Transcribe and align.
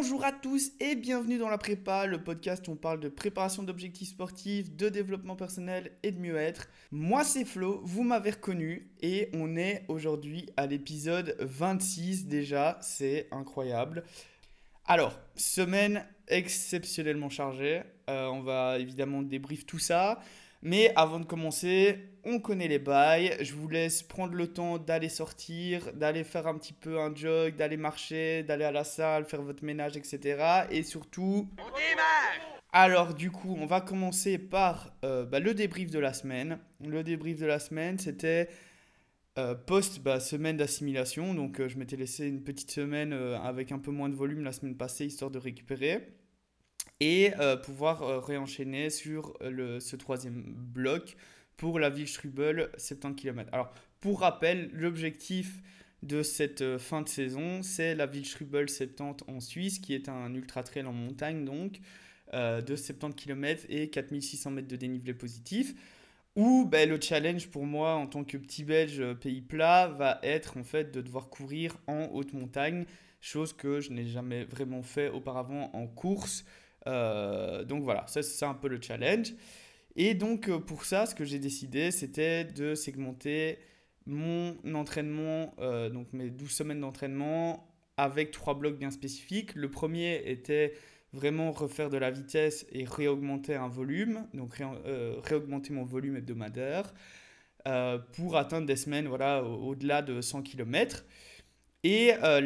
Bonjour 0.00 0.24
à 0.24 0.30
tous 0.30 0.70
et 0.78 0.94
bienvenue 0.94 1.38
dans 1.38 1.48
la 1.48 1.58
prépa, 1.58 2.06
le 2.06 2.22
podcast 2.22 2.68
où 2.68 2.70
on 2.70 2.76
parle 2.76 3.00
de 3.00 3.08
préparation 3.08 3.64
d'objectifs 3.64 4.10
sportifs, 4.10 4.76
de 4.76 4.88
développement 4.88 5.34
personnel 5.34 5.90
et 6.04 6.12
de 6.12 6.20
mieux-être. 6.20 6.68
Moi 6.92 7.24
c'est 7.24 7.44
Flo, 7.44 7.80
vous 7.82 8.04
m'avez 8.04 8.30
reconnu 8.30 8.92
et 9.00 9.28
on 9.34 9.56
est 9.56 9.84
aujourd'hui 9.88 10.50
à 10.56 10.66
l'épisode 10.66 11.34
26 11.40 12.28
déjà, 12.28 12.78
c'est 12.80 13.26
incroyable. 13.32 14.04
Alors, 14.86 15.18
semaine 15.34 16.06
exceptionnellement 16.28 17.28
chargée, 17.28 17.82
euh, 18.08 18.28
on 18.28 18.42
va 18.42 18.78
évidemment 18.78 19.22
débrief 19.22 19.66
tout 19.66 19.80
ça. 19.80 20.20
Mais 20.62 20.92
avant 20.96 21.20
de 21.20 21.24
commencer, 21.24 21.98
on 22.24 22.40
connaît 22.40 22.68
les 22.68 22.80
bails. 22.80 23.36
Je 23.40 23.54
vous 23.54 23.68
laisse 23.68 24.02
prendre 24.02 24.34
le 24.34 24.48
temps 24.48 24.78
d'aller 24.78 25.08
sortir, 25.08 25.92
d'aller 25.94 26.24
faire 26.24 26.46
un 26.46 26.58
petit 26.58 26.72
peu 26.72 26.98
un 26.98 27.14
jog, 27.14 27.54
d'aller 27.54 27.76
marcher, 27.76 28.42
d'aller 28.42 28.64
à 28.64 28.72
la 28.72 28.84
salle, 28.84 29.24
faire 29.24 29.42
votre 29.42 29.64
ménage, 29.64 29.96
etc. 29.96 30.66
Et 30.70 30.82
surtout... 30.82 31.48
alors 32.70 33.14
du 33.14 33.30
coup, 33.30 33.56
on 33.58 33.64
va 33.64 33.80
commencer 33.80 34.36
par 34.36 34.92
euh, 35.02 35.24
bah, 35.24 35.40
le 35.40 35.54
débrief 35.54 35.90
de 35.90 35.98
la 35.98 36.12
semaine. 36.12 36.58
Le 36.86 37.02
débrief 37.02 37.38
de 37.38 37.46
la 37.46 37.58
semaine, 37.60 37.98
c'était 37.98 38.50
euh, 39.38 39.54
post 39.54 40.00
bah, 40.00 40.20
semaine 40.20 40.58
d'assimilation. 40.58 41.32
Donc 41.32 41.60
euh, 41.60 41.68
je 41.70 41.78
m'étais 41.78 41.96
laissé 41.96 42.26
une 42.26 42.44
petite 42.44 42.70
semaine 42.70 43.14
avec 43.14 43.72
un 43.72 43.78
peu 43.78 43.90
moins 43.90 44.10
de 44.10 44.14
volume 44.14 44.44
la 44.44 44.52
semaine 44.52 44.76
passée, 44.76 45.06
histoire 45.06 45.30
de 45.30 45.38
récupérer 45.38 46.17
et 47.00 47.32
euh, 47.38 47.56
pouvoir 47.56 48.02
euh, 48.02 48.18
réenchaîner 48.18 48.90
sur 48.90 49.36
euh, 49.40 49.50
le, 49.50 49.80
ce 49.80 49.96
troisième 49.96 50.42
bloc 50.46 51.16
pour 51.56 51.78
la 51.78 51.90
ville 51.90 52.08
Strubel, 52.08 52.70
70 52.76 53.20
km. 53.20 53.50
Alors, 53.52 53.72
pour 54.00 54.20
rappel, 54.20 54.70
l'objectif 54.72 55.62
de 56.02 56.22
cette 56.22 56.78
fin 56.78 57.02
de 57.02 57.08
saison, 57.08 57.62
c'est 57.62 57.96
la 57.96 58.06
ville 58.06 58.24
Strubel 58.24 58.68
70 58.68 59.24
en 59.28 59.40
Suisse, 59.40 59.80
qui 59.80 59.94
est 59.94 60.08
un 60.08 60.32
ultra 60.34 60.62
trail 60.62 60.84
en 60.84 60.92
montagne, 60.92 61.44
donc 61.44 61.80
de 62.32 62.76
70 62.76 63.16
km 63.16 63.64
et 63.68 63.90
4600 63.90 64.52
mètres 64.52 64.68
de 64.68 64.76
dénivelé 64.76 65.14
positif. 65.14 65.74
Où 66.36 66.64
ben, 66.64 66.88
le 66.88 67.00
challenge 67.00 67.48
pour 67.48 67.64
moi, 67.64 67.94
en 67.94 68.06
tant 68.06 68.22
que 68.22 68.36
petit 68.36 68.62
belge 68.62 69.02
pays 69.14 69.40
plat, 69.40 69.88
va 69.88 70.20
être 70.22 70.56
en 70.56 70.62
fait 70.62 70.92
de 70.92 71.00
devoir 71.00 71.28
courir 71.30 71.76
en 71.88 72.04
haute 72.12 72.32
montagne, 72.32 72.84
chose 73.20 73.52
que 73.52 73.80
je 73.80 73.90
n'ai 73.90 74.06
jamais 74.06 74.44
vraiment 74.44 74.84
fait 74.84 75.08
auparavant 75.08 75.70
en 75.72 75.88
course. 75.88 76.44
Euh, 76.86 77.64
donc 77.64 77.82
voilà, 77.82 78.06
ça 78.06 78.22
c'est 78.22 78.44
un 78.44 78.54
peu 78.54 78.68
le 78.68 78.80
challenge. 78.80 79.34
Et 79.96 80.14
donc 80.14 80.48
euh, 80.48 80.58
pour 80.58 80.84
ça, 80.84 81.06
ce 81.06 81.14
que 81.14 81.24
j'ai 81.24 81.38
décidé, 81.38 81.90
c'était 81.90 82.44
de 82.44 82.74
segmenter 82.74 83.58
mon 84.06 84.56
entraînement, 84.74 85.54
euh, 85.58 85.90
donc 85.90 86.12
mes 86.12 86.30
12 86.30 86.50
semaines 86.50 86.80
d'entraînement, 86.80 87.68
avec 87.96 88.30
trois 88.30 88.54
blocs 88.54 88.78
bien 88.78 88.90
spécifiques. 88.90 89.54
Le 89.54 89.70
premier 89.70 90.22
était 90.30 90.74
vraiment 91.12 91.52
refaire 91.52 91.90
de 91.90 91.98
la 91.98 92.10
vitesse 92.10 92.66
et 92.70 92.84
réaugmenter 92.84 93.54
un 93.54 93.68
volume, 93.68 94.26
donc 94.34 94.60
réaugmenter 95.24 95.72
mon 95.72 95.84
volume 95.84 96.16
hebdomadaire 96.16 96.92
pour 98.12 98.36
atteindre 98.36 98.66
des 98.66 98.76
semaines 98.76 99.08
voilà, 99.08 99.42
au-delà 99.42 100.02
de 100.02 100.20
100 100.20 100.42
km. 100.42 101.04
Et 101.84 102.12
euh, 102.24 102.40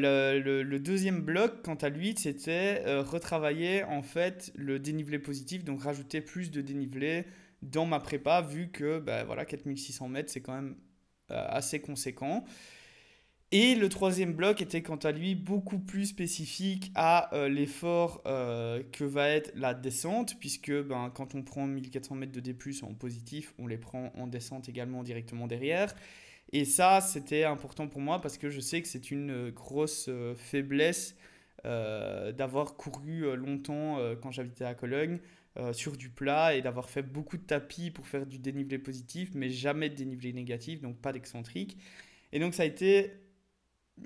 le, 0.63 0.79
deuxième 0.79 1.23
bloc, 1.23 1.63
quant 1.63 1.75
à 1.75 1.89
lui, 1.89 2.15
c'était 2.17 2.83
euh, 2.87 3.03
retravailler 3.03 3.83
en 3.85 4.03
fait 4.03 4.53
le 4.55 4.79
dénivelé 4.79 5.19
positif, 5.19 5.65
donc 5.65 5.83
rajouter 5.83 6.21
plus 6.21 6.51
de 6.51 6.61
dénivelé 6.61 7.25
dans 7.63 7.87
ma 7.87 7.99
prépa, 7.99 8.43
vu 8.43 8.69
que 8.71 8.99
bah, 8.99 9.25
voilà, 9.25 9.45
4600 9.47 10.09
mètres, 10.09 10.31
c'est 10.31 10.43
quand 10.43 10.55
même 10.55 10.77
euh, 11.31 11.47
assez 11.49 11.81
conséquent. 11.81 12.45
Et 13.53 13.75
le 13.75 13.89
troisième 13.89 14.33
bloc 14.33 14.61
était 14.63 14.83
quant 14.83 14.97
à 14.97 15.13
lui 15.13 15.35
beaucoup 15.35 15.79
plus 15.79 16.07
spécifique 16.07 16.91
à 16.95 17.29
l'effort 17.51 18.23
que 18.23 19.05
va 19.05 19.29
être 19.29 19.53
la 19.55 19.75
descente, 19.75 20.39
puisque 20.41 20.73
ben, 20.73 21.13
quand 21.15 21.35
on 21.35 21.43
prend 21.43 21.67
1400 21.67 22.15
mètres 22.15 22.33
de 22.33 22.41
D+, 22.41 22.57
en 22.81 22.95
positif, 22.95 23.53
on 23.59 23.67
les 23.67 23.77
prend 23.77 24.11
en 24.17 24.27
descente 24.27 24.71
également 24.71 25.03
directement 25.03 25.47
derrière. 25.47 25.95
Et 26.53 26.67
ça, 26.67 27.01
c'était 27.01 27.45
important 27.45 27.89
pour 27.89 28.01
moi 28.01 28.21
parce 28.21 28.37
que 28.37 28.51
je 28.51 28.61
sais 28.61 28.83
que 28.83 28.89
c'est 28.89 29.11
une 29.11 29.31
euh, 29.31 29.51
grosse 29.51 30.07
euh, 30.09 30.35
faiblesse 30.35 31.17
euh, 31.65 32.33
d'avoir 32.33 32.77
couru 32.77 33.37
longtemps 33.37 33.99
quand 34.21 34.31
j'habitais 34.31 34.65
à 34.65 34.75
Cologne 34.75 35.21
sur 35.73 35.99
du 35.99 36.09
plat 36.09 36.55
et 36.55 36.63
d'avoir 36.63 36.89
fait 36.89 37.03
beaucoup 37.03 37.37
de 37.37 37.43
tapis 37.43 37.91
pour 37.91 38.07
faire 38.07 38.27
du 38.27 38.39
dénivelé 38.39 38.79
positif, 38.79 39.31
mais 39.35 39.51
jamais 39.51 39.91
de 39.91 39.95
dénivelé 39.95 40.33
négatif, 40.33 40.81
donc 40.81 40.97
pas 40.97 41.13
d'excentrique. 41.13 41.77
Et 42.33 42.41
donc 42.41 42.55
ça 42.55 42.63
a 42.63 42.67
été 42.67 43.13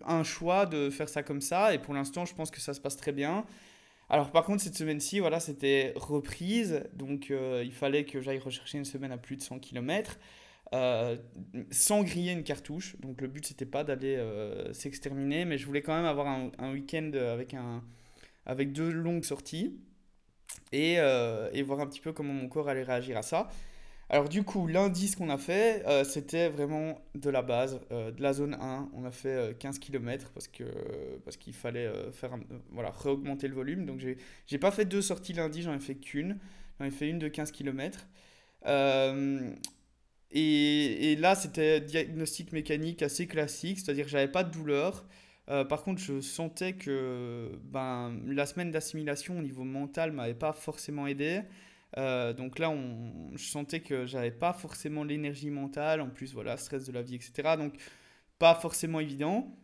un 0.04 0.24
choix 0.24 0.66
de 0.66 0.90
faire 0.90 1.08
ça 1.08 1.22
comme 1.22 1.40
ça, 1.40 1.72
et 1.72 1.78
pour 1.78 1.94
l'instant, 1.94 2.24
je 2.24 2.34
pense 2.34 2.50
que 2.50 2.60
ça 2.60 2.74
se 2.74 2.80
passe 2.80 2.96
très 2.96 3.12
bien. 3.12 3.46
Alors 4.10 4.32
par 4.32 4.44
contre, 4.44 4.60
cette 4.60 4.74
semaine-ci, 4.76 5.20
voilà, 5.20 5.38
c'était 5.38 5.92
reprise, 5.94 6.82
donc 6.94 7.30
il 7.30 7.72
fallait 7.72 8.04
que 8.04 8.20
j'aille 8.20 8.40
rechercher 8.40 8.78
une 8.78 8.84
semaine 8.84 9.12
à 9.12 9.16
plus 9.16 9.36
de 9.36 9.42
100 9.42 9.60
km. 9.60 10.18
Euh, 10.74 11.16
sans 11.70 12.02
griller 12.02 12.32
une 12.32 12.42
cartouche. 12.42 12.96
Donc 13.00 13.20
le 13.20 13.28
but 13.28 13.46
c'était 13.46 13.66
pas 13.66 13.84
d'aller 13.84 14.16
euh, 14.16 14.72
s'exterminer, 14.72 15.44
mais 15.44 15.58
je 15.58 15.66
voulais 15.66 15.82
quand 15.82 15.94
même 15.94 16.06
avoir 16.06 16.26
un, 16.26 16.50
un 16.58 16.72
week-end 16.72 17.12
avec, 17.14 17.54
un, 17.54 17.84
avec 18.46 18.72
deux 18.72 18.90
longues 18.90 19.24
sorties 19.24 19.78
et, 20.72 20.96
euh, 20.98 21.48
et, 21.52 21.62
voir 21.62 21.80
un 21.80 21.86
petit 21.86 22.00
peu 22.00 22.12
comment 22.12 22.32
mon 22.32 22.48
corps 22.48 22.68
allait 22.68 22.82
réagir 22.82 23.16
à 23.16 23.22
ça. 23.22 23.48
Alors 24.08 24.28
du 24.28 24.42
coup, 24.42 24.66
lundi, 24.66 25.08
ce 25.08 25.16
qu'on 25.16 25.30
a 25.30 25.38
fait, 25.38 25.84
c'était 26.04 26.48
vraiment 26.48 27.00
de 27.16 27.28
la 27.28 27.42
base, 27.42 27.80
de 27.90 28.22
la 28.22 28.32
zone 28.32 28.54
1. 28.54 28.90
On 28.94 29.04
a 29.04 29.10
fait 29.10 29.58
15 29.58 29.80
km 29.80 30.30
parce 30.30 30.46
qu'il 30.46 30.66
parce 31.24 31.36
qu'il 31.36 31.52
fallait 31.52 31.90
faire 32.12 32.38
voilà, 32.70 32.90
réaugmenter 32.90 33.48
le 33.48 33.54
volume. 33.54 33.84
Donc 33.84 34.00
j'ai 34.46 34.58
pas 34.58 34.70
fait 34.70 34.84
deux 34.84 35.02
sorties 35.02 35.32
lundi, 35.32 35.62
j'en 35.62 35.74
ai 35.74 35.80
fait 35.80 35.96
qu'une. 35.96 36.38
J'en 36.78 36.86
ai 36.86 36.92
fait 36.92 37.08
une 37.08 37.18
de 37.18 37.26
15 37.26 37.50
km. 37.50 38.06
Et, 40.32 41.16
là, 41.16 41.34
c'était 41.34 41.80
diagnostic 41.80 42.52
mécanique 42.52 43.02
assez 43.02 43.26
classique, 43.26 43.78
c'est-à-dire 43.80 44.04
que 44.06 44.10
j'avais 44.10 44.30
pas 44.30 44.44
de 44.44 44.50
douleur. 44.50 45.04
Euh, 45.48 45.64
par 45.64 45.82
contre, 45.82 46.00
je 46.00 46.20
sentais 46.20 46.72
que 46.74 47.52
ben, 47.64 48.20
la 48.26 48.46
semaine 48.46 48.70
d'assimilation 48.70 49.38
au 49.38 49.42
niveau 49.42 49.64
mental 49.64 50.12
m'avait 50.12 50.34
pas 50.34 50.52
forcément 50.52 51.06
aidé. 51.06 51.42
Euh, 51.98 52.32
donc 52.32 52.58
là, 52.58 52.74
je 53.34 53.44
sentais 53.44 53.80
que 53.80 54.06
j'avais 54.06 54.32
pas 54.32 54.52
forcément 54.52 55.04
l'énergie 55.04 55.50
mentale, 55.50 56.00
en 56.00 56.10
plus, 56.10 56.34
voilà, 56.34 56.56
stress 56.56 56.84
de 56.86 56.92
la 56.92 57.02
vie, 57.02 57.14
etc. 57.14 57.56
Donc, 57.56 57.74
pas 58.38 58.54
forcément 58.54 59.00
évident. 59.00 59.56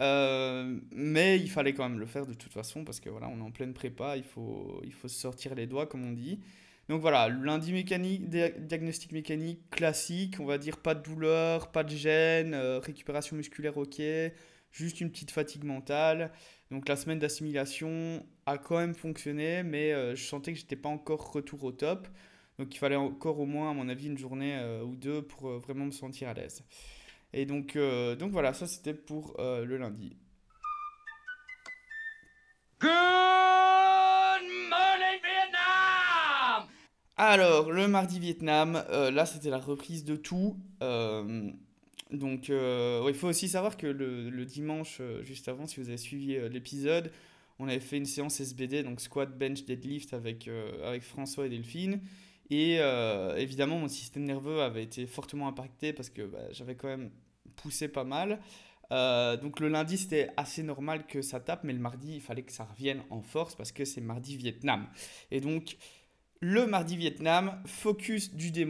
Euh, 0.00 0.78
mais 0.90 1.38
il 1.38 1.50
fallait 1.50 1.74
quand 1.74 1.88
même 1.88 1.98
le 1.98 2.06
faire 2.06 2.26
de 2.26 2.34
toute 2.34 2.52
façon, 2.52 2.84
parce 2.84 3.00
que 3.00 3.10
voilà, 3.10 3.28
on 3.28 3.38
est 3.38 3.42
en 3.42 3.50
pleine 3.50 3.74
prépa, 3.74 4.16
il 4.16 4.24
faut, 4.24 4.80
il 4.84 4.92
faut 4.92 5.08
sortir 5.08 5.54
les 5.54 5.66
doigts, 5.66 5.86
comme 5.86 6.04
on 6.04 6.12
dit. 6.12 6.40
Donc 6.88 7.00
voilà, 7.00 7.28
lundi 7.28 7.72
mécanique, 7.72 8.28
diagnostic 8.28 9.12
mécanique 9.12 9.70
classique, 9.70 10.36
on 10.40 10.44
va 10.44 10.58
dire 10.58 10.78
pas 10.78 10.94
de 10.94 11.02
douleur, 11.02 11.70
pas 11.70 11.84
de 11.84 11.90
gêne, 11.90 12.54
euh, 12.54 12.80
récupération 12.80 13.36
musculaire 13.36 13.76
ok, 13.76 14.02
juste 14.72 15.00
une 15.00 15.10
petite 15.10 15.30
fatigue 15.30 15.64
mentale. 15.64 16.32
Donc 16.70 16.88
la 16.88 16.96
semaine 16.96 17.18
d'assimilation 17.18 18.26
a 18.46 18.58
quand 18.58 18.78
même 18.78 18.94
fonctionné, 18.94 19.62
mais 19.62 19.92
euh, 19.92 20.16
je 20.16 20.24
sentais 20.24 20.52
que 20.52 20.58
j'étais 20.58 20.76
pas 20.76 20.88
encore 20.88 21.32
retour 21.32 21.62
au 21.64 21.72
top. 21.72 22.08
Donc 22.58 22.74
il 22.74 22.78
fallait 22.78 22.96
encore 22.96 23.38
au 23.38 23.46
moins, 23.46 23.70
à 23.70 23.74
mon 23.74 23.88
avis, 23.88 24.06
une 24.08 24.18
journée 24.18 24.56
euh, 24.56 24.82
ou 24.82 24.96
deux 24.96 25.22
pour 25.22 25.48
vraiment 25.58 25.86
me 25.86 25.92
sentir 25.92 26.28
à 26.28 26.34
l'aise. 26.34 26.64
Et 27.32 27.46
donc, 27.46 27.78
donc 28.18 28.30
voilà, 28.32 28.52
ça 28.52 28.66
c'était 28.66 28.92
pour 28.92 29.36
le 29.38 29.78
lundi. 29.78 30.14
Alors, 37.18 37.70
le 37.70 37.88
mardi 37.88 38.18
Vietnam, 38.18 38.82
euh, 38.88 39.10
là 39.10 39.26
c'était 39.26 39.50
la 39.50 39.58
reprise 39.58 40.04
de 40.04 40.16
tout. 40.16 40.56
Euh, 40.82 41.50
donc, 42.10 42.48
euh, 42.48 43.04
il 43.06 43.14
faut 43.14 43.28
aussi 43.28 43.48
savoir 43.48 43.76
que 43.76 43.86
le, 43.86 44.44
dimanche, 44.46 45.00
juste 45.22 45.48
avant, 45.48 45.66
si 45.66 45.80
vous 45.80 45.88
avez 45.88 45.98
suivi 45.98 46.38
l'épisode, 46.48 47.10
on 47.58 47.68
avait 47.68 47.80
fait 47.80 47.98
une 47.98 48.06
séance 48.06 48.40
SBD, 48.40 48.82
donc 48.82 49.00
squat, 49.00 49.36
bench, 49.36 49.64
deadlift 49.64 50.14
avec, 50.14 50.48
avec 50.84 51.02
François 51.02 51.46
et 51.46 51.48
Delphine. 51.48 52.00
Et 52.50 52.80
évidemment, 53.38 53.78
mon 53.78 53.88
système 53.88 54.24
nerveux 54.24 54.60
avait 54.60 54.82
été 54.82 55.06
fortement 55.06 55.48
impacté 55.48 55.94
parce 55.94 56.10
que 56.10 56.22
bah, 56.22 56.50
j'avais 56.50 56.74
quand 56.74 56.88
même 56.88 57.10
poussé 57.56 57.88
pas 57.88 58.04
mal. 58.04 58.40
donc 58.90 59.60
le 59.60 59.68
lundi, 59.68 59.96
c'était 59.96 60.28
assez 60.36 60.62
normal 60.62 61.06
que 61.06 61.22
ça 61.22 61.40
tape, 61.40 61.64
mais 61.64 61.72
le 61.72 61.78
mardi, 61.78 62.16
il 62.16 62.20
fallait 62.20 62.42
que 62.42 62.52
ça 62.52 62.64
revienne 62.64 63.02
en 63.08 63.22
force 63.22 63.54
parce 63.54 63.72
que 63.72 63.86
c'est 63.86 64.02
mardi 64.02 64.36
Vietnam. 64.36 64.86
Et 65.30 65.40
donc, 65.40 65.78
le 66.42 66.66
mardi 66.66 66.96
Vietnam, 66.96 67.62
focus 67.66 68.34
du 68.34 68.50
D-. 68.50 68.66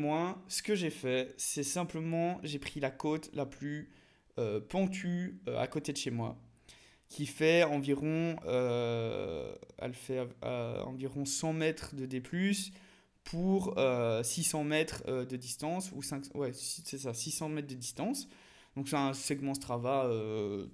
Ce 0.46 0.62
que 0.62 0.74
j'ai 0.74 0.90
fait, 0.90 1.34
c'est 1.38 1.62
simplement, 1.62 2.38
j'ai 2.42 2.58
pris 2.58 2.80
la 2.80 2.90
côte 2.90 3.30
la 3.32 3.46
plus 3.46 3.88
euh, 4.38 4.60
pentue 4.60 5.40
euh, 5.48 5.58
à 5.58 5.66
côté 5.66 5.90
de 5.92 5.96
chez 5.96 6.10
moi, 6.10 6.36
qui 7.08 7.24
fait 7.24 7.64
environ, 7.64 8.36
euh, 8.44 9.54
fait 9.94 10.20
environ 10.42 11.24
100 11.24 11.54
mètres 11.54 11.96
de 11.96 12.04
D+, 12.04 12.22
pour 13.24 13.74
600 14.22 14.64
mètres 14.64 15.24
de 15.24 15.36
distance, 15.36 15.92
ou 15.94 16.02
5, 16.02 16.24
ouais, 16.34 16.52
c'est 16.52 16.98
ça, 16.98 17.14
600 17.14 17.48
mètres 17.48 17.68
de 17.68 17.74
distance. 17.74 18.28
Donc 18.76 18.88
c'est 18.88 18.96
un 18.96 19.14
segment 19.14 19.54
Strava 19.54 20.10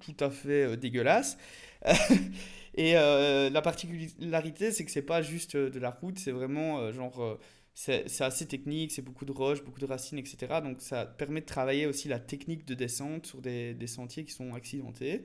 tout 0.00 0.16
à 0.18 0.30
fait 0.30 0.76
dégueulasse. 0.76 1.38
Et 2.74 2.92
la 2.92 3.62
particularité, 3.62 4.70
c'est 4.72 4.84
que 4.84 4.90
c'est 4.90 5.02
pas 5.02 5.22
juste 5.22 5.56
de 5.56 5.78
la 5.78 5.90
route, 5.90 6.18
c'est 6.18 6.32
vraiment 6.32 6.92
genre 6.92 7.38
c'est 7.74 8.22
assez 8.22 8.46
technique, 8.46 8.90
c'est 8.90 9.02
beaucoup 9.02 9.24
de 9.24 9.30
roches, 9.30 9.62
beaucoup 9.62 9.78
de 9.78 9.86
racines, 9.86 10.18
etc. 10.18 10.60
Donc 10.62 10.80
ça 10.80 11.06
permet 11.06 11.40
de 11.40 11.46
travailler 11.46 11.86
aussi 11.86 12.08
la 12.08 12.18
technique 12.18 12.66
de 12.66 12.74
descente 12.74 13.26
sur 13.26 13.40
des, 13.40 13.72
des 13.72 13.86
sentiers 13.86 14.24
qui 14.24 14.32
sont 14.32 14.54
accidentés. 14.54 15.24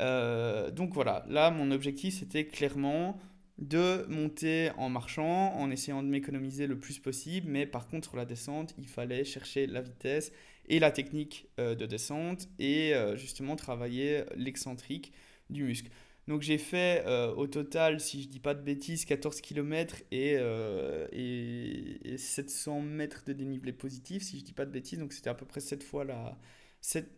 Euh, 0.00 0.70
donc 0.70 0.92
voilà, 0.94 1.24
là 1.28 1.50
mon 1.50 1.70
objectif 1.70 2.18
c'était 2.20 2.46
clairement 2.46 3.18
de 3.58 4.04
monter 4.08 4.70
en 4.76 4.88
marchant, 4.88 5.54
en 5.54 5.70
essayant 5.70 6.02
de 6.02 6.08
m'économiser 6.08 6.66
le 6.66 6.78
plus 6.78 6.98
possible, 7.00 7.48
mais 7.50 7.66
par 7.66 7.88
contre 7.88 8.16
la 8.16 8.24
descente, 8.24 8.74
il 8.78 8.86
fallait 8.86 9.24
chercher 9.24 9.66
la 9.66 9.80
vitesse 9.80 10.30
et 10.68 10.78
la 10.78 10.92
technique 10.92 11.48
euh, 11.58 11.74
de 11.74 11.86
descente 11.86 12.48
et 12.58 12.94
euh, 12.94 13.16
justement 13.16 13.56
travailler 13.56 14.24
l'excentrique 14.36 15.12
du 15.50 15.64
muscle. 15.64 15.90
Donc 16.28 16.42
j'ai 16.42 16.58
fait 16.58 17.04
euh, 17.06 17.34
au 17.34 17.46
total, 17.46 18.00
si 18.00 18.22
je 18.22 18.28
dis 18.28 18.38
pas 18.38 18.52
de 18.52 18.60
bêtises, 18.60 19.06
14 19.06 19.40
km 19.40 19.96
et, 20.10 20.34
euh, 20.36 21.08
et, 21.10 22.18
700 22.18 22.82
mètres 22.82 23.24
de 23.26 23.32
dénivelé 23.32 23.72
positif, 23.72 24.22
si 24.22 24.38
je 24.38 24.44
dis 24.44 24.52
pas 24.52 24.66
de 24.66 24.70
bêtises. 24.70 24.98
Donc 24.98 25.14
c'était 25.14 25.30
à 25.30 25.34
peu 25.34 25.46
près 25.46 25.60
7 25.60 25.82
fois 25.82 26.04
la... 26.04 26.38
7, 26.82 27.10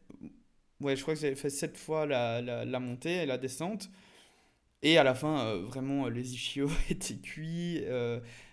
ouais, 0.81 0.95
je 0.95 1.03
crois 1.03 1.15
que 1.15 1.21
j'avais 1.21 1.35
fait 1.35 1.51
7 1.51 1.77
fois 1.77 2.07
la, 2.07 2.41
la, 2.41 2.81
montée 2.81 3.17
et 3.17 3.27
la 3.27 3.37
descente. 3.37 3.91
Et 4.83 4.97
à 4.97 5.03
la 5.03 5.17
fin, 5.17 5.45
euh, 5.45 5.63
vraiment, 5.63 6.09
les 6.09 6.33
ischios 6.33 6.71
étaient 6.91 7.17
cuits, 7.17 7.83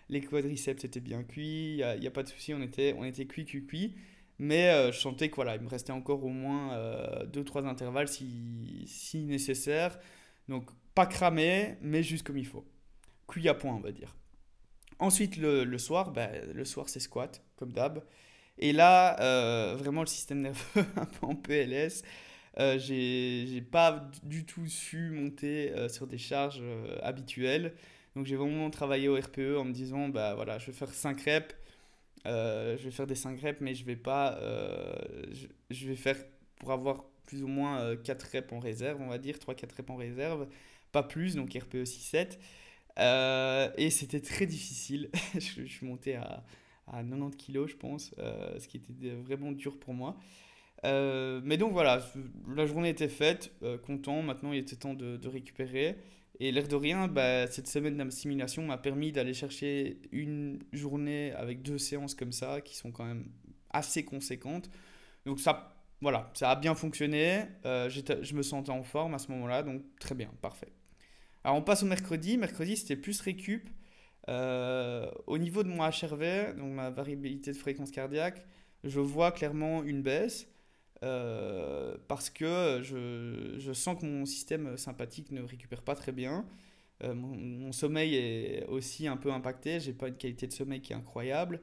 les 0.09 0.21
quadriceps 0.21 0.83
étaient 0.83 0.99
bien 1.01 1.21
cuits, 1.23 1.83
il 1.83 1.99
n'y 1.99 2.07
a, 2.07 2.11
pas 2.11 2.23
de 2.23 2.29
souci, 2.29 2.55
on 2.55 2.61
était, 2.63 2.95
on 2.97 3.03
était 3.03 3.27
cuit, 3.27 3.45
cuit, 3.45 3.63
cuit. 3.67 3.95
Mais 4.39 4.91
je 4.91 4.97
sentais 4.97 5.27
qu'il 5.27 5.35
voilà, 5.35 5.55
il 5.55 5.61
me 5.61 5.69
restait 5.69 5.91
encore 5.91 6.23
au 6.23 6.29
moins 6.29 6.75
2-3 7.25 7.67
intervalles 7.67 8.07
si, 8.07 8.85
si 8.87 9.19
nécessaire. 9.19 9.99
Donc 10.47 10.69
pas 10.95 11.05
cramé, 11.05 11.77
mais 11.81 12.03
juste 12.03 12.25
comme 12.25 12.37
il 12.37 12.47
faut. 12.47 12.65
Cuit 13.27 13.47
à 13.49 13.53
point, 13.53 13.73
on 13.73 13.79
va 13.79 13.91
dire. 13.91 14.15
Ensuite, 14.99 15.37
le, 15.37 15.77
soir, 15.77 16.11
ben, 16.11 16.29
le 16.53 16.65
soir 16.65 16.89
c'est 16.89 16.99
squat, 16.99 17.43
comme 17.57 17.71
d'hab. 17.71 18.03
Et 18.57 18.73
là, 18.73 19.19
euh, 19.21 19.75
vraiment 19.75 20.01
le 20.01 20.07
système 20.07 20.41
nerveux 20.41 20.85
un 20.95 21.05
peu 21.05 21.25
en 21.27 21.35
PLS. 21.35 22.03
Euh, 22.59 22.79
j'ai 22.79 23.61
pas 23.61 24.09
du 24.23 24.45
tout 24.45 24.65
su 24.67 25.11
monter 25.11 25.71
euh, 25.73 25.89
sur 25.89 26.07
des 26.07 26.17
charges 26.17 26.61
euh, 26.61 26.97
habituelles. 27.03 27.73
Donc 28.15 28.25
j'ai 28.25 28.35
vraiment 28.35 28.69
travaillé 28.71 29.07
au 29.09 29.15
RPE 29.15 29.57
en 29.57 29.65
me 29.65 29.71
disant, 29.71 30.09
bah 30.09 30.33
voilà, 30.33 30.57
je 30.57 30.67
vais 30.67 30.73
faire 30.73 30.91
5 30.91 31.21
reps. 31.21 31.55
je 32.25 32.83
vais 32.83 32.91
faire 32.91 33.05
des 33.05 33.15
5 33.15 33.39
reps, 33.39 33.61
mais 33.61 33.75
je 33.75 33.85
vais 33.85 33.95
pas... 33.95 34.39
Je, 35.31 35.47
je, 35.69 35.87
vais 35.87 35.95
faire 35.95 36.17
pour 36.59 36.71
avoir 36.71 37.03
plus 37.27 37.43
ou 37.43 37.47
moins 37.47 37.95
4 37.95 38.25
euh, 38.25 38.29
reps 38.33 38.53
en 38.53 38.59
réserve, 38.59 38.99
on 39.01 39.07
va 39.07 39.19
dire, 39.19 39.35
3-4 39.35 39.75
reps 39.77 39.89
en 39.91 39.95
réserve, 39.95 40.47
pas 40.91 41.03
plus, 41.03 41.35
donc 41.35 41.53
RPE 41.53 41.83
6-7. 41.83 42.39
Euh, 42.97 43.69
et 43.77 43.91
c'était 43.91 44.21
très 44.21 44.47
difficile. 44.47 45.11
je, 45.35 45.65
suis 45.65 45.85
monté 45.85 46.15
à, 46.15 46.43
à 46.87 47.03
90 47.03 47.37
kg, 47.37 47.67
je 47.67 47.75
pense, 47.75 48.15
euh, 48.17 48.57
ce 48.59 48.67
qui 48.67 48.77
était 48.77 49.11
vraiment 49.11 49.51
dur 49.51 49.77
pour 49.77 49.93
moi. 49.93 50.17
mais 50.83 51.57
donc 51.57 51.73
voilà, 51.73 52.01
la 52.55 52.65
journée 52.65 52.89
était 52.89 53.09
faite, 53.09 53.51
content. 53.85 54.23
Maintenant, 54.23 54.53
il 54.53 54.59
était 54.59 54.77
temps 54.77 54.95
de, 54.95 55.27
récupérer. 55.27 55.97
Et 56.39 56.51
l'air 56.51 56.67
de 56.67 56.75
rien, 56.75 57.07
bah, 57.07 57.47
cette 57.47 57.67
semaine 57.67 57.97
d'assimilation 57.97 58.63
m'a 58.63 58.77
permis 58.77 59.11
d'aller 59.11 59.33
chercher 59.33 59.99
une 60.11 60.59
journée 60.71 61.33
avec 61.33 61.63
deux 61.63 61.79
séances 61.79 62.13
comme 62.13 62.31
ça, 62.31 62.61
qui 62.61 62.77
sont 62.77 62.91
quand 62.91 63.05
même 63.05 63.27
assez 63.71 64.05
conséquentes. 64.05 64.69
Donc 65.25 65.39
ça 65.39 65.76
voilà, 66.01 66.29
ça 66.33 66.51
a 66.51 66.55
bien 66.55 66.75
fonctionné. 66.75 67.45
Euh, 67.65 67.89
je 67.89 68.35
me 68.35 68.43
sentais 68.43 68.71
en 68.71 68.83
forme 68.83 69.15
à 69.15 69.19
ce 69.19 69.31
moment-là, 69.31 69.63
donc 69.63 69.81
très 69.99 70.15
bien, 70.15 70.31
parfait. 70.41 70.71
Alors 71.43 71.57
on 71.57 71.61
passe 71.61 71.83
au 71.83 71.87
mercredi. 71.87 72.37
Mercredi, 72.37 72.77
c'était 72.77 72.95
plus 72.95 73.19
récup. 73.21 73.69
Euh, 74.29 75.09
au 75.25 75.37
niveau 75.37 75.63
de 75.63 75.69
mon 75.69 75.77
HRV, 75.77 76.57
donc 76.57 76.73
ma 76.73 76.89
variabilité 76.89 77.51
de 77.51 77.57
fréquence 77.57 77.91
cardiaque, 77.91 78.45
je 78.83 78.99
vois 78.99 79.31
clairement 79.31 79.83
une 79.83 80.01
baisse 80.01 80.49
euh, 81.03 81.95
parce 82.09 82.29
que 82.29 82.81
je, 82.83 83.55
je, 83.57 83.71
sens 83.71 83.97
que 83.99 84.05
mon 84.05 84.25
système 84.25 84.75
sympathique 84.75 85.31
ne 85.31 85.41
récupère 85.41 85.81
pas 85.81 85.95
très 85.95 86.11
bien. 86.11 86.45
Mon, 87.03 87.35
mon, 87.35 87.71
sommeil 87.71 88.15
est 88.15 88.65
aussi 88.65 89.07
un 89.07 89.17
peu 89.17 89.31
impacté. 89.31 89.79
J'ai 89.79 89.93
pas 89.93 90.07
une 90.09 90.17
qualité 90.17 90.47
de 90.47 90.51
sommeil 90.51 90.81
qui 90.81 90.93
est 90.93 90.95
incroyable. 90.95 91.61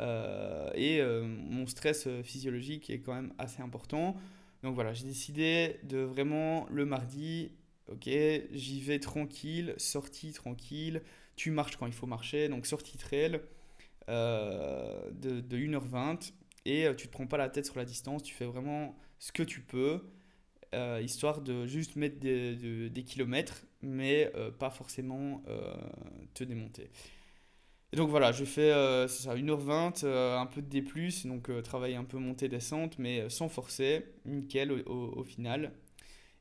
Euh, 0.00 0.70
et 0.74 1.00
euh, 1.00 1.22
mon 1.24 1.66
stress 1.66 2.06
euh, 2.06 2.22
physiologique 2.22 2.90
est 2.90 3.00
quand 3.00 3.14
même 3.14 3.32
assez 3.38 3.62
important. 3.62 4.16
Donc 4.62 4.74
voilà, 4.74 4.92
j'ai 4.92 5.04
décidé 5.04 5.80
de 5.82 5.98
vraiment 5.98 6.66
le 6.70 6.86
mardi, 6.86 7.52
ok, 7.88 8.08
j'y 8.52 8.80
vais 8.80 9.00
tranquille, 9.00 9.74
sortie 9.76 10.32
tranquille, 10.32 11.02
tu 11.36 11.50
marches 11.50 11.76
quand 11.76 11.86
il 11.86 11.92
faut 11.92 12.06
marcher, 12.06 12.48
donc 12.48 12.66
sortie 12.66 12.96
trail 12.96 13.40
de, 14.08 15.40
de 15.40 15.56
1h20 15.56 16.32
et 16.64 16.86
tu 16.96 17.08
te 17.08 17.12
prends 17.12 17.26
pas 17.26 17.38
la 17.38 17.48
tête 17.48 17.66
sur 17.66 17.76
la 17.76 17.84
distance, 17.84 18.22
tu 18.22 18.34
fais 18.34 18.44
vraiment 18.44 18.96
ce 19.18 19.32
que 19.32 19.42
tu 19.42 19.62
peux, 19.62 20.00
histoire 21.00 21.40
de 21.40 21.66
juste 21.66 21.96
mettre 21.96 22.20
des, 22.20 22.88
des 22.88 23.02
kilomètres, 23.02 23.64
mais 23.80 24.30
pas 24.60 24.70
forcément 24.70 25.42
te 26.34 26.44
démonter. 26.44 26.88
Donc 27.94 28.08
voilà, 28.08 28.32
je 28.32 28.44
fais 28.46 28.72
euh, 28.72 29.06
ça, 29.06 29.34
1h20, 29.34 30.04
euh, 30.04 30.38
un 30.38 30.46
peu 30.46 30.62
de 30.62 30.66
D, 30.66 30.82
donc 31.26 31.50
euh, 31.50 31.60
travailler 31.60 31.96
un 31.96 32.04
peu 32.04 32.16
montée-descente, 32.16 32.98
mais 32.98 33.28
sans 33.28 33.50
forcer, 33.50 34.06
nickel 34.24 34.72
au, 34.86 35.24
final. 35.24 35.72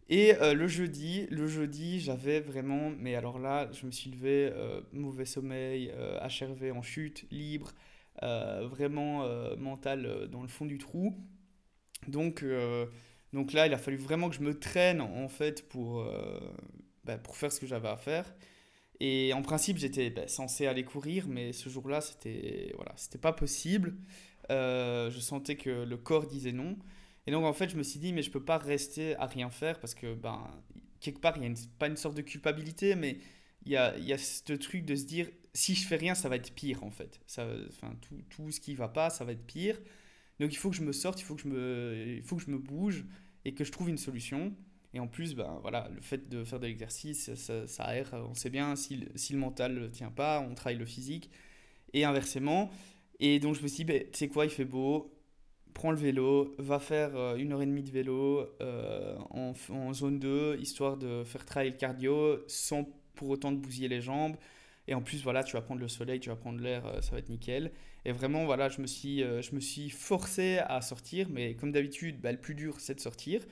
Et 0.07 0.33
le 0.41 0.67
jeudi, 0.67 1.27
le 1.29 1.47
jeudi, 1.47 2.01
j'avais 2.01 2.41
vraiment, 2.41 2.91
mais 2.97 3.15
alors 3.15 3.39
là, 3.39 3.69
je 3.71 3.85
me 3.85 3.91
suis 3.91 4.11
levé, 4.11 4.51
mauvais 4.91 5.23
sommeil, 5.23 5.93
HRV 6.21 6.71
en 6.75 6.81
chute, 6.81 7.25
libre, 7.31 7.71
vraiment 8.21 9.25
mental 9.57 10.27
dans 10.29 10.41
le 10.41 10.49
fond 10.49 10.65
du 10.65 10.77
trou. 10.77 11.15
Donc, 12.09 12.43
donc 13.31 13.53
là, 13.53 13.67
il 13.67 13.73
a 13.73 13.77
fallu 13.77 13.95
vraiment 13.95 14.29
que 14.29 14.35
je 14.35 14.41
me 14.41 14.59
traîne 14.59 14.99
en 14.99 15.29
fait 15.29 15.69
pour, 15.69 16.05
bah, 17.05 17.17
pour 17.17 17.37
faire 17.37 17.51
ce 17.53 17.61
que 17.61 17.67
j'avais 17.67 17.87
à 17.87 17.95
faire. 17.95 18.25
Et 19.03 19.33
en 19.33 19.41
principe, 19.41 19.79
j'étais 19.79 20.11
ben, 20.11 20.27
censé 20.27 20.67
aller 20.67 20.85
courir, 20.85 21.27
mais 21.27 21.53
ce 21.53 21.69
jour-là, 21.69 22.01
c'était 22.01 22.71
voilà, 22.75 22.93
c'était 22.97 23.17
pas 23.17 23.33
possible. 23.33 23.95
Euh, 24.51 25.09
je 25.09 25.19
sentais 25.19 25.55
que 25.55 25.71
le 25.85 25.97
corps 25.97 26.27
disait 26.27 26.51
non. 26.51 26.77
Et 27.25 27.31
donc, 27.31 27.43
en 27.45 27.53
fait, 27.53 27.69
je 27.69 27.77
me 27.77 27.81
suis 27.81 27.99
dit, 27.99 28.13
mais 28.13 28.21
je 28.21 28.29
peux 28.29 28.45
pas 28.45 28.59
rester 28.59 29.15
à 29.15 29.25
rien 29.25 29.49
faire 29.49 29.79
parce 29.79 29.95
que, 29.95 30.13
ben, 30.13 30.47
quelque 30.99 31.19
part, 31.19 31.35
il 31.37 31.43
y 31.43 31.47
a 31.47 31.53
pas 31.79 31.87
une 31.87 31.97
sorte 31.97 32.15
de 32.15 32.21
culpabilité, 32.21 32.93
mais 32.93 33.17
il 33.65 33.71
y 33.71 33.75
a, 33.75 33.97
y 33.97 34.13
a 34.13 34.19
ce 34.19 34.53
truc 34.53 34.85
de 34.85 34.95
se 34.95 35.05
dire, 35.05 35.27
si 35.55 35.73
je 35.73 35.87
fais 35.87 35.95
rien, 35.97 36.13
ça 36.13 36.29
va 36.29 36.35
être 36.35 36.53
pire, 36.53 36.83
en 36.83 36.91
fait. 36.91 37.19
Ça, 37.25 37.47
enfin, 37.69 37.95
tout, 38.01 38.21
tout 38.29 38.51
ce 38.51 38.59
qui 38.59 38.75
va 38.75 38.87
pas, 38.87 39.09
ça 39.09 39.25
va 39.25 39.31
être 39.31 39.47
pire. 39.47 39.79
Donc, 40.39 40.53
il 40.53 40.57
faut 40.57 40.69
que 40.69 40.75
je 40.75 40.83
me 40.83 40.91
sorte, 40.91 41.19
il 41.21 41.23
faut 41.23 41.33
que 41.33 41.41
je 41.41 41.47
me, 41.47 42.17
il 42.17 42.23
faut 42.23 42.35
que 42.35 42.43
je 42.43 42.51
me 42.51 42.59
bouge 42.59 43.05
et 43.45 43.55
que 43.55 43.63
je 43.63 43.71
trouve 43.71 43.89
une 43.89 43.97
solution. 43.97 44.55
Et 44.93 44.99
en 44.99 45.07
plus, 45.07 45.35
ben, 45.35 45.59
voilà, 45.61 45.89
le 45.93 46.01
fait 46.01 46.27
de 46.29 46.43
faire 46.43 46.59
de 46.59 46.67
l'exercice, 46.67 47.33
ça, 47.35 47.67
ça, 47.67 47.83
aère, 47.85 48.13
on 48.29 48.33
sait 48.33 48.49
bien, 48.49 48.75
si, 48.75 49.05
si 49.15 49.33
le 49.33 49.39
mental 49.39 49.73
ne 49.73 49.87
tient 49.87 50.11
pas, 50.11 50.41
on 50.41 50.53
travaille 50.53 50.77
le 50.77 50.85
physique, 50.85 51.29
et 51.93 52.03
inversement. 52.03 52.69
Et 53.19 53.39
donc 53.39 53.55
je 53.55 53.61
me 53.61 53.67
suis 53.67 53.77
dit, 53.77 53.85
ben, 53.85 54.03
tu 54.11 54.17
sais 54.17 54.27
quoi, 54.27 54.45
il 54.45 54.51
fait 54.51 54.65
beau, 54.65 55.13
prends 55.73 55.91
le 55.91 55.97
vélo, 55.97 56.55
va 56.57 56.79
faire 56.79 57.15
euh, 57.15 57.35
une 57.35 57.53
heure 57.53 57.61
et 57.61 57.65
demie 57.65 57.83
de 57.83 57.91
vélo 57.91 58.47
euh, 58.61 59.15
en, 59.29 59.53
en, 59.69 59.93
zone 59.93 60.19
2, 60.19 60.57
histoire 60.59 60.97
de 60.97 61.23
faire 61.23 61.45
travailler 61.45 61.71
le 61.71 61.77
cardio 61.77 62.39
sans 62.47 62.87
pour 63.15 63.29
autant 63.29 63.51
de 63.51 63.57
bousiller 63.57 63.87
les 63.87 64.01
jambes. 64.01 64.35
Et 64.87 64.95
en 64.95 65.01
plus, 65.01 65.23
voilà, 65.23 65.43
tu 65.43 65.53
vas 65.53 65.61
prendre 65.61 65.79
le 65.79 65.87
soleil, 65.87 66.19
tu 66.19 66.29
vas 66.29 66.35
prendre 66.35 66.59
l'air, 66.59 66.85
euh, 66.85 67.01
ça 67.01 67.11
va 67.11 67.19
être 67.19 67.29
nickel. 67.29 67.71
Et 68.03 68.11
vraiment, 68.11 68.45
voilà, 68.45 68.67
je 68.67 68.81
me 68.81 68.87
suis, 68.87 69.19
je 69.19 69.53
me 69.53 69.59
suis 69.59 69.91
forcé 69.91 70.57
à 70.57 70.81
sortir, 70.81 71.27
mais 71.29 71.53
comme 71.53 71.71
d'habitude, 71.71 72.19
ben, 72.19 72.31
le 72.31 72.41
plus 72.41 72.55
dur, 72.55 72.79
c'est 72.79 72.95
de 72.95 72.99
sortir. 72.99 73.43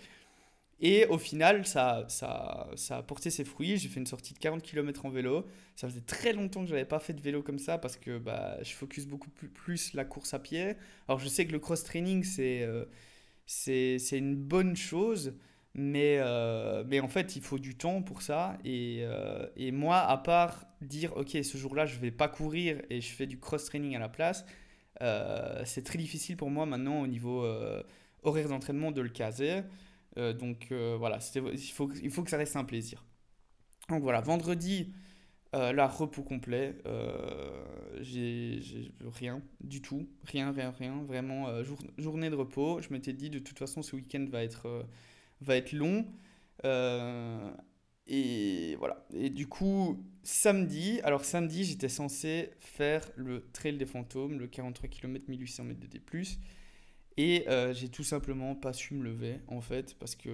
Et 0.81 1.05
au 1.07 1.17
final, 1.17 1.65
ça, 1.65 2.05
ça, 2.07 2.67
ça 2.75 2.97
a 2.97 3.03
porté 3.03 3.29
ses 3.29 3.43
fruits. 3.43 3.77
J'ai 3.77 3.89
fait 3.89 3.99
une 3.99 4.05
sortie 4.05 4.33
de 4.33 4.39
40 4.39 4.61
km 4.61 5.05
en 5.05 5.09
vélo. 5.09 5.45
Ça 5.75 5.89
faisait 5.89 6.01
très 6.01 6.31
longtemps 6.31 6.61
que 6.61 6.67
je 6.67 6.73
n'avais 6.73 6.85
pas 6.85 6.99
fait 6.99 7.13
de 7.13 7.21
vélo 7.21 7.43
comme 7.43 7.59
ça 7.59 7.77
parce 7.77 7.97
que 7.97 8.17
bah, 8.17 8.57
je 8.63 8.71
focus 8.71 9.05
beaucoup 9.05 9.29
plus, 9.29 9.93
la 9.93 10.05
course 10.05 10.33
à 10.33 10.39
pied. 10.39 10.75
Alors 11.07 11.19
je 11.19 11.27
sais 11.27 11.45
que 11.45 11.51
le 11.51 11.59
cross-training, 11.59 12.23
c'est 12.23 12.63
euh, 12.63 12.85
une 14.13 14.37
bonne 14.37 14.77
chose, 14.77 15.33
mais, 15.73 16.17
euh, 16.19 16.85
mais 16.87 17.01
en 17.01 17.09
fait, 17.09 17.35
il 17.35 17.41
faut 17.41 17.59
du 17.59 17.75
temps 17.75 18.01
pour 18.01 18.21
ça. 18.21 18.57
Et, 18.63 18.99
euh, 19.01 19.47
et 19.57 19.73
moi, 19.73 19.97
à 19.97 20.17
part 20.17 20.65
dire, 20.79 21.15
OK, 21.17 21.31
ce 21.31 21.57
jour-là, 21.57 21.87
je 21.87 21.97
ne 21.97 22.01
vais 22.01 22.11
pas 22.11 22.29
courir 22.29 22.81
et 22.89 23.01
je 23.01 23.09
fais 23.09 23.27
du 23.27 23.37
cross-training 23.37 23.97
à 23.97 23.99
la 23.99 24.09
place, 24.09 24.45
c'est 25.65 25.83
très 25.83 25.97
difficile 25.97 26.35
pour 26.37 26.49
moi 26.49 26.65
maintenant 26.65 27.01
au 27.01 27.07
niveau 27.07 27.45
horaire 28.23 28.49
d'entraînement 28.49 28.91
de 28.91 29.01
le 29.01 29.09
caser. 29.09 29.61
Euh, 30.17 30.33
donc 30.33 30.67
euh, 30.71 30.95
voilà, 30.97 31.19
il 31.35 31.71
faut, 31.71 31.91
il 32.01 32.11
faut 32.11 32.23
que 32.23 32.29
ça 32.29 32.37
reste 32.37 32.55
un 32.55 32.63
plaisir. 32.63 33.05
Donc 33.89 34.03
voilà, 34.03 34.21
vendredi, 34.21 34.93
euh, 35.55 35.73
là, 35.73 35.87
repos 35.87 36.23
complet. 36.23 36.75
j'ai 38.01 38.61
rien 39.01 39.41
du 39.61 39.81
tout. 39.81 40.07
Rien, 40.25 40.51
rien, 40.51 40.71
rien. 40.71 41.03
Vraiment, 41.03 41.47
journée 41.97 42.29
de 42.29 42.35
repos. 42.35 42.81
Je 42.81 42.89
m'étais 42.91 43.13
dit, 43.13 43.29
de 43.29 43.39
toute 43.39 43.57
façon, 43.59 43.81
ce 43.81 43.95
week-end 43.95 44.25
va 44.29 44.43
être, 44.43 44.85
va 45.41 45.55
être 45.55 45.71
long. 45.73 46.05
et 48.07 48.75
voilà. 48.77 49.05
Et 49.13 49.29
du 49.29 49.47
coup, 49.47 50.03
samedi, 50.23 50.99
alors 51.03 51.25
samedi, 51.25 51.63
j'étais 51.63 51.89
censé 51.89 52.51
faire 52.59 53.09
le 53.15 53.49
Trail 53.51 53.77
des 53.77 53.85
Fantômes, 53.85 54.39
le 54.39 54.47
43 54.47 54.89
km 54.89 55.25
1800 55.29 55.63
mètres 55.63 55.79
de 55.79 55.87
D+. 55.87 56.01
Et 57.19 57.43
euh, 57.49 57.73
j'ai 57.73 57.89
tout 57.89 58.05
simplement 58.05 58.55
pas 58.55 58.71
su 58.71 58.93
me 58.93 59.03
lever, 59.03 59.41
en 59.49 59.59
fait, 59.59 59.93
parce 59.99 60.15
que, 60.15 60.29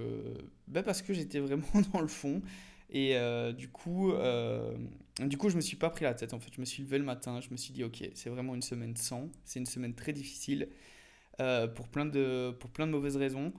ben 0.67 0.83
parce 0.83 1.01
que 1.01 1.13
j'étais 1.13 1.39
vraiment 1.39 1.65
dans 1.93 1.99
le 1.99 2.07
fond. 2.07 2.43
Et 2.91 3.17
euh, 3.17 3.53
du, 3.53 3.69
coup, 3.69 4.11
euh, 4.11 4.71
du 5.19 5.35
coup, 5.35 5.49
je 5.49 5.55
me 5.55 5.61
suis 5.61 5.77
pas 5.77 5.89
pris 5.89 6.03
la 6.03 6.13
tête, 6.13 6.35
en 6.35 6.39
fait. 6.39 6.53
Je 6.53 6.61
me 6.61 6.65
suis 6.65 6.83
levé 6.83 6.99
le 6.99 7.03
matin, 7.03 7.41
je 7.41 7.49
me 7.49 7.57
suis 7.57 7.73
dit, 7.73 7.83
ok, 7.83 8.07
c'est 8.13 8.29
vraiment 8.29 8.53
une 8.53 8.61
semaine 8.61 8.95
sans, 8.95 9.29
c'est 9.45 9.59
une 9.59 9.65
semaine 9.65 9.95
très 9.95 10.13
difficile, 10.13 10.69
pour, 11.75 11.87
plein 11.87 12.05
de, 12.05 12.55
pour 12.59 12.69
plein 12.69 12.85
de 12.85 12.91
mauvaises 12.91 13.17
raisons. 13.17 13.51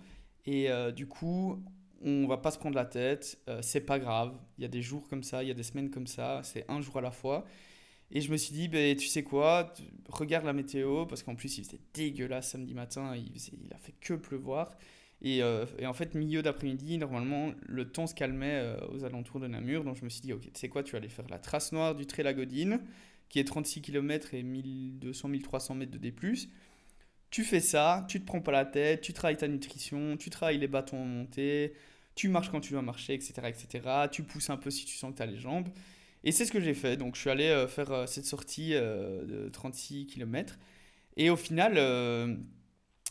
Et 0.46 0.68
du 0.94 1.08
coup, 1.08 1.60
on 2.02 2.26
va 2.26 2.36
pas 2.36 2.50
se 2.50 2.58
prendre 2.58 2.76
la 2.76 2.84
tête, 2.84 3.38
euh, 3.48 3.60
c'est 3.62 3.80
pas 3.80 3.98
grave, 3.98 4.38
il 4.58 4.62
y 4.62 4.64
a 4.64 4.68
des 4.68 4.82
jours 4.82 5.08
comme 5.08 5.22
ça, 5.22 5.42
il 5.42 5.48
y 5.48 5.50
a 5.50 5.54
des 5.54 5.62
semaines 5.62 5.90
comme 5.90 6.06
ça, 6.06 6.40
c'est 6.44 6.64
un 6.68 6.80
jour 6.80 6.98
à 6.98 7.00
la 7.00 7.10
fois. 7.10 7.44
Et 8.12 8.20
je 8.20 8.30
me 8.30 8.36
suis 8.36 8.52
dit, 8.52 8.68
ben, 8.68 8.96
tu 8.96 9.06
sais 9.06 9.22
quoi, 9.22 9.74
regarde 10.08 10.44
la 10.44 10.52
météo, 10.52 11.06
parce 11.06 11.22
qu'en 11.22 11.34
plus 11.34 11.58
il 11.58 11.64
faisait 11.64 11.80
dégueulasse 11.92 12.50
samedi 12.50 12.74
matin, 12.74 13.16
il, 13.16 13.32
il 13.36 13.74
a 13.74 13.78
fait 13.78 13.94
que 14.00 14.14
pleuvoir. 14.14 14.70
Et, 15.22 15.42
euh, 15.42 15.64
et 15.78 15.86
en 15.86 15.94
fait, 15.94 16.14
milieu 16.14 16.42
d'après-midi, 16.42 16.98
normalement, 16.98 17.52
le 17.66 17.90
temps 17.90 18.06
se 18.06 18.14
calmait 18.14 18.60
euh, 18.60 18.76
aux 18.92 19.04
alentours 19.04 19.40
de 19.40 19.46
Namur, 19.46 19.82
donc 19.82 19.96
je 19.96 20.04
me 20.04 20.08
suis 20.08 20.20
dit, 20.20 20.32
ok, 20.32 20.42
tu 20.42 20.50
sais 20.54 20.68
quoi, 20.68 20.82
tu 20.82 20.92
vas 20.92 21.08
faire 21.08 21.26
la 21.28 21.38
trace 21.38 21.72
noire 21.72 21.94
du 21.94 22.06
Trait 22.06 22.22
Godine, 22.34 22.80
qui 23.28 23.38
est 23.38 23.44
36 23.44 23.80
km 23.80 24.34
et 24.34 24.42
1200-1300 24.42 25.74
mètres 25.74 25.92
de 25.92 25.98
D+. 25.98 26.14
Tu 27.30 27.44
fais 27.44 27.60
ça, 27.60 28.06
tu 28.08 28.20
te 28.20 28.26
prends 28.26 28.40
pas 28.40 28.52
la 28.52 28.64
tête, 28.64 29.00
tu 29.00 29.12
travailles 29.12 29.36
ta 29.36 29.48
nutrition, 29.48 30.16
tu 30.16 30.30
travailles 30.30 30.58
les 30.58 30.68
bâtons 30.68 31.02
en 31.02 31.06
montée, 31.06 31.72
tu 32.14 32.28
marches 32.28 32.50
quand 32.50 32.60
tu 32.60 32.72
dois 32.72 32.82
marcher, 32.82 33.14
etc. 33.14 33.34
etc. 33.48 33.88
Tu 34.12 34.22
pousses 34.22 34.48
un 34.50 34.56
peu 34.56 34.70
si 34.70 34.84
tu 34.84 34.96
sens 34.96 35.12
que 35.12 35.16
tu 35.16 35.22
as 35.22 35.26
les 35.26 35.38
jambes. 35.38 35.68
Et 36.26 36.32
c'est 36.32 36.44
ce 36.44 36.50
que 36.50 36.60
j'ai 36.60 36.74
fait. 36.74 36.96
Donc 36.96 37.14
je 37.14 37.20
suis 37.20 37.30
allé 37.30 37.46
euh, 37.46 37.68
faire 37.68 37.92
euh, 37.92 38.06
cette 38.06 38.26
sortie 38.26 38.74
euh, 38.74 39.24
de 39.24 39.48
36 39.48 40.08
km. 40.08 40.58
Et 41.16 41.30
au 41.30 41.36
final, 41.36 41.74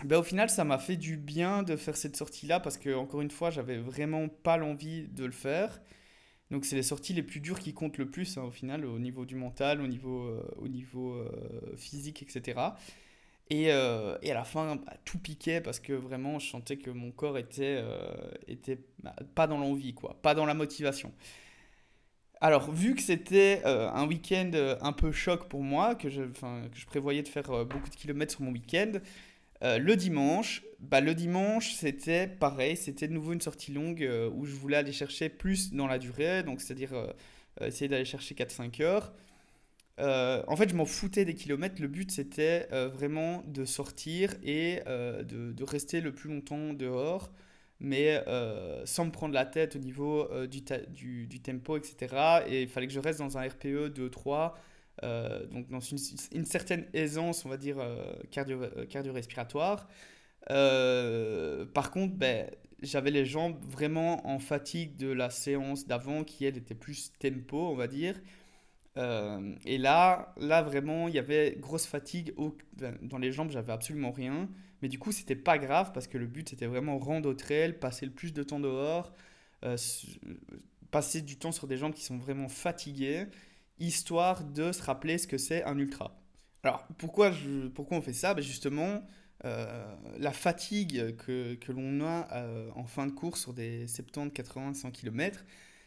ben, 0.04 0.18
au 0.18 0.24
final 0.24 0.50
ça 0.50 0.64
m'a 0.66 0.78
fait 0.78 0.98
du 0.98 1.18
bien 1.18 1.64
de 1.64 1.76
faire 1.78 1.96
cette 1.98 2.18
sortie-là 2.18 2.60
parce 2.60 2.78
que, 2.78 2.94
encore 2.94 3.22
une 3.22 3.32
fois, 3.32 3.50
j'avais 3.50 3.78
vraiment 3.78 4.28
pas 4.28 4.58
l'envie 4.58 5.08
de 5.08 5.26
le 5.26 5.32
faire. 5.32 5.82
Donc 6.52 6.66
c'est 6.66 6.76
les 6.76 6.84
sorties 6.84 7.14
les 7.14 7.24
plus 7.24 7.40
dures 7.40 7.58
qui 7.58 7.74
comptent 7.74 7.98
le 7.98 8.12
plus 8.12 8.38
hein, 8.38 8.44
au 8.44 8.52
final, 8.52 8.86
au 8.86 9.00
niveau 9.00 9.26
du 9.26 9.36
mental, 9.36 9.82
au 9.82 9.88
niveau, 9.88 10.30
au 10.58 10.68
niveau 10.68 11.18
physique, 11.78 12.22
etc. 12.22 12.60
Et, 13.50 13.72
à 13.72 14.20
la 14.22 14.44
fin, 14.44 14.76
bah, 14.76 14.94
tout 15.06 15.18
piquait 15.18 15.62
parce 15.62 15.80
que 15.80 15.94
vraiment, 15.94 16.38
je 16.38 16.48
sentais 16.48 16.78
que 16.78 16.92
mon 16.92 17.12
corps 17.12 17.40
était, 17.40 17.84
était 18.48 18.80
bah, 19.02 19.16
pas 19.34 19.48
dans 19.48 19.58
l'envie, 19.58 19.96
quoi, 19.96 20.20
pas 20.22 20.36
dans 20.36 20.46
la 20.46 20.54
motivation. 20.54 21.12
Alors, 22.46 22.72
vu 22.72 22.94
que 22.94 23.02
c'était 23.02 23.64
euh, 23.66 23.90
un 23.90 24.06
week-end 24.06 24.52
un 24.80 24.92
peu 24.92 25.12
choc 25.12 25.50
pour 25.50 25.64
moi, 25.64 25.96
que 25.96 26.10
je, 26.10 26.22
prévoyais 26.86 27.24
de 27.24 27.28
faire 27.28 27.66
beaucoup 27.66 27.90
de 27.90 27.96
kilomètres 27.96 28.34
sur 28.34 28.42
mon 28.42 28.52
week-end, 28.52 28.92
le 29.62 29.96
dimanche, 29.96 30.64
bah, 30.80 31.02
le 31.02 31.16
dimanche, 31.16 31.74
c'était 31.74 32.28
pareil, 32.28 32.78
c'était 32.78 33.08
de 33.08 33.14
nouveau 33.14 33.34
une 33.34 33.42
sortie 33.42 33.72
longue 33.72 34.08
où 34.36 34.46
je 34.46 34.54
voulais 34.54 34.78
aller 34.78 34.92
chercher 34.92 35.30
plus 35.30 35.74
dans 35.74 35.88
la 35.88 35.98
durée, 35.98 36.44
donc 36.44 36.62
c'est-à-dire 36.62 36.92
essayer 37.62 37.88
d'aller 37.88 38.06
chercher 38.06 38.36
4-5 38.36 38.84
heures. 38.84 39.12
Euh, 40.00 40.44
en 40.48 40.56
fait, 40.56 40.70
je 40.70 40.76
m'en 40.76 40.86
foutais 40.86 41.26
des 41.26 41.36
kilomètres. 41.36 41.82
Le 41.82 41.88
but, 41.88 42.12
c'était 42.12 42.68
euh, 42.72 42.90
vraiment 42.90 43.44
de 43.48 43.66
sortir 43.66 44.34
et 44.44 44.82
euh, 44.88 45.24
de, 45.24 45.64
rester 45.64 46.02
le 46.02 46.14
plus 46.14 46.30
longtemps 46.30 46.74
dehors, 46.74 47.32
mais 47.80 48.24
sans 48.86 49.06
me 49.06 49.12
prendre 49.12 49.34
la 49.34 49.46
tête 49.46 49.76
au 49.76 49.80
niveau 49.80 50.30
du, 50.48 50.62
du, 51.28 51.42
tempo, 51.42 51.78
etc. 51.78 52.44
Et 52.48 52.64
il 52.64 52.70
fallait 52.70 52.88
que 52.88 52.94
je 52.94 53.00
reste 53.00 53.20
dans 53.20 53.38
un 53.38 53.48
RPE 53.48 53.90
2-3, 53.94 54.54
donc 55.52 55.68
dans 55.70 55.80
une, 55.80 56.46
certaine 56.46 56.86
aisance, 56.94 57.46
on 57.46 57.50
va 57.50 57.58
dire, 57.58 57.78
cardio, 58.32 58.62
cardio-respiratoire. 58.90 59.88
par 60.48 61.92
contre, 61.92 62.16
ben, 62.16 62.50
j'avais 62.82 63.12
les 63.12 63.26
jambes 63.26 63.58
vraiment 63.66 64.26
en 64.28 64.40
fatigue 64.40 64.96
de 64.96 65.12
la 65.12 65.30
séance 65.30 65.88
d'avant, 65.88 66.24
qui 66.24 66.46
elle 66.46 66.58
était 66.58 66.76
plus 66.76 67.12
tempo, 67.20 67.58
on 67.58 67.76
va 67.76 67.88
dire. 67.88 68.16
Euh, 68.98 69.56
et 69.66 69.78
là, 69.78 70.34
là 70.38 70.62
vraiment, 70.62 71.08
il 71.08 71.16
y 71.16 71.20
avait 71.20 71.58
grosse 71.60 71.86
fatigue 71.86 72.34
dans 73.02 73.18
les 73.18 73.32
jambes, 73.32 73.52
j'avais 73.52 73.74
absolument 73.74 74.12
rien. 74.12 74.50
Mais 74.82 74.88
du 74.88 75.00
coup, 75.00 75.12
c'était 75.12 75.36
pas 75.36 75.58
grave 75.58 75.92
parce 75.94 76.08
que 76.08 76.18
le 76.18 76.28
but 76.28 76.50
c'était 76.50 76.68
vraiment 76.68 76.98
rendre 76.98 77.30
au 77.30 77.34
trail, 77.34 77.74
passer 77.74 78.06
le 78.06 78.12
plus 78.12 78.34
de 78.34 78.44
temps 78.44 78.60
dehors, 78.60 79.14
euh, 79.64 79.78
passer 80.92 81.22
du 81.22 81.38
temps 81.38 81.52
sur 81.52 81.68
des 81.68 81.78
jambes 81.78 81.94
qui 81.94 82.04
sont 82.04 82.18
vraiment 82.18 82.48
fatiguées, 82.48 83.26
histoire 83.80 84.44
de 84.44 84.72
se 84.72 84.82
rappeler 84.84 85.18
ce 85.18 85.28
que 85.28 85.38
c'est 85.38 85.64
un 85.64 85.78
ultra. 85.78 86.18
Alors, 86.64 86.88
pourquoi, 86.98 87.32
pourquoi 87.74 87.98
on 87.98 88.02
fait 88.02 88.14
ça? 88.14 88.34
Ben 88.34 88.42
Justement, 88.42 89.06
euh, 89.44 89.96
la 90.18 90.32
fatigue 90.32 91.16
que, 91.18 91.56
que 91.56 91.72
l'on 91.72 92.02
a 92.02 92.28
en 92.76 92.86
fin 92.86 93.06
de 93.08 93.12
course 93.12 93.42
sur 93.42 93.54
des 93.54 93.88
70, 93.88 94.32
80, 94.32 94.74
100 94.74 94.92
km, 94.92 95.46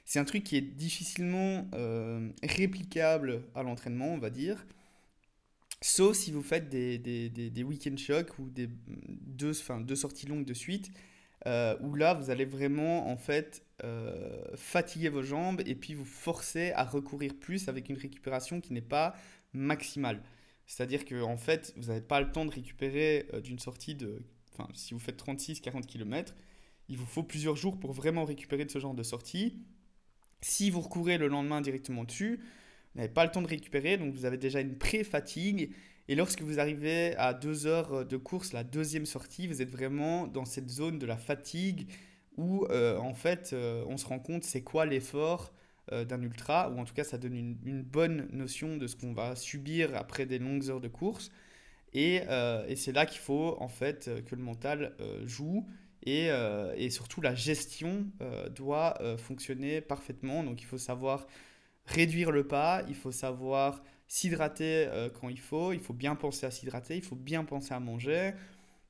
c'est 0.08 0.18
un 0.18 0.24
truc 0.24 0.42
qui 0.42 0.56
est 0.56 0.62
difficilement 0.62 1.68
euh, 1.74 2.30
réplicable 2.42 3.42
à 3.54 3.62
l'entraînement, 3.62 4.06
on 4.06 4.18
va 4.18 4.30
dire. 4.30 4.64
Sauf 5.82 6.16
si 6.16 6.32
vous 6.32 6.42
faites 6.42 6.70
des, 6.70 6.96
des, 6.96 7.28
des, 7.28 7.62
week-end 7.62 7.94
shocks 7.94 8.38
ou 8.38 8.48
des, 8.48 8.70
deux, 8.88 9.50
enfin, 9.50 9.82
deux 9.82 9.96
sorties 9.96 10.26
longues 10.26 10.46
de 10.46 10.54
suite, 10.54 10.90
euh, 11.46 11.76
où 11.82 11.94
là, 11.94 12.14
vous 12.14 12.30
allez 12.30 12.46
vraiment, 12.46 13.10
en 13.10 13.18
fait, 13.18 13.62
euh, 13.84 14.42
fatiguer 14.56 15.10
vos 15.10 15.22
jambes 15.22 15.60
et 15.66 15.74
puis 15.74 15.92
vous 15.92 16.06
forcer 16.06 16.72
à 16.72 16.84
recourir 16.84 17.34
plus 17.38 17.68
avec 17.68 17.90
une 17.90 17.98
récupération 17.98 18.62
qui 18.62 18.72
n'est 18.72 18.80
pas 18.80 19.14
maximale. 19.52 20.22
C'est-à-dire 20.66 21.04
que, 21.04 21.20
en 21.20 21.36
fait, 21.36 21.74
vous 21.76 21.88
n'avez 21.88 22.00
pas 22.00 22.22
le 22.22 22.32
temps 22.32 22.46
de 22.46 22.50
récupérer 22.50 23.28
d'une 23.44 23.58
sortie 23.58 23.94
de... 23.94 24.22
Enfin, 24.54 24.70
si 24.72 24.94
vous 24.94 25.00
faites 25.00 25.22
36-40 25.22 25.84
km, 25.84 26.34
il 26.88 26.96
vous 26.96 27.04
faut 27.04 27.22
plusieurs 27.22 27.56
jours 27.56 27.78
pour 27.78 27.92
vraiment 27.92 28.24
récupérer 28.24 28.64
de 28.64 28.70
ce 28.70 28.78
genre 28.78 28.94
de 28.94 29.02
sortie. 29.02 29.58
Si 30.40 30.70
vous 30.70 30.80
recourez 30.80 31.18
le 31.18 31.28
lendemain 31.28 31.60
directement 31.60 32.04
dessus, 32.04 32.40
vous 32.94 33.00
n'avez 33.00 33.12
pas 33.12 33.24
le 33.24 33.30
temps 33.30 33.42
de 33.42 33.48
récupérer, 33.48 33.96
donc 33.96 34.14
vous 34.14 34.24
avez 34.24 34.38
déjà 34.38 34.60
une 34.60 34.76
pré-fatigue. 34.76 35.72
Et 36.08 36.14
lorsque 36.14 36.42
vous 36.42 36.58
arrivez 36.58 37.14
à 37.16 37.34
deux 37.34 37.66
heures 37.66 38.06
de 38.06 38.16
course, 38.16 38.52
la 38.52 38.64
deuxième 38.64 39.04
sortie, 39.04 39.46
vous 39.46 39.60
êtes 39.60 39.70
vraiment 39.70 40.26
dans 40.26 40.44
cette 40.44 40.70
zone 40.70 40.98
de 40.98 41.06
la 41.06 41.16
fatigue 41.16 41.88
où 42.38 42.64
euh, 42.70 42.96
en 42.98 43.12
fait 43.12 43.50
euh, 43.52 43.84
on 43.88 43.98
se 43.98 44.06
rend 44.06 44.20
compte 44.20 44.44
c'est 44.44 44.62
quoi 44.62 44.86
l'effort 44.86 45.52
euh, 45.92 46.04
d'un 46.04 46.22
ultra, 46.22 46.70
ou 46.70 46.78
en 46.78 46.84
tout 46.84 46.94
cas 46.94 47.04
ça 47.04 47.18
donne 47.18 47.34
une, 47.34 47.82
bonne 47.82 48.28
notion 48.32 48.76
de 48.76 48.86
ce 48.86 48.96
qu'on 48.96 49.12
va 49.12 49.36
subir 49.36 49.94
après 49.96 50.24
des 50.24 50.38
longues 50.38 50.70
heures 50.70 50.80
de 50.80 50.88
course. 50.88 51.30
Et, 51.94 52.16
et 52.68 52.76
c'est 52.76 52.92
là 52.92 53.06
qu'il 53.06 53.18
faut 53.18 53.56
en 53.60 53.68
fait 53.68 54.10
que 54.26 54.34
le 54.34 54.42
mental 54.42 54.94
joue 55.24 55.66
et, 56.08 56.30
euh, 56.30 56.72
et, 56.76 56.88
surtout, 56.88 57.20
la 57.20 57.34
gestion 57.34 58.06
euh, 58.22 58.48
doit 58.48 58.96
euh, 59.02 59.18
fonctionner 59.18 59.82
parfaitement. 59.82 60.42
Donc, 60.42 60.62
il 60.62 60.64
faut 60.64 60.78
savoir 60.78 61.26
réduire 61.84 62.30
le 62.30 62.46
pas, 62.46 62.82
il 62.88 62.94
faut 62.94 63.12
savoir 63.12 63.82
s'hydrater 64.06 64.88
quand 65.20 65.28
il 65.28 65.38
faut, 65.38 65.72
il 65.72 65.80
faut 65.80 65.92
bien 65.92 66.14
penser 66.14 66.46
à 66.46 66.50
s'hydrater, 66.50 66.96
il 66.96 67.02
faut 67.02 67.16
bien 67.16 67.44
penser 67.44 67.74
à 67.74 67.80
manger. 67.80 68.32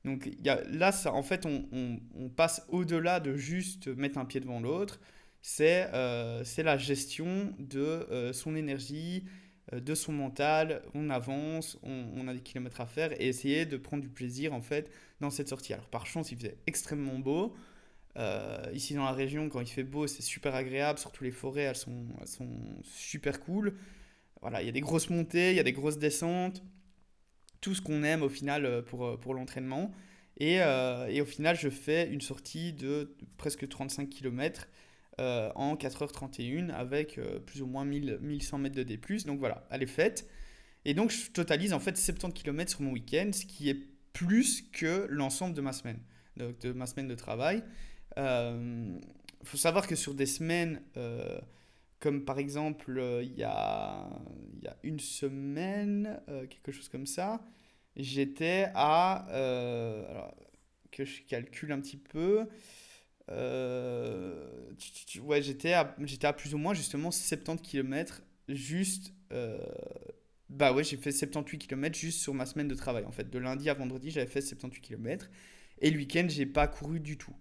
Donc, 0.05 0.29
là, 0.43 0.91
en 1.07 1.23
fait, 1.23 1.45
on 1.45 2.29
passe 2.29 2.65
au-delà 2.69 3.19
de 3.19 3.35
juste 3.35 3.87
mettre 3.87 4.17
un 4.17 4.25
pied 4.25 4.39
devant 4.39 4.61
l'autre. 4.61 4.99
C'est 5.41 5.89
la 5.91 6.77
gestion 6.77 7.53
de 7.59 8.31
son 8.33 8.55
énergie, 8.55 9.25
de 9.71 9.95
son 9.95 10.11
mental, 10.11 10.81
on 10.95 11.09
avance, 11.09 11.77
on, 11.83 12.27
a 12.27 12.33
des 12.33 12.39
kilomètres 12.39 12.81
à 12.81 12.87
faire 12.87 13.11
et 13.21 13.27
essayer 13.27 13.65
de 13.65 13.77
prendre 13.77 14.01
du 14.01 14.09
plaisir 14.09 14.53
en 14.53 14.61
fait 14.61 14.91
dans 15.19 15.29
cette 15.29 15.49
sortie. 15.49 15.73
Alors 15.73 15.87
par 15.87 16.05
chance, 16.05 16.31
il 16.31 16.37
faisait 16.37 16.57
extrêmement 16.65 17.19
beau. 17.19 17.55
Euh, 18.17 18.65
ici 18.73 18.95
dans 18.95 19.05
la 19.05 19.11
région, 19.11 19.47
quand 19.49 19.61
il 19.61 19.67
fait 19.67 19.83
beau, 19.83 20.07
c'est 20.07 20.23
super 20.23 20.55
agréable. 20.55 20.99
Surtout 20.99 21.23
les 21.23 21.31
forêts, 21.31 21.63
elles 21.63 21.75
sont, 21.75 22.05
super 22.83 23.39
cool. 23.39 23.75
Voilà, 24.41 24.61
il 24.61 24.65
y 24.65 24.69
a 24.69 24.71
des 24.71 24.81
grosses 24.81 25.09
montées, 25.09 25.51
il 25.51 25.57
y 25.57 25.59
a 25.59 25.63
des 25.63 25.73
grosses 25.73 25.99
descentes. 25.99 26.63
Tout 27.61 27.75
ce 27.75 27.81
qu'on 27.81 28.03
aime 28.03 28.23
au 28.23 28.29
final 28.29 28.65
euh, 28.65 28.81
pour, 28.81 29.05
euh, 29.05 29.17
pour 29.17 29.33
l'entraînement. 29.33 29.91
Et, 30.37 30.55
et, 31.09 31.19
au 31.19 31.25
final, 31.25 31.57
je 31.57 31.67
fais 31.69 32.07
une 32.09 32.21
sortie 32.21 32.71
de 32.71 33.13
presque 33.35 33.67
35 33.67 34.09
km 34.09 34.69
en 35.19 35.75
4h31 35.75 36.69
avec 36.71 37.19
plus 37.45 37.61
ou 37.61 37.67
moins 37.67 37.85
1000, 37.85 38.19
1100 38.21 38.57
mètres 38.57 38.75
de 38.75 38.83
D+. 38.83 38.99
Donc 39.25 39.39
voilà, 39.39 39.67
elle 39.69 39.83
est 39.83 39.87
faite. 39.87 40.27
Et 40.85 40.93
donc 40.93 41.11
je 41.11 41.29
totalise 41.31 41.73
en 41.73 41.79
fait 41.79 41.97
70 41.97 42.33
km 42.33 42.71
sur 42.71 42.81
mon 42.81 42.91
week-end, 42.91 43.31
ce 43.33 43.45
qui 43.45 43.69
est 43.69 43.79
plus 44.13 44.63
que 44.71 45.07
l'ensemble 45.09 45.53
de 45.53 45.61
ma 45.61 45.73
semaine, 45.73 45.99
de, 46.37 46.55
de, 46.61 46.71
ma 46.71 46.85
semaine 46.85 47.07
de 47.07 47.15
travail. 47.15 47.63
Il 48.17 48.23
euh, 48.23 48.99
faut 49.43 49.57
savoir 49.57 49.87
que 49.87 49.95
sur 49.95 50.13
des 50.13 50.25
semaines, 50.25 50.81
euh, 50.97 51.39
comme 51.99 52.25
par 52.25 52.39
exemple 52.39 52.97
euh, 52.97 53.23
il 53.23 53.37
y, 53.37 53.43
a, 53.43 54.09
y 54.61 54.67
a 54.67 54.77
une 54.83 54.99
semaine, 54.99 56.19
quelque 56.49 56.71
chose 56.71 56.89
comme 56.89 57.05
ça, 57.05 57.41
j'étais 57.95 58.69
à... 58.73 59.25
alors, 60.09 60.35
que 60.91 61.05
je 61.05 61.21
calcule 61.23 61.71
un 61.71 61.79
petit 61.79 61.97
peu. 61.97 62.47
Ouais, 65.23 65.41
j'étais 65.41 65.73
à, 65.73 65.95
j'étais 66.03 66.27
à 66.27 66.33
plus 66.33 66.53
ou 66.53 66.57
moins 66.57 66.73
justement 66.73 67.11
70 67.11 67.61
km 67.61 68.21
juste. 68.47 69.13
bah 70.49 70.73
ouais, 70.73 70.83
j'ai 70.83 70.97
fait 70.97 71.11
78 71.11 71.59
km 71.59 71.97
juste 71.97 72.19
sur 72.21 72.33
ma 72.33 72.45
semaine 72.45 72.67
de 72.67 72.75
travail 72.75 73.05
en 73.05 73.11
fait. 73.11 73.29
De 73.29 73.39
lundi 73.39 73.69
à 73.69 73.73
vendredi, 73.73 74.11
j'avais 74.11 74.27
fait 74.27 74.41
78 74.41 74.81
km. 74.81 75.29
Et 75.81 75.91
le 75.91 75.97
week-end, 75.97 76.25
j'ai 76.27 76.45
pas 76.45 76.67
couru 76.67 76.99
du 76.99 77.17
tout. 77.17 77.33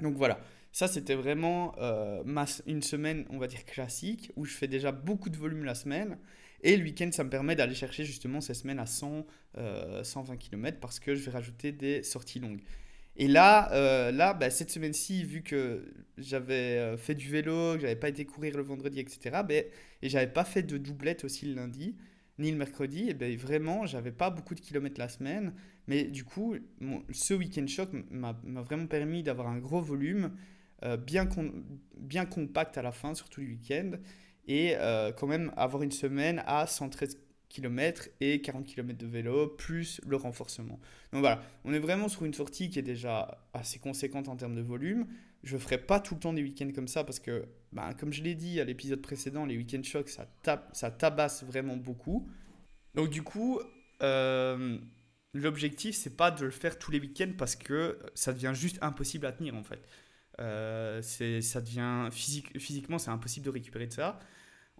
Donc 0.00 0.16
voilà, 0.16 0.40
ça 0.72 0.88
c'était 0.88 1.14
vraiment 1.14 1.74
euh, 1.78 2.22
une 2.66 2.82
semaine, 2.82 3.26
on 3.30 3.38
va 3.38 3.46
dire 3.46 3.64
classique, 3.64 4.32
où 4.36 4.44
je 4.44 4.52
fais 4.54 4.68
déjà 4.68 4.92
beaucoup 4.92 5.28
de 5.28 5.36
volume 5.36 5.64
la 5.64 5.74
semaine. 5.74 6.18
Et 6.62 6.76
le 6.76 6.84
week-end, 6.84 7.10
ça 7.12 7.24
me 7.24 7.30
permet 7.30 7.56
d'aller 7.56 7.74
chercher 7.74 8.04
justement 8.04 8.40
ces 8.40 8.54
semaines 8.54 8.78
à 8.78 8.86
100, 8.86 9.26
120 10.02 10.36
km 10.36 10.78
parce 10.80 11.00
que 11.00 11.14
je 11.14 11.24
vais 11.24 11.32
rajouter 11.32 11.72
des 11.72 12.02
sorties 12.04 12.38
longues. 12.38 12.62
Et 13.16 13.28
là, 13.28 13.72
euh, 13.72 14.10
là 14.10 14.34
bah, 14.34 14.50
cette 14.50 14.70
semaine-ci, 14.70 15.24
vu 15.24 15.42
que 15.42 15.84
j'avais 16.18 16.78
euh, 16.78 16.96
fait 16.96 17.14
du 17.14 17.28
vélo, 17.28 17.74
que 17.74 17.80
j'avais 17.80 17.96
pas 17.96 18.08
été 18.08 18.24
courir 18.24 18.56
le 18.56 18.62
vendredi, 18.62 19.00
etc., 19.00 19.42
bah, 19.46 19.54
et 19.54 20.08
j'avais 20.08 20.32
pas 20.32 20.44
fait 20.44 20.62
de 20.62 20.78
doublette 20.78 21.24
aussi 21.24 21.46
le 21.46 21.54
lundi, 21.54 21.96
ni 22.38 22.50
le 22.50 22.56
mercredi, 22.56 23.10
et 23.10 23.14
ben 23.14 23.36
vraiment, 23.36 23.86
j'avais 23.86 24.12
pas 24.12 24.30
beaucoup 24.30 24.54
de 24.54 24.60
kilomètres 24.60 24.98
la 24.98 25.08
semaine. 25.08 25.54
Mais 25.86 26.04
du 26.04 26.24
coup, 26.24 26.56
ce 27.10 27.34
week-end 27.34 27.66
choc 27.66 27.90
m'a 28.10 28.32
vraiment 28.62 28.86
permis 28.86 29.22
d'avoir 29.22 29.48
un 29.48 29.58
gros 29.58 29.80
volume, 29.82 30.32
euh, 30.84 30.96
bien, 30.96 31.28
bien 31.98 32.24
compact 32.24 32.78
à 32.78 32.82
la 32.82 32.92
fin, 32.92 33.14
surtout 33.14 33.42
le 33.42 33.48
week-end, 33.48 33.92
et 34.48 34.74
quand 35.18 35.26
même 35.28 35.52
avoir 35.56 35.82
une 35.82 35.92
semaine 35.92 36.42
à 36.46 36.66
113 36.66 37.16
km 37.52 38.08
et 38.20 38.40
40 38.40 38.66
km 38.66 38.98
de 38.98 39.06
vélo, 39.06 39.48
plus 39.48 40.00
le 40.06 40.16
renforcement. 40.16 40.80
Donc 41.12 41.20
voilà, 41.20 41.42
on 41.64 41.72
est 41.72 41.78
vraiment 41.78 42.08
sur 42.08 42.24
une 42.24 42.34
sortie 42.34 42.70
qui 42.70 42.78
est 42.78 42.82
déjà 42.82 43.46
assez 43.52 43.78
conséquente 43.78 44.28
en 44.28 44.36
termes 44.36 44.54
de 44.54 44.62
volume. 44.62 45.06
Je 45.44 45.54
ne 45.54 45.60
ferai 45.60 45.78
pas 45.78 46.00
tout 46.00 46.14
le 46.14 46.20
temps 46.20 46.32
des 46.32 46.42
week-ends 46.42 46.70
comme 46.74 46.88
ça 46.88 47.04
parce 47.04 47.18
que, 47.18 47.44
bah, 47.72 47.94
comme 47.94 48.12
je 48.12 48.22
l'ai 48.22 48.34
dit 48.34 48.60
à 48.60 48.64
l'épisode 48.64 49.02
précédent, 49.02 49.44
les 49.44 49.56
week-end 49.56 49.82
chocs, 49.82 50.08
ça, 50.08 50.26
tape, 50.42 50.70
ça 50.72 50.90
tabasse 50.90 51.44
vraiment 51.44 51.76
beaucoup. 51.76 52.28
Donc 52.94 53.10
du 53.10 53.22
coup, 53.22 53.60
euh, 54.02 54.78
l'objectif, 55.34 55.96
c'est 55.96 56.16
pas 56.16 56.30
de 56.30 56.44
le 56.44 56.50
faire 56.50 56.78
tous 56.78 56.90
les 56.90 57.00
week-ends 57.00 57.32
parce 57.36 57.56
que 57.56 57.98
ça 58.14 58.32
devient 58.32 58.52
juste 58.54 58.78
impossible 58.82 59.26
à 59.26 59.32
tenir 59.32 59.54
en 59.54 59.62
fait. 59.62 59.86
Euh, 60.40 61.02
ça 61.02 61.60
devient 61.60 62.08
physique, 62.10 62.58
physiquement, 62.58 62.98
c'est 62.98 63.10
impossible 63.10 63.44
de 63.46 63.50
récupérer 63.50 63.86
de 63.86 63.92
ça. 63.92 64.18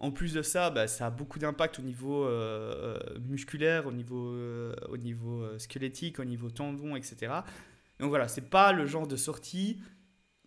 En 0.03 0.11
plus 0.11 0.33
de 0.33 0.41
ça, 0.41 0.69
bah, 0.69 0.87
ça 0.87 1.07
a 1.07 1.09
beaucoup 1.09 1.39
d'impact 1.39 1.79
au 1.79 1.81
niveau 1.81 2.25
euh, 2.25 2.97
euh, 3.15 3.19
musculaire, 3.19 3.87
au 3.87 3.91
niveau, 3.91 4.35
au 4.89 4.97
niveau 4.97 5.57
squelettique, 5.57 6.19
au 6.19 6.25
niveau 6.25 6.49
tendon, 6.49 6.95
etc. 6.95 7.31
Donc 7.99 8.09
voilà, 8.09 8.27
c'est 8.27 8.49
pas 8.49 8.73
le 8.73 8.85
genre 8.85 9.07
de 9.07 9.15
sortie, 9.15 9.79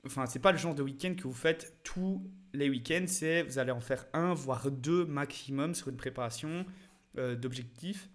enfin 0.05 0.27
c'est 0.27 0.41
pas 0.41 0.53
le 0.53 0.59
genre 0.59 0.75
de 0.75 0.83
week-end 0.83 1.15
que 1.17 1.23
vous 1.23 1.33
faites 1.33 1.75
tous 1.85 2.23
les 2.53 2.69
week-ends. 2.69 3.07
C'est 3.07 3.43
vous 3.43 3.59
allez 3.59 3.73
en 3.73 3.81
faire 3.81 4.07
un 4.13 4.35
voire 4.35 4.71
deux 4.71 5.07
maximum 5.07 5.75
sur 5.75 5.89
une 5.89 5.97
préparation 5.97 6.67
d'objectifs. 7.15 8.11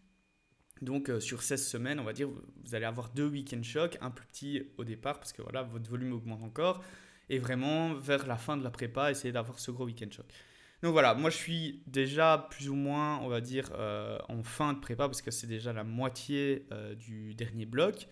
Donc 0.82 1.10
euh, 1.10 1.20
sur 1.20 1.44
16 1.44 1.68
semaines, 1.68 2.00
on 2.00 2.04
va 2.04 2.14
dire, 2.14 2.28
vous 2.28 2.76
allez 2.76 2.86
avoir 2.86 3.10
deux 3.10 3.28
week-end 3.28 3.62
chocs, 3.62 3.98
un 4.02 4.10
plus 4.10 4.26
petit 4.26 4.64
au 4.78 4.84
départ 4.84 5.20
parce 5.20 5.32
que 5.32 5.42
voilà, 5.42 5.62
votre 5.62 5.90
volume 5.90 6.14
augmente 6.14 6.42
encore, 6.42 6.84
et 7.30 7.38
vraiment 7.38 7.94
vers 7.94 8.26
la 8.26 8.36
fin 8.36 8.58
de 8.58 8.64
la 8.64 8.72
prépa, 8.72 9.12
essayer 9.12 9.32
d'avoir 9.32 9.60
ce 9.60 9.70
gros 9.70 9.86
week-end 9.86 10.10
choc. 10.10 10.26
Donc 10.82 10.94
voilà, 10.94 11.14
moi 11.14 11.30
je 11.30 11.38
suis 11.38 11.84
déjà 11.86 12.48
plus 12.50 12.70
ou 12.70 12.76
moins, 12.76 13.20
on 13.20 13.28
va 13.28 13.40
dire, 13.40 13.72
euh, 13.76 14.18
en 14.30 14.42
fin 14.42 14.74
de 14.74 14.80
prépa 14.80 15.08
parce 15.08 15.22
que 15.22 15.30
c'est 15.30 15.48
déjà 15.48 15.74
la 15.74 15.84
moitié 15.84 16.66
euh, 16.72 16.96
du 16.96 17.36
dernier 17.36 17.66
bloc. 17.66 18.08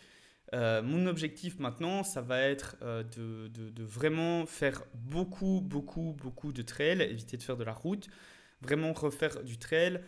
mon 0.53 1.07
objectif 1.07 1.59
maintenant, 1.59 2.03
ça 2.03 2.21
va 2.21 2.41
être 2.41 2.77
de, 2.81 3.83
vraiment 3.83 4.45
faire 4.45 4.83
beaucoup, 4.93 5.61
beaucoup, 5.61 6.15
beaucoup 6.21 6.53
de 6.53 6.61
trail, 6.61 7.01
éviter 7.01 7.37
de 7.37 7.43
faire 7.43 7.57
de 7.57 7.63
la 7.63 7.73
route, 7.73 8.07
vraiment 8.61 8.93
refaire 8.93 9.43
du 9.43 9.57
trail, 9.57 10.01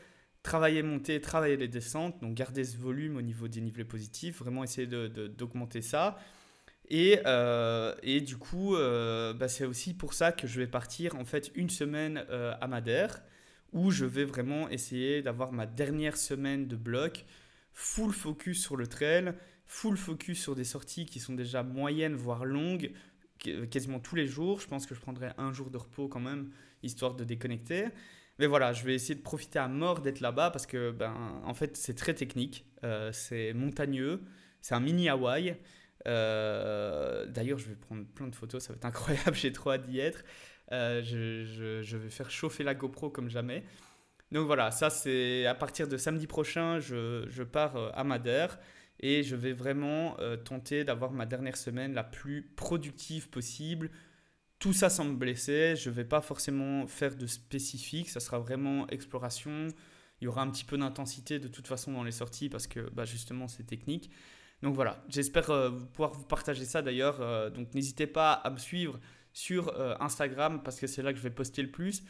travailler 0.43 0.83
monter, 0.83 1.21
travailler 1.21 1.57
les 1.57 1.67
descentes, 1.67 2.21
donc 2.21 2.33
garder 2.33 2.63
ce 2.63 2.77
volume 2.77 3.17
au 3.17 3.21
niveau 3.21 3.47
des 3.47 3.61
niveaux 3.61 3.85
positifs, 3.85 4.39
vraiment 4.39 4.63
essayer 4.63 4.87
d'augmenter 4.87 5.81
ça. 5.81 6.17
Et, 6.93 7.21
euh, 7.25 7.95
et, 8.03 8.19
du 8.19 8.35
coup, 8.35 8.75
euh, 8.75 9.33
bah, 9.33 9.47
c'est 9.47 9.63
aussi 9.63 9.93
pour 9.93 10.13
ça 10.13 10.33
que 10.33 10.45
je 10.45 10.59
vais 10.59 10.67
partir 10.67 11.15
en 11.15 11.23
fait 11.23 11.49
une 11.55 11.69
semaine 11.69 12.25
euh, 12.29 12.53
à 12.59 12.67
Madère, 12.67 13.23
où 13.71 13.91
je 13.91 14.03
vais 14.03 14.25
vraiment 14.25 14.67
essayer 14.67 15.21
d'avoir 15.21 15.53
ma 15.53 15.65
dernière 15.65 16.17
semaine 16.17 16.67
de 16.67 16.75
bloc, 16.75 17.25
full 17.71 18.11
focus 18.11 18.61
sur 18.61 18.75
le 18.75 18.87
trail, 18.87 19.33
full 19.67 19.95
focus 19.95 20.41
sur 20.41 20.53
des 20.53 20.65
sorties 20.65 21.05
qui 21.05 21.21
sont 21.21 21.33
déjà 21.33 21.63
moyennes, 21.63 22.15
voire 22.15 22.43
longues, 22.43 22.91
quasiment 23.39 24.01
tous 24.01 24.17
les 24.17 24.27
jours. 24.27 24.59
Je 24.59 24.67
pense 24.67 24.85
que 24.85 24.93
je 24.93 24.99
prendrai 24.99 25.29
un 25.37 25.53
jour 25.53 25.69
de 25.69 25.77
repos 25.77 26.09
quand 26.09 26.19
même, 26.19 26.51
histoire 26.83 27.15
de 27.15 27.23
déconnecter. 27.23 27.85
Mais 28.37 28.47
voilà, 28.47 28.73
je 28.73 28.83
vais 28.83 28.95
essayer 28.95 29.15
de 29.15 29.21
profiter 29.21 29.59
à 29.59 29.69
mort 29.69 30.01
d'être 30.01 30.19
là-bas 30.19 30.51
parce 30.51 30.65
que, 30.65 30.91
ben, 30.91 31.41
en 31.45 31.53
fait, 31.53 31.77
c'est 31.77 31.95
très 31.95 32.15
technique, 32.15 32.65
c'est 33.13 33.53
montagneux, 33.53 34.23
c'est 34.59 34.75
un 34.75 34.81
mini 34.81 35.07
Hawaï. 35.07 35.55
Euh, 36.07 37.25
d'ailleurs, 37.27 37.59
je 37.59 37.69
vais 37.69 37.75
prendre 37.75 38.05
plein 38.05 38.27
de 38.27 38.35
photos, 38.35 38.63
ça 38.63 38.73
va 38.73 38.77
être 38.77 38.85
incroyable, 38.85 39.35
j'ai 39.35 39.51
trop 39.51 39.71
hâte 39.71 39.85
d'y 39.85 39.99
être. 39.99 40.23
Euh, 40.71 41.01
je, 41.03 41.97
vais 41.97 42.09
faire 42.09 42.31
chauffer 42.31 42.63
la 42.63 42.73
GoPro 42.73 43.09
comme 43.09 43.29
jamais. 43.29 43.63
Donc 44.31 44.45
voilà, 44.45 44.71
ça 44.71 44.89
c'est 44.89 45.45
à 45.45 45.55
partir 45.55 45.87
de 45.87 45.97
samedi 45.97 46.25
prochain, 46.25 46.79
je, 46.79 47.43
pars 47.43 47.91
à 47.93 48.03
Madère 48.05 48.59
et 49.01 49.23
je 49.23 49.35
vais 49.35 49.51
vraiment 49.51 50.15
tenter 50.45 50.85
d'avoir 50.85 51.11
ma 51.11 51.25
dernière 51.25 51.57
semaine 51.57 51.93
la 51.93 52.05
plus 52.05 52.43
productive 52.55 53.29
possible, 53.29 53.89
tout 54.61 54.73
ça 54.73 54.89
sans 54.89 55.03
me 55.03 55.15
blesser. 55.15 55.75
Je 55.75 55.89
ne 55.89 55.95
vais 55.95 56.05
pas 56.05 56.21
forcément 56.21 56.87
faire 56.87 57.15
de 57.17 57.25
spécifique. 57.27 58.09
Ça 58.09 58.21
sera 58.21 58.39
vraiment 58.39 58.87
exploration. 58.87 59.67
Il 60.21 60.25
y 60.25 60.27
aura 60.27 60.43
un 60.43 60.51
petit 60.51 60.63
peu 60.63 60.77
d'intensité 60.77 61.39
de 61.39 61.47
toute 61.47 61.67
façon 61.67 61.91
dans 61.91 62.03
les 62.03 62.11
sorties 62.11 62.47
parce 62.47 62.67
que 62.67 62.79
bah, 62.91 63.03
justement 63.03 63.47
c'est 63.47 63.63
technique. 63.63 64.11
Donc 64.61 64.75
voilà, 64.75 65.03
j'espère 65.09 65.49
euh, 65.49 65.71
pouvoir 65.71 66.13
vous 66.13 66.23
partager 66.23 66.65
ça 66.65 66.81
d'ailleurs. 66.81 67.19
Euh, 67.21 67.49
donc 67.49 67.73
n'hésitez 67.73 68.07
pas 68.07 68.33
à 68.33 68.49
me 68.49 68.57
suivre 68.57 68.99
sur 69.33 69.69
euh, 69.69 69.95
Instagram 69.99 70.61
parce 70.63 70.79
que 70.79 70.87
c'est 70.87 71.01
là 71.01 71.13
que 71.13 71.17
je 71.17 71.23
vais 71.23 71.31
poster 71.31 71.61
le 71.61 71.71
plus 71.71 72.03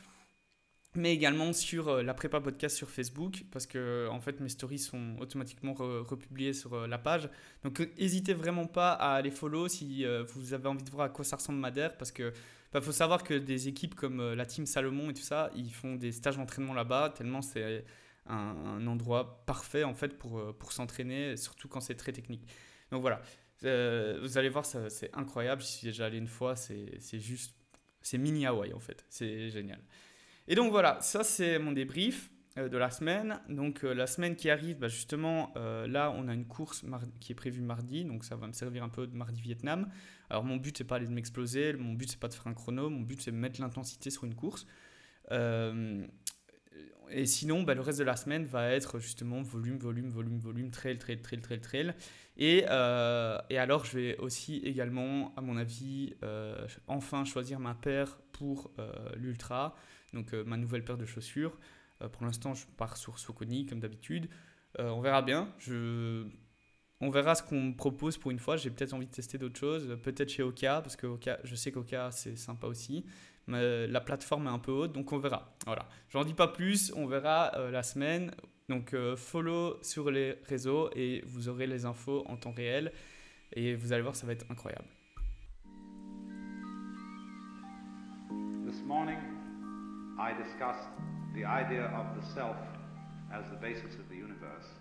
mais 0.93 1.13
également 1.13 1.53
sur 1.53 2.03
la 2.03 2.13
prépa 2.13 2.41
podcast 2.41 2.75
sur 2.75 2.89
Facebook, 2.89 3.45
parce 3.49 3.65
que 3.65 4.09
en 4.09 4.19
fait 4.19 4.41
mes 4.41 4.49
stories 4.49 4.79
sont 4.79 5.15
automatiquement 5.21 5.73
republiées 5.73 6.51
sur 6.51 6.85
la 6.85 6.97
page. 6.97 7.29
Donc 7.63 7.79
n'hésitez 7.97 8.33
vraiment 8.33 8.67
pas 8.67 8.91
à 8.91 9.13
aller 9.13 9.31
follow 9.31 9.69
si 9.69 10.05
vous 10.27 10.53
avez 10.53 10.67
envie 10.67 10.83
de 10.83 10.89
voir 10.89 11.05
à 11.05 11.09
quoi 11.09 11.23
ça 11.23 11.37
ressemble 11.37 11.59
Madère, 11.59 11.95
parce 11.95 12.11
que 12.11 12.33
bah, 12.73 12.81
faut 12.81 12.91
savoir 12.91 13.23
que 13.23 13.33
des 13.35 13.69
équipes 13.69 13.95
comme 13.95 14.33
la 14.33 14.45
team 14.45 14.65
Salomon 14.65 15.09
et 15.09 15.13
tout 15.13 15.21
ça, 15.21 15.49
ils 15.55 15.71
font 15.71 15.95
des 15.95 16.11
stages 16.11 16.35
d'entraînement 16.35 16.73
là-bas, 16.73 17.13
tellement 17.15 17.41
c'est 17.41 17.85
un, 18.27 18.85
endroit 18.87 19.43
parfait 19.45 19.83
en 19.83 19.93
fait 19.93 20.17
pour, 20.17 20.55
pour 20.57 20.71
s'entraîner, 20.71 21.37
surtout 21.37 21.67
quand 21.67 21.81
c'est 21.81 21.95
très 21.95 22.11
technique. 22.11 22.47
Donc 22.91 23.01
voilà, 23.01 23.21
vous 23.61 24.37
allez 24.37 24.49
voir, 24.49 24.65
c'est 24.65 25.09
incroyable, 25.13 25.61
j'y 25.61 25.67
suis 25.67 25.87
déjà 25.87 26.05
allé 26.05 26.17
une 26.17 26.27
fois, 26.27 26.55
c'est 26.55 27.19
juste, 27.19 27.55
c'est 28.01 28.17
mini 28.17 28.45
Hawaii 28.45 28.73
en 28.73 28.79
fait, 28.79 29.05
c'est 29.09 29.49
génial. 29.49 29.79
Et 30.47 30.55
donc 30.55 30.71
voilà, 30.71 30.99
ça 31.01 31.23
c'est 31.23 31.59
mon 31.59 31.71
débrief 31.71 32.29
euh, 32.57 32.67
de 32.67 32.77
la 32.77 32.89
semaine. 32.89 33.39
Donc 33.47 33.85
euh, 33.85 33.93
la 33.93 34.07
semaine 34.07 34.35
qui 34.35 34.49
arrive, 34.49 34.79
bah, 34.79 34.89
justement, 34.89 35.53
euh, 35.55 35.87
là 35.87 36.13
on 36.17 36.27
a 36.27 36.33
une 36.33 36.45
course 36.45 36.83
qui 37.21 37.31
est 37.31 37.35
prévue 37.35 37.61
mardi, 37.61 38.03
donc 38.03 38.25
ça 38.25 38.35
va 38.35 38.47
me 38.47 38.51
servir 38.51 38.83
un 38.83 38.89
peu 38.89 39.07
de 39.07 39.15
mardi 39.15 39.39
Vietnam. 39.39 39.89
Alors 40.29 40.43
mon 40.43 40.57
but 40.57 40.77
c'est 40.77 40.83
pas 40.83 40.99
de 40.99 41.07
m'exploser, 41.07 41.71
mon 41.73 41.93
but 41.93 42.09
c'est 42.09 42.19
pas 42.19 42.27
de 42.27 42.33
faire 42.33 42.47
un 42.47 42.53
chrono, 42.53 42.89
mon 42.89 42.99
but 42.99 43.21
c'est 43.21 43.31
de 43.31 43.37
mettre 43.37 43.61
l'intensité 43.61 44.09
sur 44.09 44.25
une 44.25 44.35
course. 44.35 44.65
Et 47.11 47.25
sinon, 47.25 47.63
bah, 47.63 47.73
le 47.73 47.81
reste 47.81 47.99
de 47.99 48.03
la 48.03 48.15
semaine 48.15 48.45
va 48.45 48.69
être 48.71 48.99
justement 48.99 49.41
volume, 49.41 49.77
volume, 49.77 50.09
volume, 50.09 50.39
volume, 50.39 50.71
trail, 50.71 50.97
trail, 50.97 51.21
trail, 51.21 51.41
trail, 51.41 51.61
trail. 51.61 51.93
Et, 52.37 52.59
et 52.59 53.57
alors 53.57 53.85
je 53.85 53.97
vais 53.97 54.17
aussi 54.17 54.57
également, 54.63 55.33
à 55.35 55.41
mon 55.41 55.57
avis, 55.57 56.15
enfin 56.87 57.25
choisir 57.25 57.59
ma 57.59 57.75
paire 57.75 58.17
pour 58.31 58.71
l'ultra 59.15 59.75
donc 60.13 60.33
euh, 60.33 60.43
ma 60.43 60.57
nouvelle 60.57 60.83
paire 60.83 60.97
de 60.97 61.05
chaussures. 61.05 61.57
Euh, 62.01 62.09
pour 62.09 62.25
l'instant, 62.25 62.53
je 62.53 62.65
pars 62.77 62.97
sur 62.97 63.19
Soconi 63.19 63.65
comme 63.65 63.79
d'habitude. 63.79 64.29
Euh, 64.79 64.89
on 64.89 65.01
verra 65.01 65.21
bien. 65.21 65.53
Je... 65.59 66.25
On 67.03 67.09
verra 67.09 67.33
ce 67.33 67.41
qu'on 67.41 67.61
me 67.61 67.75
propose 67.75 68.17
pour 68.17 68.29
une 68.29 68.37
fois. 68.37 68.57
J'ai 68.57 68.69
peut-être 68.69 68.93
envie 68.93 69.07
de 69.07 69.11
tester 69.11 69.39
d'autres 69.39 69.59
choses. 69.59 69.97
Peut-être 70.03 70.29
chez 70.29 70.43
Oka, 70.43 70.81
parce 70.81 70.95
que 70.95 71.07
Oka, 71.07 71.39
je 71.43 71.55
sais 71.55 71.71
qu'Oka, 71.71 72.11
c'est 72.11 72.35
sympa 72.35 72.67
aussi. 72.67 73.05
Mais 73.47 73.87
la 73.87 74.01
plateforme 74.01 74.47
est 74.47 74.51
un 74.51 74.59
peu 74.59 74.71
haute, 74.71 74.93
donc 74.93 75.11
on 75.11 75.17
verra. 75.17 75.53
Voilà. 75.65 75.87
J'en 76.09 76.23
dis 76.23 76.33
pas 76.33 76.47
plus. 76.47 76.93
On 76.95 77.07
verra 77.07 77.51
la 77.71 77.83
semaine. 77.83 78.31
Donc, 78.69 78.95
follow 79.17 79.77
sur 79.81 80.09
les 80.11 80.37
réseaux 80.47 80.89
et 80.95 81.23
vous 81.25 81.49
aurez 81.49 81.67
les 81.67 81.85
infos 81.85 82.23
en 82.27 82.37
temps 82.37 82.51
réel. 82.51 82.91
Et 83.53 83.75
vous 83.75 83.91
allez 83.91 84.01
voir, 84.01 84.15
ça 84.15 84.25
va 84.25 84.33
être 84.33 84.45
incroyable. 84.49 84.87
This 88.65 88.81
morning, 88.85 89.17
I 90.17 90.33
discussed 90.41 90.87
the 91.33 91.43
idea 91.43 91.87
of 91.87 92.15
the 92.17 92.25
self 92.33 92.55
as 93.33 93.43
the 93.49 93.59
basis 93.59 93.95
of 93.95 94.07
the 94.07 94.15
universe. 94.15 94.77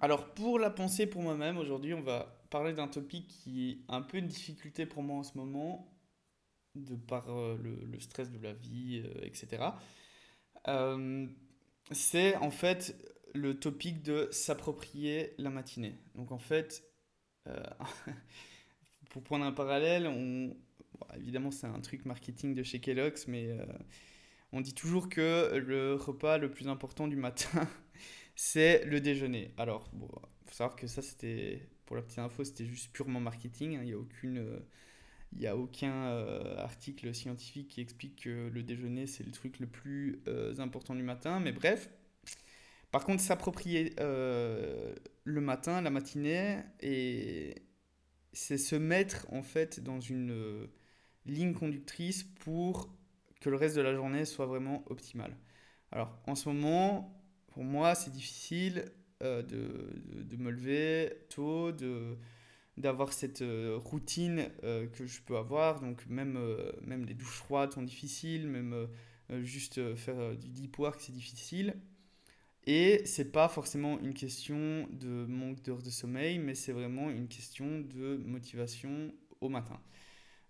Alors 0.00 0.32
pour 0.32 0.58
la 0.58 0.70
pensée 0.70 1.06
pour 1.06 1.22
moi-même, 1.22 1.58
aujourd'hui 1.58 1.92
on 1.92 2.02
va 2.02 2.37
parler 2.50 2.72
d'un 2.72 2.88
topic 2.88 3.28
qui 3.28 3.70
est 3.70 3.78
un 3.88 4.02
peu 4.02 4.18
une 4.18 4.26
difficulté 4.26 4.86
pour 4.86 5.02
moi 5.02 5.16
en 5.18 5.22
ce 5.22 5.36
moment, 5.36 5.92
de 6.74 6.96
par 6.96 7.30
euh, 7.30 7.56
le, 7.56 8.00
stress 8.00 8.30
de 8.30 8.38
la 8.38 8.52
vie, 8.52 9.02
euh, 9.04 9.24
etc. 9.24 9.64
c'est 11.90 12.36
en 12.36 12.50
fait 12.50 12.96
le 13.34 13.58
topic 13.58 14.02
de 14.02 14.28
s'approprier 14.30 15.34
la 15.38 15.50
matinée. 15.50 15.94
Donc 16.14 16.32
en 16.32 16.38
fait, 16.38 16.84
pour 19.10 19.22
prendre 19.22 19.44
un 19.44 19.52
parallèle, 19.52 20.06
on, 20.06 20.54
évidemment 21.16 21.50
c'est 21.50 21.66
un 21.66 21.80
truc 21.80 22.04
marketing 22.04 22.54
de 22.54 22.62
chez 22.62 22.80
Kellogg's, 22.80 23.26
mais 23.26 23.56
on 24.52 24.60
dit 24.60 24.74
toujours 24.74 25.08
que 25.08 25.54
le 25.56 25.94
repas 25.94 26.38
le 26.38 26.50
plus 26.50 26.68
important 26.68 27.06
du 27.06 27.16
matin, 27.16 27.68
c'est 28.34 28.84
le 28.84 29.00
déjeuner. 29.00 29.52
Alors, 29.56 29.90
il 29.92 30.00
faut 30.46 30.54
savoir 30.54 30.76
que 30.76 30.86
ça, 30.86 31.02
c'était, 31.02 31.68
pour 31.88 31.96
la 31.96 32.02
petite 32.02 32.18
info, 32.18 32.44
c'était 32.44 32.66
juste 32.66 32.92
purement 32.92 33.18
marketing. 33.18 33.76
Hein. 33.76 33.80
Il 33.82 33.86
n'y 33.86 33.94
a 33.94 33.98
aucune... 33.98 34.60
il 35.32 35.46
a 35.46 35.56
aucun 35.56 36.04
euh, 36.08 36.58
article 36.58 37.14
scientifique 37.14 37.68
qui 37.68 37.80
explique 37.80 38.24
que 38.24 38.50
le 38.52 38.62
déjeuner, 38.62 39.06
c'est 39.06 39.24
le 39.24 39.32
truc 39.32 39.58
le 39.58 39.66
plus 39.66 40.20
euh, 40.28 40.54
important 40.58 40.94
du 40.94 41.02
matin. 41.02 41.40
Mais 41.40 41.50
bref, 41.50 41.88
par 42.90 43.04
contre, 43.04 43.22
s'approprier 43.22 43.94
euh, 44.00 44.94
le 45.24 45.40
matin, 45.40 45.80
la 45.80 45.88
matinée, 45.88 46.58
et 46.80 47.54
c'est 48.34 48.58
se 48.58 48.76
mettre 48.76 49.26
en 49.32 49.42
fait 49.42 49.80
dans 49.80 49.98
une 49.98 50.68
ligne 51.24 51.54
conductrice 51.54 52.22
pour 52.22 52.94
que 53.40 53.48
le 53.48 53.56
reste 53.56 53.76
de 53.76 53.80
la 53.80 53.94
journée 53.94 54.26
soit 54.26 54.44
vraiment 54.44 54.84
optimal. 54.90 55.34
Alors 55.90 56.20
en 56.26 56.34
ce 56.34 56.50
moment, 56.50 57.18
pour 57.46 57.64
moi, 57.64 57.94
c'est 57.94 58.10
difficile 58.10 58.92
euh, 59.22 59.42
de, 59.42 60.22
de, 60.22 60.36
me 60.36 60.50
lever 60.50 61.12
tôt, 61.28 61.72
de 61.72 62.16
d'avoir 62.76 63.12
cette 63.12 63.42
euh, 63.42 63.76
routine 63.76 64.48
euh, 64.62 64.86
que 64.86 65.06
je 65.06 65.20
peux 65.22 65.36
avoir. 65.36 65.80
Donc 65.80 66.06
même, 66.06 66.38
même 66.82 67.04
les 67.04 67.14
douches 67.14 67.38
froides 67.38 67.72
sont 67.72 67.82
difficiles, 67.82 68.46
même 68.46 68.88
juste 69.42 69.94
faire 69.96 70.36
du 70.36 70.48
deep 70.48 70.78
work, 70.78 71.00
c'est 71.00 71.12
difficile. 71.12 71.74
Et 72.66 73.02
c'est 73.06 73.32
pas 73.32 73.48
forcément 73.48 73.98
une 73.98 74.14
question 74.14 74.86
de 74.92 75.26
manque 75.26 75.62
d'heures 75.62 75.82
de 75.82 75.90
sommeil, 75.90 76.38
mais 76.38 76.54
c'est 76.54 76.72
vraiment 76.72 77.10
une 77.10 77.26
question 77.26 77.80
de 77.80 78.16
motivation 78.24 79.12
au 79.40 79.48
matin. 79.48 79.80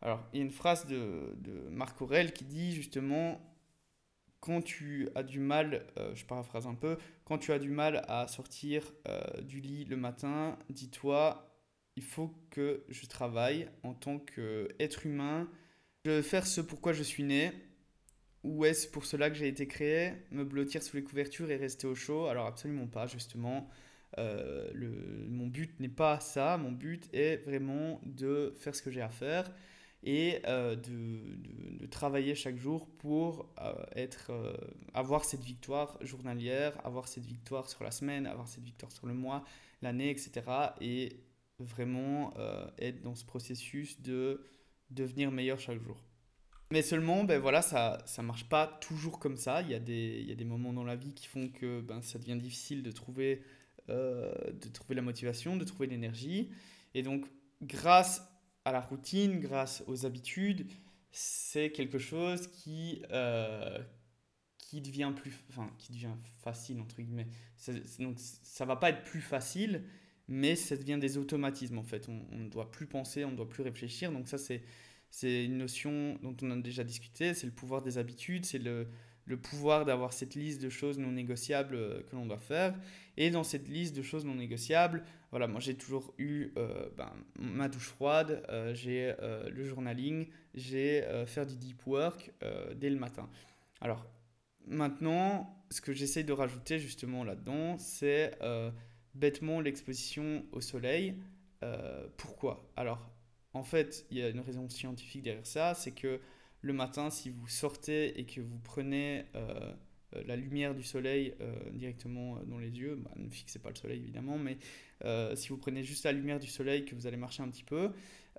Alors, 0.01 0.25
il 0.33 0.39
y 0.39 0.43
a 0.43 0.45
une 0.45 0.53
phrase 0.53 0.87
de, 0.87 1.37
Marc 1.71 2.01
Aurel 2.03 2.33
qui 2.33 2.45
dit 2.45 2.73
justement 2.73 3.41
quand 4.41 4.63
tu 4.63 5.09
as 5.15 5.23
du 5.23 5.41
mal, 5.41 5.87
euh, 5.99 6.15
je 6.15 6.25
paraphrase 6.25 6.67
un 6.67 6.75
peu, 6.75 6.97
quand 7.25 7.39
tu 7.39 7.53
as 7.53 7.59
du 7.59 7.71
mal 7.71 8.05
à 8.09 8.29
sortir 8.29 8.93
euh, 9.09 9.21
du 9.43 9.61
lit 9.61 9.85
le 9.85 9.97
matin, 9.97 10.59
dis-toi, 10.71 11.49
il 11.97 12.03
faut 12.03 12.33
que 12.51 12.85
je 12.89 13.07
travaille 13.07 13.69
en 13.83 13.95
tant 13.95 14.19
qu'être 14.19 15.07
humain. 15.07 15.49
Je 16.05 16.23
faire 16.23 16.47
ce 16.47 16.61
pourquoi 16.61 16.93
je 16.93 17.03
suis 17.03 17.25
né. 17.25 17.53
Ou 18.45 18.65
est-ce 18.65 18.89
pour 18.89 19.05
cela 19.05 19.31
que 19.31 19.37
j'ai 19.37 19.49
été 19.49 19.67
créé? 19.67 20.13
Me 20.31 20.45
blottir 20.45 20.83
sous 20.83 20.97
les 20.97 21.03
couvertures 21.03 21.51
et 21.51 21.57
rester 21.57 21.87
au 21.87 21.95
chaud? 21.95 22.27
Alors 22.27 22.47
absolument 22.47 22.87
pas, 22.87 23.07
justement. 23.07 23.69
Euh, 24.17 24.71
mon 25.29 25.49
but 25.49 25.79
n'est 25.81 25.89
pas 25.89 26.21
ça. 26.21 26.57
Mon 26.57 26.71
but 26.71 27.09
est 27.13 27.39
vraiment 27.39 28.01
de 28.07 28.55
faire 28.59 28.75
ce 28.75 28.83
que 28.83 28.91
j'ai 28.91 29.03
à 29.03 29.11
faire 29.11 29.53
et 30.05 30.41
euh, 30.47 30.77
de, 30.77 31.81
de, 31.81 31.87
travailler 31.87 32.35
chaque 32.35 32.57
jour 32.57 32.87
pour 32.99 33.53
euh, 33.61 33.73
être, 33.97 34.31
euh, 34.31 34.55
avoir 34.95 35.25
cette 35.25 35.43
victoire 35.43 35.99
journalière, 36.05 36.75
avoir 36.85 37.09
cette 37.09 37.25
victoire 37.25 37.69
sur 37.69 37.83
la 37.83 37.91
semaine, 37.91 38.27
avoir 38.27 38.47
cette 38.47 38.63
victoire 38.63 38.93
sur 38.93 39.07
le 39.07 39.15
mois, 39.15 39.45
l'année, 39.83 40.11
etc. 40.11 40.43
Et 40.81 41.21
vraiment 41.61 42.33
être 42.79 43.03
dans 43.03 43.17
ce 43.17 43.25
processus 43.25 44.01
de 44.01 44.45
devenir 44.91 45.33
meilleur 45.33 45.59
chaque 45.59 45.81
jour. 45.81 45.97
Mais 46.71 46.83
seulement, 46.83 47.25
ben 47.25 47.41
voilà, 47.41 47.63
ça 47.63 47.99
ne 48.19 48.23
marche 48.23 48.49
pas 48.49 48.69
toujours 48.81 49.19
comme 49.19 49.37
ça. 49.37 49.63
Il 49.63 49.71
y, 49.71 49.75
a 49.75 49.81
des, 49.81 50.19
il 50.21 50.29
y 50.29 50.33
a 50.33 50.37
des 50.37 50.45
moments 50.45 50.73
dans 50.73 50.85
la 50.85 50.95
vie 50.95 51.15
qui 51.15 51.27
font 51.27 51.49
que 51.49 51.81
ben, 51.81 52.01
ça 52.01 52.21
devient 52.21 52.37
difficile 52.37 52.85
de 52.85 52.93
trouver, 52.93 53.43
de 53.89 54.69
trouver 54.73 54.95
la 54.95 55.03
motivation, 55.03 55.57
de 55.57 55.65
trouver 55.65 55.89
l'énergie. 55.89 56.51
Et 56.95 57.03
donc, 57.03 57.27
grâce 57.61 58.23
à 58.69 58.73
la 58.73 58.81
routine, 58.81 59.41
grâce 59.41 59.83
aux 59.87 60.07
habitudes, 60.07 60.67
c'est 61.11 61.71
quelque 61.71 61.99
chose 61.99 62.49
qui, 62.49 63.03
euh, 63.11 63.79
qui 64.59 64.81
devient 64.81 65.13
plus, 65.15 65.33
enfin, 65.49 65.71
qui 65.79 65.93
devient 65.93 66.15
facile 66.43 66.81
entre 66.81 67.01
guillemets. 67.01 67.29
donc 67.99 68.19
ça 68.19 68.65
va 68.65 68.77
pas 68.77 68.91
être 68.91 69.05
plus 69.05 69.21
facile, 69.21 69.85
mais 70.29 70.57
ça 70.57 70.77
devient 70.77 70.99
des 71.01 71.19
automatismes 71.19 71.79
en 71.79 71.83
fait. 71.83 72.09
On, 72.09 72.37
ne 72.37 72.49
doit 72.49 72.71
plus 72.71 72.87
penser, 72.87 73.25
on 73.25 73.33
ne 73.33 73.37
doit 73.37 73.49
plus 73.49 73.63
réfléchir. 73.63 74.13
Donc 74.13 74.29
ça 74.29 74.39
c'est 74.39 74.63
c'est 75.11 75.47
une 75.47 75.57
notion 75.57 76.19
dont 76.23 76.37
on 76.43 76.51
a 76.51 76.57
déjà 76.57 76.85
discuté. 76.85 77.33
C'est 77.33 77.47
le 77.47 77.53
pouvoir 77.53 77.81
des 77.81 77.97
habitudes, 77.97 78.45
c'est 78.45 78.59
le 78.59 78.89
le 79.29 79.37
pouvoir 79.37 79.85
d'avoir 79.85 80.13
cette 80.13 80.35
liste 80.35 80.63
de 80.63 80.71
choses 80.71 80.99
non 80.99 81.13
négociables 81.13 81.75
euh, 81.75 82.03
que 82.03 82.17
l'on 82.17 82.27
doit 82.27 82.39
faire. 82.39 82.75
Et 83.17 83.31
dans 83.31 83.45
cette 83.45 83.69
liste 83.69 83.95
de 83.95 84.03
choses 84.03 84.25
non 84.25 84.35
négociables, 84.35 85.05
voilà, 85.31 85.47
moi 85.47 85.61
j'ai 85.61 85.75
toujours 85.75 86.15
eu 86.19 86.53
euh, 86.57 86.89
ben, 86.97 87.13
ma 87.39 87.69
douche 87.69 87.89
froide, 87.89 88.43
euh, 88.49 88.75
j'ai 88.75 89.15
le 89.21 89.65
journaling, 89.65 90.29
j'ai 90.55 91.03
faire 91.27 91.47
du 91.47 91.57
deep 91.57 91.87
work 91.87 92.33
dès 92.77 92.91
le 92.91 92.97
matin. 92.97 93.29
Alors 93.81 94.07
maintenant, 94.67 95.65
ce 95.71 95.81
que 95.81 95.93
j'essaye 95.93 96.25
de 96.25 96.33
rajouter 96.33 96.79
justement 96.79 97.25
là-dedans, 97.25 97.79
c'est 97.79 98.39
bêtement 99.15 99.61
l'exposition 99.61 100.45
au 100.53 100.61
soleil. 100.61 101.17
pourquoi? 102.17 102.71
Alors 102.77 103.11
en 103.55 103.63
fait, 103.63 104.07
il 104.11 104.19
y 104.19 104.23
a 104.23 104.29
une 104.29 104.41
raison 104.41 104.69
scientifique 104.69 105.23
derrière 105.23 105.47
ça, 105.47 105.75
c'est 105.75 105.93
que 105.93 106.21
le 106.61 106.73
matin, 106.73 107.11
si 107.11 107.31
vous 107.31 107.49
sortez 107.49 108.19
et 108.19 108.27
que 108.27 108.41
vous 108.41 108.59
prenez 108.59 109.25
euh, 109.35 109.39
euh, 109.39 109.75
la 110.13 110.37
lumière 110.37 110.75
du 110.75 110.83
soleil 110.83 111.35
euh, 111.41 111.55
directement 111.73 112.39
dans 112.47 112.59
les 112.59 112.71
yeux, 112.71 112.97
bah, 112.97 113.11
ne 113.17 113.29
fixez 113.29 113.59
pas 113.59 113.71
le 113.71 113.75
soleil 113.75 114.01
évidemment, 114.01 114.39
mais 114.39 114.59
si 115.37 115.51
vous 115.51 115.59
prenez 115.59 115.83
juste 115.83 116.05
la 116.05 116.13
lumière 116.13 116.41
du 116.41 116.49
soleil, 116.49 116.85
que 116.85 116.95
vous 116.95 117.07
allez 117.07 117.17
marcher 117.17 117.43
un 117.43 117.49
petit 117.49 117.65
peu, 117.65 117.91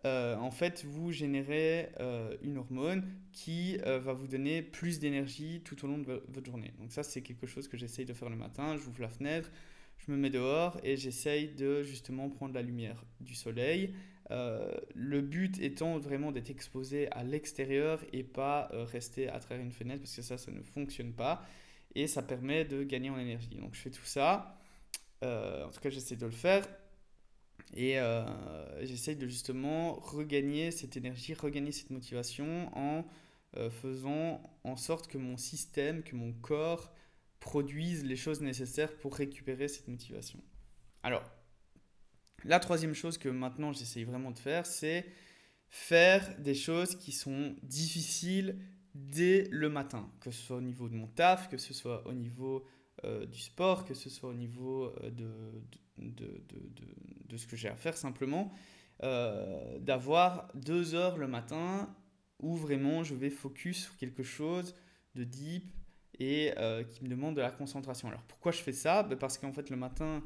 en 0.04 0.52
fait, 0.52 0.84
vous 0.86 1.12
générez 1.12 1.90
une 2.42 2.58
hormone 2.58 3.06
qui 3.32 3.78
va 3.78 4.12
vous 4.14 4.28
donner 4.28 4.62
plus 4.62 5.00
d'énergie 5.00 5.62
tout 5.64 5.86
au 5.86 5.88
long 5.88 5.98
de 6.00 6.22
votre 6.28 6.46
journée. 6.46 6.74
Donc 6.80 6.92
ça, 6.92 7.04
c'est 7.04 7.22
quelque 7.22 7.48
chose 7.48 7.68
que 7.70 7.78
j'essaye 7.78 8.06
de 8.06 8.14
faire 8.14 8.30
le 8.30 8.36
matin. 8.36 8.76
J'ouvre 8.76 9.02
la 9.02 9.10
fenêtre, 9.10 9.50
je 9.98 10.12
me 10.12 10.18
mets 10.18 10.30
dehors 10.30 10.80
et 10.84 10.98
j'essaye 10.98 11.50
de 11.50 11.84
justement 11.84 12.30
prendre 12.30 12.54
la 12.54 12.62
lumière 12.62 13.06
du 13.22 13.36
soleil. 13.36 13.94
Euh, 14.32 14.72
le 14.94 15.22
but 15.22 15.60
étant 15.60 15.98
vraiment 15.98 16.32
d'être 16.32 16.52
exposé 16.52 17.12
à 17.12 17.24
l'extérieur 17.24 18.00
et 18.14 18.24
pas 18.24 18.70
euh, 18.74 18.84
rester 18.84 19.28
à 19.28 19.40
travers 19.40 19.64
une 19.64 19.72
fenêtre 19.72 20.02
parce 20.02 20.16
que 20.16 20.22
ça, 20.22 20.38
ça 20.38 20.52
ne 20.52 20.62
fonctionne 20.62 21.14
pas. 21.14 21.44
Et 21.96 22.06
ça 22.08 22.22
permet 22.22 22.66
de 22.66 22.84
gagner 22.84 23.10
en 23.10 23.18
énergie. 23.18 23.56
Donc 23.56 23.74
je 23.74 23.80
fais 23.80 23.90
tout 23.90 24.06
ça. 24.06 24.56
Euh, 25.24 25.66
en 25.66 25.70
tout 25.72 25.82
cas, 25.82 25.90
j'essaie 25.90 26.16
de 26.16 26.26
le 26.26 26.32
faire. 26.32 26.68
Et 27.76 27.98
j'essaie 28.82 29.14
de 29.14 29.28
justement 29.28 29.94
regagner 29.96 30.72
cette 30.72 30.98
énergie, 30.98 31.36
regagner 31.36 31.72
cette 31.72 31.92
motivation 31.92 32.76
en 32.76 33.06
faisant 33.70 34.42
en 34.64 34.76
sorte 34.76 35.08
que 35.08 35.20
mon 35.20 35.38
système, 35.38 36.02
que 36.02 36.16
mon 36.16 36.34
corps 36.34 36.92
produise 37.40 38.04
les 38.06 38.16
choses 38.16 38.42
nécessaires 38.42 38.98
pour 38.98 39.14
récupérer 39.16 39.68
cette 39.68 39.88
motivation. 39.88 40.40
Alors, 41.04 41.24
la 42.46 42.60
troisième 42.60 42.94
chose 42.94 43.18
que 43.18 43.30
maintenant 43.30 43.74
j'essaye 43.74 44.04
vraiment 44.04 44.32
de 44.32 44.40
faire, 44.40 44.66
c'est 44.66 45.06
faire 45.70 46.36
des 46.40 46.56
choses 46.56 46.96
qui 46.96 47.12
sont 47.12 47.56
difficiles 47.64 48.58
dès 48.96 49.48
le 49.52 49.70
matin, 49.70 50.10
que 50.20 50.32
ce 50.32 50.42
soit 50.42 50.58
au 50.58 50.62
niveau 50.62 50.90
de 50.90 50.96
mon 50.96 51.08
taf, 51.08 51.50
que 51.50 51.58
ce 51.58 51.74
soit 51.74 52.06
au 52.08 52.14
niveau 52.14 52.66
euh, 53.06 53.26
du 53.26 53.40
sport, 53.40 53.86
que 53.86 53.94
ce 53.94 54.10
soit 54.10 54.30
au 54.30 54.34
niveau 54.34 54.94
euh, 55.04 55.10
de, 55.10 55.30
de, 55.98 56.44
de, 56.48 56.66
de, 57.28 57.38
ce 57.38 57.48
que 57.48 57.56
j'ai 57.56 57.70
à 57.70 57.76
faire 57.76 57.96
simplement, 57.96 58.52
euh, 59.04 59.80
d'avoir 59.80 60.50
deux 60.56 60.96
heures 60.96 61.18
le 61.18 61.28
matin 61.28 61.96
où 62.40 62.56
vraiment 62.56 63.04
je 63.04 63.16
vais 63.16 63.30
focus 63.30 63.84
sur 63.84 63.98
quelque 63.98 64.24
chose 64.24 64.76
de 65.16 65.24
deep 65.24 65.72
et 66.22 66.54
qui 66.92 67.04
me 67.06 67.10
demande 67.10 67.36
de 67.38 67.42
la 67.42 67.52
concentration. 67.52 68.10
Alors 68.10 68.24
pourquoi 68.24 68.52
je 68.52 68.62
fais 68.62 68.74
ça? 68.74 69.04
Ben, 69.04 69.18
Parce 69.18 69.38
qu'en 69.38 69.54
fait 69.54 69.70
le 69.70 69.78
matin, 69.78 70.22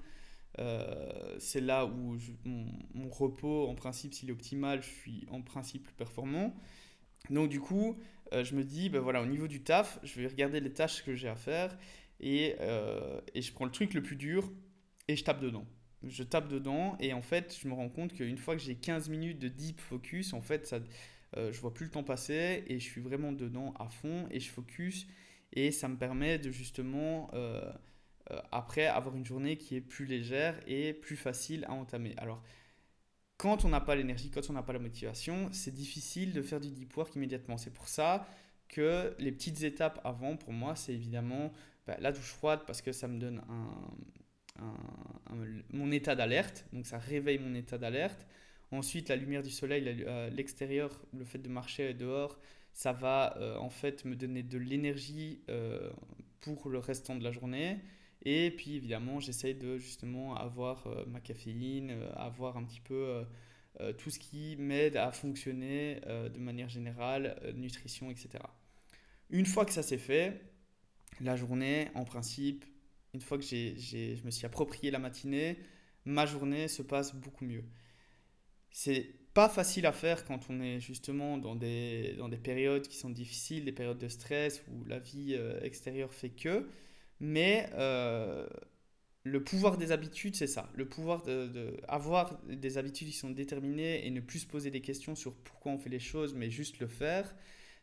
euh, 0.59 1.35
c'est 1.39 1.61
là 1.61 1.85
où 1.85 2.17
mon, 2.45 3.09
repos, 3.09 3.67
en 3.67 3.75
principe, 3.75 4.13
s'il 4.13 4.29
est 4.29 4.33
optimal, 4.33 4.83
je 4.83 4.89
suis 4.89 5.25
en 5.31 5.41
principe 5.41 5.83
plus 5.83 5.93
performant. 5.93 6.55
Donc 7.29 7.49
du 7.49 7.59
coup, 7.59 7.97
euh, 8.33 8.43
je 8.43 8.55
me 8.55 8.63
dis, 8.63 8.89
ben 8.89 8.99
voilà, 8.99 9.21
au 9.21 9.25
niveau 9.25 9.47
du 9.47 9.63
taf, 9.63 9.99
je 10.03 10.19
vais 10.19 10.27
regarder 10.27 10.59
les 10.59 10.73
tâches 10.73 11.03
que 11.03 11.15
j'ai 11.15 11.29
à 11.29 11.35
faire 11.35 11.77
et, 12.19 12.55
euh, 12.59 13.21
et, 13.33 13.41
je 13.41 13.53
prends 13.53 13.65
le 13.65 13.71
truc 13.71 13.93
le 13.93 14.03
plus 14.03 14.15
dur 14.15 14.51
et 15.07 15.15
je 15.15 15.23
tape 15.23 15.39
dedans. 15.39 15.65
Je 16.03 16.23
tape 16.23 16.49
dedans 16.49 16.97
et 16.99 17.13
en 17.13 17.21
fait, 17.21 17.57
je 17.59 17.67
me 17.67 17.73
rends 17.73 17.89
compte 17.89 18.13
qu'une 18.13 18.37
fois 18.37 18.55
que 18.55 18.61
j'ai 18.61 18.75
15 18.75 19.09
minutes 19.09 19.39
de 19.39 19.47
deep 19.47 19.79
focus, 19.79 20.33
en 20.33 20.41
fait, 20.41 20.67
ça, 20.67 20.79
je 21.35 21.59
vois 21.61 21.73
plus 21.73 21.85
le 21.85 21.91
temps 21.91 22.03
passer 22.03 22.63
et 22.67 22.79
je 22.79 22.83
suis 22.83 23.01
vraiment 23.01 23.31
dedans 23.31 23.73
à 23.79 23.89
fond 23.89 24.27
et 24.29 24.39
je 24.39 24.49
focus 24.49 25.07
et 25.53 25.71
ça 25.71 25.87
me 25.87 25.95
permet 25.95 26.39
de 26.39 26.51
justement 26.51 27.31
après 28.51 28.85
avoir 28.85 29.15
une 29.15 29.25
journée 29.25 29.57
qui 29.57 29.75
est 29.75 29.81
plus 29.81 30.05
légère 30.05 30.59
et 30.67 30.93
plus 30.93 31.15
facile 31.15 31.65
à 31.65 31.73
entamer. 31.73 32.13
Alors, 32.17 32.41
quand 33.37 33.65
on 33.65 33.69
n'a 33.69 33.81
pas 33.81 33.95
l'énergie, 33.95 34.31
quand 34.31 34.49
on 34.49 34.53
n'a 34.53 34.63
pas 34.63 34.73
la 34.73 34.79
motivation, 34.79 35.49
c'est 35.51 35.73
difficile 35.73 36.33
de 36.33 36.41
faire 36.41 36.59
du 36.59 36.69
deep 36.69 36.95
work 36.95 37.15
immédiatement. 37.15 37.57
C'est 37.57 37.73
pour 37.73 37.87
ça 37.87 38.27
que 38.69 39.15
les 39.19 39.31
petites 39.31 39.63
étapes 39.63 39.99
avant, 40.03 40.37
pour 40.37 40.53
moi, 40.53 40.75
c'est 40.75 40.93
évidemment 40.93 41.51
bah, 41.85 41.97
la 41.99 42.11
douche 42.11 42.31
froide 42.31 42.61
parce 42.65 42.81
que 42.81 42.91
ça 42.91 43.07
me 43.07 43.19
donne 43.19 43.41
mon 45.71 45.91
état 45.91 46.15
d'alerte, 46.15 46.65
donc 46.73 46.85
ça 46.85 46.97
réveille 46.97 47.39
mon 47.39 47.53
état 47.55 47.77
d'alerte. 47.77 48.25
Ensuite, 48.71 49.09
la 49.09 49.15
lumière 49.15 49.43
du 49.43 49.51
soleil, 49.51 50.03
euh, 50.07 50.29
l'extérieur, 50.29 50.89
le 51.13 51.25
fait 51.25 51.37
de 51.37 51.49
marcher 51.49 51.93
dehors, 51.93 52.39
ça 52.73 52.91
va 52.91 53.37
euh, 53.37 53.55
en 53.57 53.69
fait 53.69 54.03
me 54.05 54.15
donner 54.15 54.41
de 54.41 54.57
l'énergie 54.57 55.41
euh, 55.49 55.91
pour 56.41 56.69
le 56.69 56.79
restant 56.79 57.15
de 57.15 57.23
la 57.23 57.31
journée. 57.31 57.77
Et 58.23 58.51
puis 58.51 58.75
évidemment, 58.75 59.19
j'essaye 59.19 59.55
de 59.55 59.77
justement 59.77 60.35
avoir 60.35 60.87
ma 61.07 61.19
caféine, 61.19 61.93
avoir 62.15 62.57
un 62.57 62.63
petit 62.63 62.81
peu 62.81 63.25
tout 63.97 64.09
ce 64.09 64.17
qui 64.19 64.55
m'aide 64.57 64.95
à 64.95 65.11
fonctionner 65.11 65.99
de 66.05 66.39
manière 66.39 66.69
générale, 66.69 67.35
nutrition, 67.55 68.09
etc. 68.11 68.39
Une 69.29 69.45
fois 69.45 69.65
que 69.65 69.73
ça 69.73 69.83
s'est 69.83 69.97
fait, 69.97 70.39
la 71.19 71.35
journée, 71.35 71.89
en 71.95 72.05
principe, 72.05 72.65
une 73.13 73.21
fois 73.21 73.37
que 73.37 73.43
j'ai, 73.43 73.75
je 73.77 74.23
me 74.23 74.31
suis 74.31 74.45
approprié 74.45 74.91
la 74.91 74.99
matinée, 74.99 75.57
ma 76.05 76.25
journée 76.25 76.67
se 76.67 76.81
passe 76.81 77.15
beaucoup 77.15 77.45
mieux. 77.45 77.63
C'est 78.71 79.15
pas 79.33 79.49
facile 79.49 79.85
à 79.85 79.91
faire 79.91 80.25
quand 80.25 80.49
on 80.49 80.61
est 80.61 80.79
justement 80.79 81.37
dans 81.37 81.55
des, 81.55 82.15
dans 82.17 82.29
des 82.29 82.37
périodes 82.37 82.87
qui 82.87 82.97
sont 82.97 83.09
difficiles, 83.09 83.65
des 83.65 83.71
périodes 83.71 83.99
de 83.99 84.07
stress 84.07 84.63
où 84.71 84.85
la 84.85 84.99
vie 84.99 85.35
euh, 85.35 85.59
extérieure 85.61 86.13
fait 86.13 86.29
que, 86.29 86.67
mais 87.23 87.69
euh, 87.75 88.45
le 89.23 89.41
pouvoir 89.41 89.77
des 89.77 89.93
habitudes, 89.93 90.35
c'est 90.35 90.47
ça. 90.47 90.69
Le 90.75 90.85
pouvoir 90.85 91.23
d'avoir 91.23 92.37
de, 92.43 92.53
des 92.53 92.77
habitudes 92.77 93.07
qui 93.07 93.13
sont 93.13 93.29
déterminées 93.29 94.05
et 94.05 94.11
ne 94.11 94.19
plus 94.19 94.39
se 94.39 94.45
poser 94.45 94.71
des 94.71 94.81
questions 94.81 95.15
sur 95.15 95.33
pourquoi 95.33 95.71
on 95.71 95.77
fait 95.77 95.89
les 95.89 95.99
choses, 95.99 96.33
mais 96.35 96.49
juste 96.49 96.79
le 96.79 96.87
faire, 96.87 97.33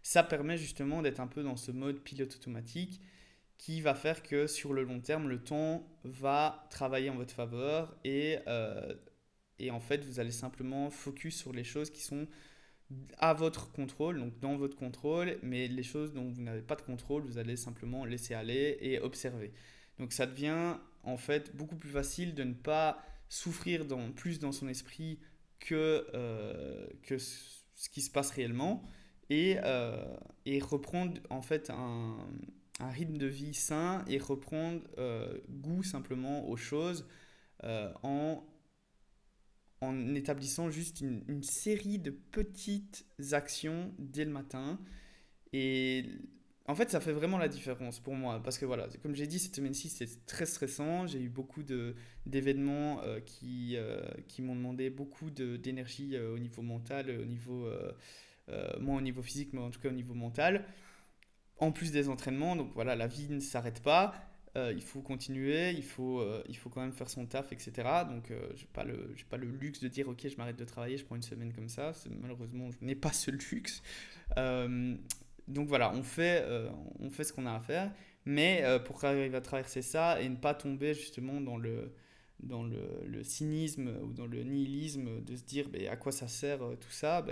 ça 0.03 0.23
permet 0.23 0.59
justement 0.59 1.01
d'être 1.01 1.21
un 1.21 1.27
peu 1.27 1.43
dans 1.43 1.57
ce 1.57 1.71
mode 1.73 2.01
pilote 2.01 2.35
automatique 2.37 3.01
qui 3.57 3.81
va 3.81 3.95
faire 3.95 4.23
que 4.23 4.47
sur 4.47 4.75
le 4.75 4.85
long 4.85 5.01
terme, 5.01 5.27
le 5.27 5.43
temps 5.43 5.87
va 6.05 6.67
travailler 6.69 7.09
en 7.09 7.17
votre 7.17 7.35
faveur 7.35 7.97
et, 8.05 8.39
euh, 8.47 8.95
et 9.59 9.71
en 9.71 9.81
fait, 9.81 10.05
vous 10.05 10.21
allez 10.21 10.33
simplement 10.33 10.91
focus 10.91 11.35
sur 11.37 11.55
les 11.55 11.65
choses 11.65 11.89
qui 11.89 12.03
sont 12.03 12.27
à 13.19 13.35
votre 13.35 13.71
contrôle, 13.73 14.19
donc 14.19 14.39
dans 14.41 14.57
votre 14.57 14.77
contrôle, 14.77 15.39
mais 15.43 15.69
les 15.69 15.83
choses 15.83 16.13
dont 16.13 16.31
vous 16.31 16.43
n'avez 16.43 16.63
pas 16.63 16.77
de 16.77 16.83
contrôle, 16.83 17.23
vous 17.23 17.39
allez 17.39 17.57
simplement 17.57 18.05
laisser 18.05 18.35
aller 18.35 18.79
et 18.81 19.01
observer. 19.01 19.53
Donc 19.99 20.13
ça 20.13 20.27
devient 20.27 20.77
en 21.03 21.17
fait 21.17 21.55
beaucoup 21.55 21.77
plus 21.77 21.91
facile 21.91 22.35
de 22.35 22.43
ne 22.43 22.55
pas 22.55 23.03
souffrir 23.29 23.85
dans, 23.85 24.11
plus 24.11 24.41
dans 24.41 24.53
son 24.53 24.69
esprit 24.69 25.21
que, 25.61 26.07
euh, 26.15 26.87
que 27.03 27.19
ce 27.19 27.89
qui 27.91 28.01
se 28.01 28.11
passe 28.11 28.31
réellement 28.31 28.83
et, 29.29 29.57
euh, 29.63 30.05
et 30.47 30.59
reprendre 30.59 31.21
en 31.31 31.43
fait 31.43 31.71
un, 31.71 32.17
un 32.81 32.91
rythme 32.91 33.19
de 33.19 33.27
vie 33.27 33.55
sain 33.55 34.05
et 34.09 34.19
reprendre 34.19 34.81
euh, 34.99 35.39
goût 35.49 35.83
simplement 35.83 36.49
aux 36.49 36.57
choses 36.57 37.07
en, 38.03 38.43
en 39.81 40.15
établissant 40.15 40.71
juste 40.71 41.01
une, 41.01 41.43
série 41.43 41.99
de 41.99 42.11
petites 42.11 43.07
actions 43.33 43.93
dès 43.99 44.25
le 44.25 44.31
matin. 44.31 44.79
Et 45.53 46.05
en 46.67 46.75
fait, 46.75 46.91
ça 46.91 47.01
fait 47.01 47.13
vraiment 47.13 47.39
la 47.39 47.49
différence 47.49 47.99
pour 47.99 48.15
moi. 48.15 48.43
Parce 48.43 48.59
que 48.59 48.67
voilà, 48.67 48.89
comme 49.03 49.15
j'ai 49.15 49.27
dit, 49.27 49.39
cette 49.39 49.57
semaine-ci, 49.57 49.89
c'est 49.89 50.27
très 50.27 50.47
stressant. 50.47 51.07
J'ai 51.07 51.21
eu 51.21 51.29
beaucoup 51.29 51.63
d'événements 52.27 53.03
euh, 53.03 53.21
qui, 53.21 53.77
qui 54.29 54.43
m'ont 54.43 54.55
demandé 54.55 54.91
beaucoup 54.91 55.31
d'énergie 55.31 56.19
au 56.19 56.39
niveau 56.39 56.63
mental, 56.63 57.11
au 57.21 57.25
niveau, 57.25 57.69
moins 58.81 58.99
au 58.99 59.03
niveau 59.03 59.23
physique, 59.23 59.53
mais 59.53 59.61
en 59.61 59.71
tout 59.71 59.81
cas 59.81 59.89
au 59.89 59.93
niveau 59.93 60.15
mental 60.15 60.67
en 61.61 61.73
plus 61.73 61.93
des 61.93 62.09
entraînements. 62.09 62.57
Donc 62.57 62.73
voilà, 62.75 62.97
la 62.97 63.07
vie 63.07 63.29
ne 63.29 63.41
s'arrête 63.41 63.83
pas. 63.83 64.15
Euh, 64.57 64.73
il 64.75 64.83
faut 64.83 65.01
continuer, 65.01 65.71
il 65.71 65.85
faut, 65.85 66.21
euh, 66.21 66.43
il 66.49 66.57
faut 66.57 66.71
quand 66.71 66.81
même 66.81 66.93
faire 66.93 67.09
son 67.09 67.25
taf, 67.25 67.53
etc. 67.53 67.73
Donc, 68.09 68.31
euh, 68.31 68.49
je 68.57 68.63
n'ai 68.63 68.69
pas, 68.73 68.85
le, 68.85 69.15
pas 69.29 69.37
le 69.37 69.47
luxe 69.47 69.81
de 69.81 69.89
dire, 69.89 70.09
OK, 70.09 70.27
je 70.27 70.37
m'arrête 70.37 70.57
de 70.57 70.65
travailler, 70.65 70.97
je 70.97 71.05
prends 71.05 71.17
une 71.17 71.23
semaine 71.23 71.53
comme 71.53 71.69
ça. 71.69 71.93
Malheureusement, 72.21 72.71
je 72.71 72.85
n'ai 72.85 72.97
pas 72.97 73.13
ce 73.13 73.31
luxe. 73.31 73.83
donc, 74.37 75.69
voilà, 75.69 75.93
on 75.95 76.03
fait, 76.03 76.45
on 76.99 77.11
fait 77.11 77.25
ce 77.25 77.33
qu'on 77.33 77.47
a 77.47 77.55
à 77.55 77.61
faire. 77.61 77.93
Mais 78.27 78.65
pour 78.85 79.03
arriver 79.05 79.35
à 79.35 79.41
traverser 79.41 79.83
ça 79.83 80.21
et 80.21 80.29
ne 80.29 80.37
pas 80.37 80.55
tomber 80.55 80.95
justement 80.95 81.41
dans 81.41 81.57
le, 81.57 81.95
dans 82.41 82.63
le, 82.63 83.23
cynisme 83.23 83.97
ou 84.03 84.13
dans 84.13 84.27
le 84.27 84.43
nihilisme 84.43 85.23
de 85.23 85.37
se 85.37 85.45
dire, 85.45 85.69
bah, 85.69 85.79
à 85.91 85.97
quoi 85.97 86.13
ça 86.13 86.29
sert 86.29 86.59
tout 86.81 86.91
ça 86.91 87.23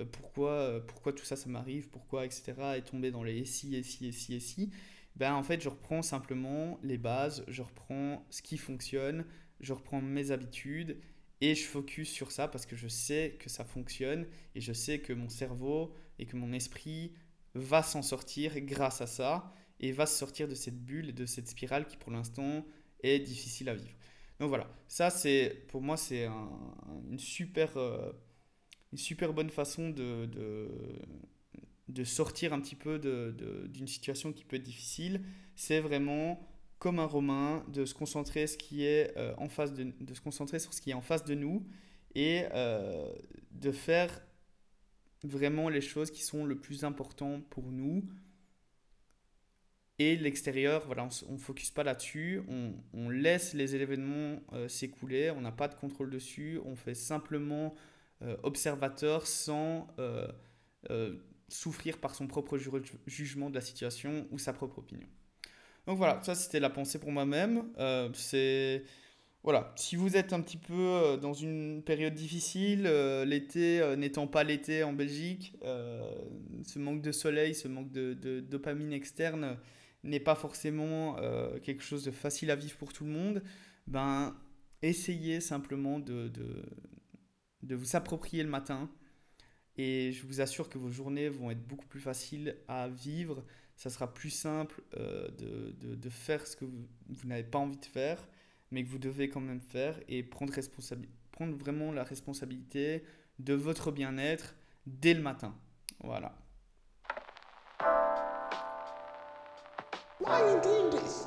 euh, 0.00 0.04
pourquoi, 0.04 0.50
euh, 0.50 0.80
pourquoi 0.80 1.12
tout 1.12 1.24
ça, 1.24 1.36
ça 1.36 1.48
m'arrive, 1.48 1.88
pourquoi, 1.88 2.24
etc. 2.24 2.52
Et 2.76 2.82
tomber 2.82 3.10
dans 3.10 3.22
les 3.22 3.44
si, 3.44 3.82
si, 3.84 4.12
si, 4.12 4.40
si. 4.40 4.70
Ben, 5.18 5.34
en 5.34 5.42
fait, 5.42 5.60
je 5.60 5.68
reprends 5.68 6.02
simplement 6.02 6.78
les 6.82 6.96
bases, 6.96 7.44
je 7.48 7.62
reprends 7.62 8.24
ce 8.30 8.40
qui 8.40 8.56
fonctionne, 8.56 9.24
je 9.60 9.72
reprends 9.72 10.00
mes 10.00 10.30
habitudes 10.30 11.00
et 11.40 11.56
je 11.56 11.64
focus 11.64 12.08
sur 12.08 12.30
ça 12.30 12.46
parce 12.46 12.66
que 12.66 12.76
je 12.76 12.88
sais 12.88 13.36
que 13.40 13.48
ça 13.48 13.64
fonctionne 13.64 14.26
et 14.54 14.60
je 14.60 14.72
sais 14.72 15.00
que 15.00 15.12
mon 15.12 15.28
cerveau 15.28 15.92
et 16.20 16.26
que 16.26 16.36
mon 16.36 16.52
esprit 16.52 17.12
va 17.54 17.82
s'en 17.82 18.02
sortir 18.02 18.60
grâce 18.60 19.00
à 19.00 19.08
ça 19.08 19.52
et 19.80 19.90
va 19.90 20.06
se 20.06 20.16
sortir 20.16 20.46
de 20.46 20.54
cette 20.54 20.84
bulle, 20.84 21.12
de 21.14 21.26
cette 21.26 21.48
spirale 21.48 21.86
qui 21.86 21.96
pour 21.96 22.12
l'instant 22.12 22.64
est 23.02 23.18
difficile 23.18 23.68
à 23.68 23.74
vivre. 23.74 23.96
Donc 24.38 24.50
voilà, 24.50 24.68
ça 24.86 25.10
c'est 25.10 25.64
pour 25.68 25.82
moi 25.82 25.96
c'est 25.96 26.26
un, 26.26 26.50
une 27.10 27.18
super 27.18 27.76
euh, 27.76 28.12
une 28.92 28.98
super 28.98 29.32
bonne 29.32 29.50
façon 29.50 29.90
de, 29.90 30.30
de 31.88 32.04
sortir 32.04 32.52
un 32.52 32.60
petit 32.60 32.76
peu 32.76 32.98
d'une 33.68 33.88
situation 33.88 34.32
qui 34.32 34.44
peut 34.44 34.56
être 34.56 34.62
difficile. 34.62 35.22
C'est 35.56 35.80
vraiment 35.80 36.40
comme 36.78 36.98
un 36.98 37.06
romain 37.06 37.64
de 37.68 37.84
se 37.84 37.94
concentrer 37.94 38.46
ce 38.46 38.56
qui 38.56 38.84
est 38.84 39.16
euh, 39.16 39.34
en 39.36 39.48
face 39.48 39.72
de, 39.72 39.92
de 40.00 40.14
se 40.14 40.20
concentrer 40.20 40.58
sur 40.58 40.72
ce 40.72 40.80
qui 40.80 40.90
est 40.90 40.94
en 40.94 41.00
face 41.00 41.24
de 41.24 41.34
nous 41.34 41.66
et 42.14 42.44
euh, 42.54 43.10
de 43.50 43.72
faire 43.72 44.22
vraiment 45.24 45.68
les 45.68 45.80
choses 45.80 46.10
qui 46.10 46.22
sont 46.22 46.44
le 46.44 46.56
plus 46.56 46.84
important 46.84 47.40
pour 47.50 47.72
nous 47.72 48.04
et 49.98 50.16
l'extérieur 50.16 50.86
voilà 50.86 51.08
on 51.28 51.32
ne 51.32 51.38
focus 51.38 51.72
pas 51.72 51.82
là-dessus 51.82 52.42
on, 52.48 52.74
on, 52.92 53.08
laisse 53.08 53.54
les 53.54 53.74
événements 53.74 54.40
euh, 54.52 54.68
s'écouler 54.68 55.32
on 55.32 55.40
n'a 55.40 55.50
pas 55.50 55.66
de 55.66 55.74
contrôle 55.74 56.10
dessus 56.10 56.60
on 56.64 56.76
fait 56.76 56.94
simplement 56.94 57.74
observateur 58.42 59.28
sans 59.28 59.86
souffrir 61.48 61.98
par 61.98 62.14
son 62.14 62.26
propre 62.26 62.58
jugement 63.06 63.50
de 63.50 63.54
la 63.54 63.60
situation 63.60 64.26
ou 64.30 64.38
sa 64.38 64.52
propre 64.52 64.78
opinion. 64.78 65.08
Donc 65.86 65.96
voilà, 65.96 66.20
ça 66.22 66.34
c'était 66.34 66.60
la 66.60 66.70
pensée 66.70 66.98
pour 66.98 67.10
moi-même. 67.10 67.64
c'est 68.14 68.84
voilà, 69.44 69.72
si 69.76 69.96
vous 69.96 70.16
êtes 70.16 70.32
un 70.32 70.40
petit 70.40 70.58
peu 70.58 71.16
dans 71.22 71.32
une 71.32 71.82
période 71.82 72.12
difficile, 72.12 72.82
l'été 73.24 73.82
n'étant 73.96 74.26
pas 74.26 74.44
l'été 74.44 74.82
en 74.82 74.92
Belgique, 74.92 75.56
ce 75.62 76.78
manque 76.78 77.00
de 77.00 77.12
soleil, 77.12 77.54
ce 77.54 77.68
manque 77.68 77.90
de, 77.90 78.40
dopamine 78.40 78.92
externe 78.92 79.56
n'est 80.04 80.20
pas 80.20 80.34
forcément 80.34 81.16
quelque 81.62 81.82
chose 81.82 82.04
de 82.04 82.10
facile 82.10 82.50
à 82.50 82.56
vivre 82.56 82.76
pour 82.76 82.92
tout 82.92 83.04
le 83.04 83.10
monde, 83.10 83.42
ben 83.86 84.36
essayez 84.82 85.40
simplement 85.40 85.98
de, 85.98 86.30
de 87.62 87.74
vous 87.74 87.86
s'approprier 87.86 88.42
le 88.42 88.50
matin. 88.50 88.90
Et 89.78 90.10
je 90.10 90.26
vous 90.26 90.40
assure 90.40 90.68
que 90.68 90.76
vos 90.76 90.90
journées 90.90 91.28
vont 91.28 91.52
être 91.52 91.64
beaucoup 91.66 91.86
plus 91.86 92.00
faciles 92.00 92.56
à 92.66 92.88
vivre. 92.88 93.44
Ça 93.76 93.90
sera 93.90 94.12
plus 94.12 94.30
simple 94.30 94.82
euh, 94.98 95.28
de, 95.28 95.70
de, 95.80 95.94
de, 95.94 96.10
faire 96.10 96.44
ce 96.44 96.56
que 96.56 96.64
vous, 96.64 96.88
vous 97.08 97.28
n'avez 97.28 97.44
pas 97.44 97.58
envie 97.58 97.78
de 97.78 97.84
faire, 97.84 98.18
mais 98.72 98.82
que 98.82 98.88
vous 98.88 98.98
devez 98.98 99.28
quand 99.28 99.40
même 99.40 99.60
faire 99.60 100.00
et 100.08 100.24
prendre, 100.24 100.52
prendre 101.30 101.56
vraiment 101.56 101.92
la 101.92 102.02
responsabilité 102.02 103.04
de 103.38 103.54
votre 103.54 103.92
bien-être 103.92 104.56
dès 104.84 105.14
le 105.14 105.22
matin. 105.22 105.54
Voilà. 106.02 106.36
Why 110.20 110.40
you 110.40 110.60
doing 110.60 110.90
this? 110.90 111.26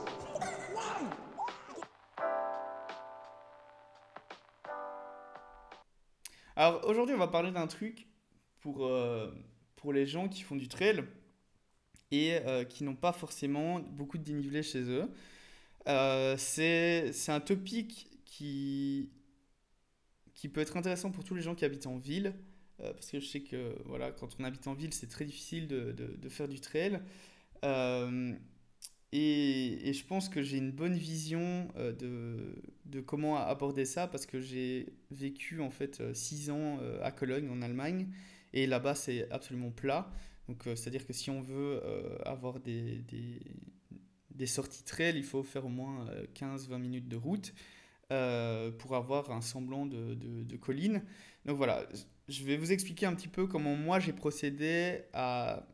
Alors 6.58 6.86
aujourd'hui, 6.86 7.16
on 7.16 7.18
va 7.18 7.30
parler 7.30 7.52
d'un 7.52 7.68
truc 7.68 8.11
pour, 8.62 8.86
euh, 8.86 9.32
pour 9.76 9.92
les 9.92 10.06
gens 10.06 10.30
qui 10.30 10.44
font 10.44 10.56
du 10.56 10.68
trail 10.68 11.04
et 12.12 12.34
euh, 12.34 12.64
qui 12.64 12.84
n'ont 12.84 12.96
pas 12.96 13.14
forcément 13.14 13.80
beaucoup 13.80 14.18
de 14.18 14.24
dénivelé 14.24 14.64
chez 14.64 14.82
eux. 14.84 15.10
Euh, 15.88 16.36
c'est 16.38 17.12
un 17.30 17.40
topic 17.40 18.08
qui, 18.26 19.10
qui 20.34 20.48
peut 20.50 20.62
être 20.62 20.78
intéressant 20.78 21.12
pour 21.12 21.24
tous 21.24 21.36
les 21.36 21.42
gens 21.42 21.56
qui 21.56 21.66
habitent 21.66 21.88
en 21.88 21.98
ville. 21.98 22.34
parce 22.78 23.10
que 23.12 23.20
je 23.20 23.26
sais 23.26 23.42
que 23.42 23.76
voilà, 23.86 24.12
quand 24.12 24.36
on 24.40 24.44
habite 24.44 24.68
en 24.68 24.74
ville, 24.74 24.94
c'est 24.94 25.10
très 25.10 25.26
difficile 25.26 25.68
de, 25.68 25.92
de, 25.92 26.30
faire 26.30 26.48
du 26.48 26.60
trail. 26.60 27.00
et, 29.12 29.94
je 29.94 30.06
pense 30.06 30.30
que 30.30 30.42
j'ai 30.42 30.58
une 30.58 30.72
bonne 30.72 30.96
vision 30.96 31.68
euh, 31.78 31.92
de, 31.94 32.56
de, 32.86 33.02
comment 33.02 33.38
aborder 33.38 33.86
ça 33.86 34.08
parce 34.08 34.26
que 34.26 34.40
j'ai 34.40 34.94
vécu 35.12 35.62
en 35.62 35.70
fait 35.70 36.02
6 36.14 36.50
euh, 36.50 36.54
ans 36.54 36.80
euh, 36.82 37.00
à 37.04 37.12
Cologne 37.12 37.50
en 37.50 37.62
Allemagne 37.62 38.08
et 38.54 38.68
là-bas 38.68 38.96
c'est 38.96 39.30
absolument 39.32 39.72
plat. 39.72 40.12
Donc 40.48 40.64
c'est-à-dire 40.66 41.06
que 41.06 41.14
si 41.14 41.30
on 41.30 41.42
veut 41.42 41.82
avoir 42.26 42.60
des, 42.60 43.04
des, 44.32 44.46
sorties 44.48 44.84
trail, 44.84 45.16
il 45.16 45.24
faut 45.24 45.44
faire 45.44 45.66
au 45.66 45.70
moins 45.70 46.06
15-20 46.36 46.78
minutes 46.78 47.08
de 47.08 47.16
route 47.16 47.54
pour 48.10 48.96
avoir 48.96 49.32
un 49.32 49.40
semblant 49.40 49.86
de, 49.86 50.16
de, 50.16 50.58
colline. 50.58 51.04
Donc 51.46 51.58
voilà, 51.58 51.88
je 52.28 52.44
vais 52.44 52.58
vous 52.58 52.74
expliquer 52.74 53.06
un 53.06 53.16
petit 53.16 53.30
peu 53.30 53.48
comment 53.48 53.76
moi 53.76 54.00
j'ai 54.00 54.14
procédé 54.14 55.04
à 55.14 55.66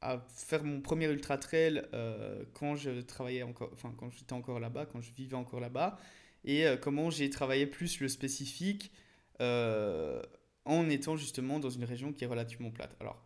à 0.00 0.24
faire 0.28 0.64
mon 0.64 0.80
premier 0.80 1.06
ultra 1.06 1.38
trail 1.38 1.82
euh, 1.92 2.44
quand 2.54 2.76
je 2.76 3.00
travaillais 3.00 3.42
encore, 3.42 3.70
enfin 3.72 3.92
quand 3.96 4.10
j'étais 4.10 4.32
encore 4.32 4.60
là-bas, 4.60 4.86
quand 4.86 5.00
je 5.00 5.12
vivais 5.12 5.34
encore 5.34 5.60
là-bas, 5.60 5.98
et 6.44 6.66
euh, 6.66 6.76
comment 6.76 7.10
j'ai 7.10 7.30
travaillé 7.30 7.66
plus 7.66 8.00
le 8.00 8.08
spécifique 8.08 8.92
euh, 9.40 10.22
en 10.68 10.88
étant 10.88 11.16
justement 11.16 11.58
dans 11.58 11.70
une 11.70 11.84
région 11.84 12.12
qui 12.12 12.24
est 12.24 12.26
relativement 12.26 12.70
plate. 12.70 12.94
Alors, 13.00 13.22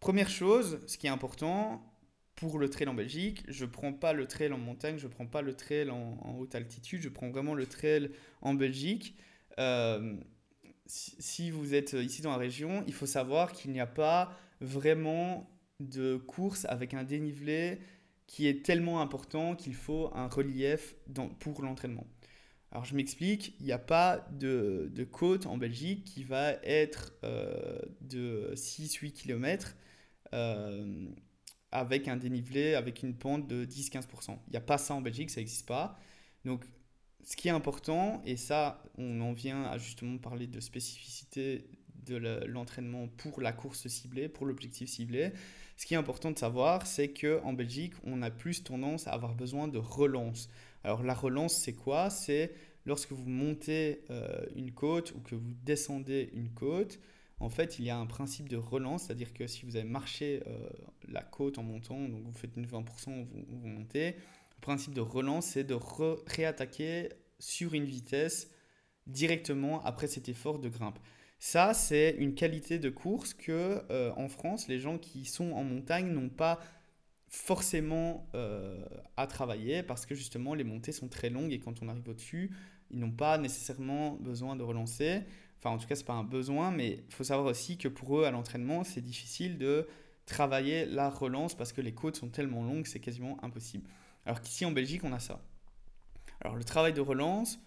première 0.00 0.28
chose, 0.28 0.80
ce 0.86 0.98
qui 0.98 1.06
est 1.06 1.10
important 1.10 1.82
pour 2.34 2.58
le 2.58 2.68
trail 2.68 2.88
en 2.88 2.94
Belgique, 2.94 3.44
je 3.48 3.64
prends 3.64 3.92
pas 3.92 4.12
le 4.12 4.26
trail 4.26 4.52
en 4.52 4.58
montagne, 4.58 4.98
je 4.98 5.08
prends 5.08 5.26
pas 5.26 5.42
le 5.42 5.54
trail 5.54 5.90
en, 5.90 6.18
en 6.22 6.38
haute 6.38 6.54
altitude, 6.54 7.00
je 7.00 7.08
prends 7.08 7.30
vraiment 7.30 7.54
le 7.54 7.66
trail 7.66 8.10
en 8.42 8.54
Belgique. 8.54 9.16
si 10.86 11.50
vous 11.50 11.74
êtes 11.74 11.92
ici 11.92 12.22
dans 12.22 12.32
la 12.32 12.38
région, 12.38 12.84
il 12.86 12.92
faut 12.92 13.06
savoir 13.06 13.52
qu'il 13.52 13.70
n'y 13.72 13.80
a 13.80 13.86
pas 13.86 14.36
vraiment 14.60 15.50
de 15.80 16.16
course 16.16 16.66
avec 16.66 16.94
un 16.94 17.04
dénivelé 17.04 17.78
qui 18.26 18.46
est 18.46 18.64
tellement 18.64 19.00
important 19.00 19.56
qu'il 19.56 19.74
faut 19.74 20.10
un 20.14 20.28
relief 20.28 20.94
pour 21.40 21.62
l'entraînement. 21.62 22.06
Alors 22.72 22.84
je 22.84 22.94
m'explique, 22.94 23.56
il 23.58 23.66
n'y 23.66 23.72
a 23.72 23.78
pas 23.78 24.28
de, 24.30 25.08
côte 25.10 25.46
en 25.46 25.56
Belgique 25.56 26.04
qui 26.04 26.22
va 26.22 26.52
être 26.62 27.12
euh, 27.24 27.80
de 28.00 28.52
6-8 28.54 29.12
km 29.12 29.76
euh, 30.32 31.06
avec 31.72 32.06
un 32.06 32.16
dénivelé, 32.16 32.74
avec 32.74 33.02
une 33.02 33.14
pente 33.14 33.48
de 33.48 33.64
10-15%. 33.64 34.38
Il 34.46 34.50
n'y 34.50 34.56
a 34.56 34.60
pas 34.60 34.78
ça 34.78 34.94
en 34.94 35.00
Belgique, 35.00 35.30
ça 35.30 35.40
n'existe 35.40 35.66
pas. 35.66 35.98
Donc 36.44 36.64
ce 37.24 37.36
qui 37.36 37.48
est 37.48 37.52
important, 37.52 38.22
et 38.24 38.36
ça 38.36 38.82
on 38.96 39.20
en 39.20 39.32
vient 39.32 39.64
à 39.64 39.76
justement 39.78 40.18
parler 40.18 40.46
de 40.46 40.60
spécificité 40.60 41.68
de 42.06 42.16
l'entraînement 42.46 43.08
pour 43.08 43.40
la 43.40 43.52
course 43.52 43.88
ciblée, 43.88 44.28
pour 44.28 44.46
l'objectif 44.46 44.88
ciblé, 44.88 45.32
ce 45.76 45.86
qui 45.86 45.94
est 45.94 45.96
important 45.96 46.30
de 46.30 46.38
savoir, 46.38 46.86
c'est 46.86 47.08
qu'en 47.08 47.54
Belgique, 47.54 47.94
on 48.04 48.20
a 48.20 48.30
plus 48.30 48.62
tendance 48.62 49.06
à 49.06 49.12
avoir 49.12 49.34
besoin 49.34 49.66
de 49.66 49.78
relance. 49.78 50.50
Alors 50.84 51.02
la 51.02 51.14
relance, 51.14 51.56
c'est 51.56 51.74
quoi? 51.74 52.10
C'est 52.10 52.52
lorsque 52.86 53.12
vous 53.12 53.28
montez 53.28 54.04
euh, 54.10 54.44
une 54.54 54.72
côte 54.72 55.12
ou 55.14 55.20
que 55.20 55.34
vous 55.34 55.54
descendez 55.62 56.30
une 56.32 56.50
côte, 56.50 56.98
en 57.40 57.48
fait, 57.48 57.78
il 57.78 57.86
y 57.86 57.90
a 57.90 57.96
un 57.96 58.06
principe 58.06 58.50
de 58.50 58.58
relance, 58.58 59.04
c'est-à-dire 59.04 59.32
que 59.32 59.46
si 59.46 59.64
vous 59.64 59.76
avez 59.76 59.88
marché 59.88 60.42
euh, 60.46 60.68
la 61.08 61.22
côte 61.22 61.58
en 61.58 61.62
montant, 61.62 61.98
donc 62.08 62.22
vous 62.22 62.32
faites 62.32 62.54
une 62.56 62.66
20%, 62.66 63.26
vous, 63.48 63.66
montez, 63.66 64.12
le 64.12 64.60
principe 64.60 64.92
de 64.92 65.00
relance, 65.00 65.46
c'est 65.46 65.64
de 65.64 65.76
réattaquer 66.26 67.08
sur 67.38 67.72
une 67.72 67.86
vitesse 67.86 68.50
directement 69.06 69.82
après 69.84 70.06
cet 70.06 70.28
effort 70.28 70.58
de 70.58 70.68
grimpe. 70.68 70.98
Ça, 71.38 71.72
c'est 71.72 72.14
une 72.18 72.34
qualité 72.34 72.78
de 72.78 72.90
course 72.90 73.32
que 73.32 73.82
euh, 73.90 74.12
en 74.16 74.28
France, 74.28 74.68
les 74.68 74.78
gens 74.78 74.98
qui 74.98 75.24
sont 75.24 75.52
en 75.52 75.64
montagne 75.64 76.10
n'ont 76.10 76.28
pas 76.28 76.60
forcément 77.30 78.28
euh, 78.34 78.84
à 79.16 79.28
travailler 79.28 79.84
parce 79.84 80.04
que 80.04 80.16
justement 80.16 80.54
les 80.54 80.64
montées 80.64 80.90
sont 80.90 81.08
très 81.08 81.30
longues 81.30 81.52
et 81.52 81.60
quand 81.60 81.80
on 81.80 81.88
arrive 81.88 82.08
au-dessus, 82.08 82.50
ils 82.90 82.98
n'ont 82.98 83.12
pas 83.12 83.38
nécessairement 83.38 84.16
besoin 84.16 84.56
de 84.56 84.64
relancer. 84.64 85.22
Enfin, 85.58 85.70
en 85.70 85.78
tout 85.78 85.86
cas, 85.86 85.94
c'est 85.94 86.04
pas 86.04 86.14
un 86.14 86.24
besoin, 86.24 86.72
mais 86.72 87.04
il 87.08 87.14
faut 87.14 87.22
savoir 87.22 87.46
aussi 87.46 87.78
que 87.78 87.86
pour 87.86 88.18
eux, 88.18 88.24
à 88.24 88.32
l'entraînement, 88.32 88.82
c'est 88.82 89.00
difficile 89.00 89.58
de 89.58 89.86
travailler 90.26 90.86
la 90.86 91.08
relance 91.08 91.54
parce 91.54 91.72
que 91.72 91.80
les 91.80 91.94
côtes 91.94 92.16
sont 92.16 92.30
tellement 92.30 92.64
longues, 92.64 92.86
c'est 92.86 92.98
quasiment 92.98 93.42
impossible. 93.44 93.88
Alors 94.26 94.40
qu'ici 94.40 94.64
en 94.64 94.72
Belgique, 94.72 95.04
on 95.04 95.12
a 95.12 95.20
ça. 95.20 95.40
Alors 96.40 96.56
le 96.56 96.64
travail 96.64 96.92
de 96.92 97.00
relance, 97.00 97.60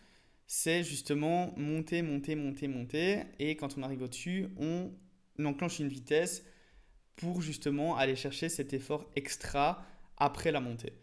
c'est 0.46 0.84
justement 0.84 1.54
monter, 1.56 2.02
monter, 2.02 2.36
monter, 2.36 2.68
monter. 2.68 3.24
Et 3.40 3.56
quand 3.56 3.78
on 3.78 3.84
arrive 3.84 4.02
au-dessus, 4.02 4.50
on 4.58 4.92
enclenche 5.46 5.80
une 5.80 5.88
vitesse 5.88 6.44
pour 7.16 7.42
justement 7.42 7.96
aller 7.98 8.16
chercher 8.16 8.50
cet 8.50 8.74
effort 8.74 9.10
extra 9.16 9.86
après 10.18 10.52
la 10.52 10.60
montée. 10.60 10.94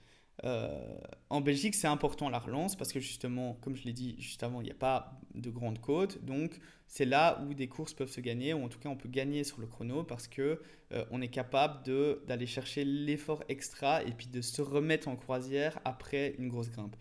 Euh, 0.44 0.99
en 1.29 1.40
Belgique, 1.40 1.75
c'est 1.75 1.87
important 1.87 2.29
la 2.29 2.38
relance 2.38 2.77
parce 2.77 2.92
que 2.92 3.01
justement, 3.01 3.59
comme 3.61 3.77
je 3.77 3.85
l'ai 3.85 3.92
dit 3.92 4.16
juste 4.18 4.42
avant, 4.42 4.61
il 4.61 4.64
n'y 4.64 4.70
a 4.70 4.75
pas 4.75 5.20
de 5.35 5.51
grande 5.51 5.81
côte. 5.81 6.25
Donc, 6.25 6.59
c'est 6.87 7.05
là 7.05 7.42
où 7.46 7.55
des 7.55 7.68
courses 7.68 7.92
peuvent 7.92 8.11
se 8.11 8.20
gagner, 8.20 8.55
ou 8.55 8.64
en 8.64 8.68
tout 8.68 8.79
cas, 8.79 8.88
on 8.88 8.96
peut 8.96 9.09
gagner 9.09 9.44
sur 9.44 9.61
le 9.61 9.66
chrono 9.66 10.03
parce 10.03 10.27
que 10.27 10.61
euh, 10.92 11.05
on 11.11 11.20
est 11.20 11.29
capable 11.29 11.85
d'aller 12.27 12.46
chercher 12.46 12.85
l'effort 12.85 13.44
extra 13.49 14.03
et 14.03 14.12
puis 14.12 14.27
de 14.29 14.40
se 14.40 14.62
remettre 14.62 15.09
en 15.09 15.16
croisière 15.16 15.79
après 15.85 16.35
une 16.38 16.49
grosse 16.49 16.70
grimpe. 16.70 16.96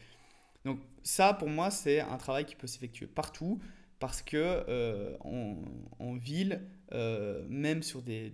Donc 0.65 0.79
ça, 1.03 1.33
pour 1.33 1.49
moi, 1.49 1.71
c'est 1.71 2.01
un 2.01 2.17
travail 2.17 2.45
qui 2.45 2.55
peut 2.55 2.67
s'effectuer 2.67 3.07
partout 3.07 3.59
parce 3.99 4.21
que 4.21 4.37
euh, 4.37 5.15
en, 5.19 6.15
ville, 6.15 6.61
euh, 6.93 7.45
même 7.49 7.83
sur 7.83 8.01
des, 8.01 8.31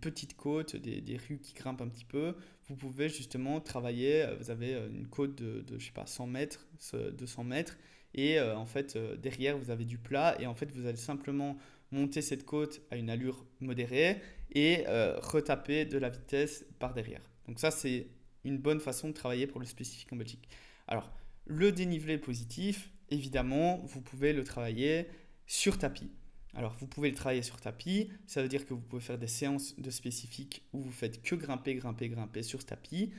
petites 0.00 0.36
côtes, 0.36 0.76
des, 0.76 1.16
rues 1.28 1.38
qui 1.38 1.54
grimpent 1.54 1.82
un 1.82 1.88
petit 1.88 2.04
peu, 2.04 2.34
vous 2.68 2.76
pouvez 2.76 3.08
justement 3.08 3.60
travailler. 3.60 4.22
Euh, 4.22 4.36
vous 4.36 4.50
avez 4.50 4.74
une 4.92 5.08
côte 5.08 5.34
de, 5.34 5.64
je 5.78 5.84
sais 5.84 5.92
pas, 5.92 6.06
100 6.06 6.26
mètres, 6.28 6.66
200 6.92 7.44
mètres, 7.44 7.76
et 8.14 8.40
en 8.40 8.64
fait, 8.64 8.96
derrière, 9.20 9.58
vous 9.58 9.70
avez 9.70 9.84
du 9.84 9.98
plat, 9.98 10.40
et 10.40 10.46
en 10.46 10.54
fait, 10.54 10.70
vous 10.72 10.86
allez 10.86 10.96
simplement 10.96 11.58
monter 11.90 12.22
cette 12.22 12.44
côte 12.44 12.80
à 12.90 12.96
une 12.96 13.10
allure 13.10 13.44
modérée 13.60 14.20
et 14.52 14.84
retaper 14.86 15.84
de 15.84 15.98
la 15.98 16.08
vitesse 16.08 16.64
par 16.78 16.94
derrière. 16.94 17.20
Donc 17.46 17.60
ça, 17.60 17.70
c'est 17.70 18.06
une 18.44 18.58
bonne 18.58 18.80
façon 18.80 19.08
de 19.08 19.12
travailler 19.12 19.46
pour 19.46 19.60
le 19.60 19.66
spécifique 19.66 20.12
en 20.12 20.16
Belgique. 20.16 20.48
Alors, 20.86 21.12
le 21.44 21.70
dénivelé 21.70 22.18
positif, 22.18 22.90
évidemment, 23.10 23.78
vous 23.84 24.00
pouvez 24.00 24.32
le 24.32 24.44
travailler 24.44 25.08
sur 25.46 25.78
tapis. 25.78 26.10
Alors, 26.54 26.76
vous 26.80 26.86
pouvez 26.86 27.10
le 27.10 27.14
travailler 27.14 27.42
sur 27.42 27.60
tapis, 27.60 28.10
ça 28.26 28.42
veut 28.42 28.48
dire 28.48 28.66
que 28.66 28.74
vous 28.74 28.80
pouvez 28.80 29.02
faire 29.02 29.18
des 29.18 29.26
séances 29.26 29.78
de 29.78 29.90
spécifiques 29.90 30.64
où 30.72 30.80
vous 30.80 30.90
faites 30.90 31.22
que 31.22 31.34
grimper, 31.34 31.74
grimper, 31.74 32.08
grimper 32.08 32.42
sur 32.42 32.60
ce 32.60 32.66
tapis, 32.66 33.12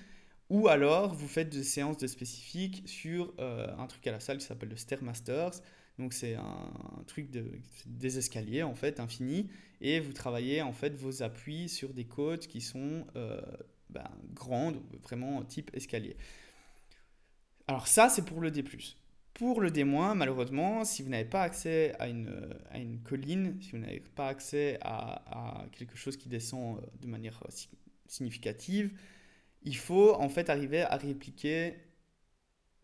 ou 0.49 0.67
alors 0.67 1.13
vous 1.13 1.27
faites 1.27 1.49
des 1.49 1.63
séances 1.63 1.97
de 1.97 2.07
spécifiques 2.07 2.81
sur 2.85 3.33
euh, 3.39 3.67
un 3.77 3.85
truc 3.87 4.05
à 4.07 4.11
la 4.11 4.19
salle 4.19 4.39
qui 4.39 4.45
s'appelle 4.45 4.69
le 4.69 4.77
Stairmasters. 4.77 5.61
Donc, 5.99 6.13
c'est 6.13 6.35
un, 6.35 6.71
truc 7.07 7.29
de, 7.29 7.45
des 7.85 8.17
escaliers 8.17 8.63
en 8.63 8.75
fait, 8.75 8.99
infini, 8.99 9.49
et 9.81 9.99
vous 9.99 10.13
travaillez 10.13 10.61
en 10.61 10.73
fait 10.73 10.95
vos 10.95 11.23
appuis 11.23 11.69
sur 11.69 11.93
des 11.93 12.05
côtes 12.05 12.47
qui 12.47 12.61
sont 12.61 13.05
euh, 13.15 13.41
ben, 13.89 14.09
grandes, 14.33 14.81
vraiment 15.03 15.43
type 15.43 15.71
escalier. 15.73 16.15
Alors 17.67 17.87
ça, 17.87 18.09
c'est 18.09 18.25
pour 18.25 18.41
le 18.41 18.49
D+. 18.49 18.63
Pour 19.33 19.61
le 19.61 19.71
D-, 19.71 19.85
malheureusement, 19.85 20.83
si 20.83 21.01
vous 21.01 21.09
n'avez 21.09 21.25
pas 21.29 21.43
accès 21.43 21.95
à 21.99 22.09
une, 22.09 22.53
à 22.71 22.77
une 22.77 22.99
colline, 22.99 23.57
si 23.61 23.71
vous 23.71 23.77
n'avez 23.77 24.01
pas 24.01 24.27
accès 24.27 24.77
à, 24.81 25.65
quelque 25.71 25.95
chose 25.95 26.17
qui 26.17 26.29
descend 26.29 26.77
euh, 26.77 26.81
de 27.01 27.07
manière 27.07 27.41
euh, 27.45 27.51
significative, 28.07 28.91
il 29.63 29.77
faut 29.77 30.13
en 30.15 30.29
fait 30.29 30.49
arriver 30.49 30.81
à 30.81 30.97
répliquer 30.97 31.75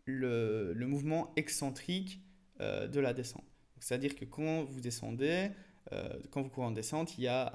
le, 0.06 0.72
mouvement 0.86 1.32
excentrique 1.36 2.20
euh, 2.60 2.86
de 2.86 3.00
la 3.00 3.12
descente. 3.12 3.44
C'est-à-dire 3.78 4.14
que 4.14 4.24
quand 4.24 4.64
vous 4.64 4.80
descendez, 4.80 5.50
quand 6.30 6.42
vous 6.42 6.48
courez 6.48 6.66
en 6.66 6.72
descente, 6.72 7.16
il 7.16 7.24
y 7.24 7.28
a 7.28 7.54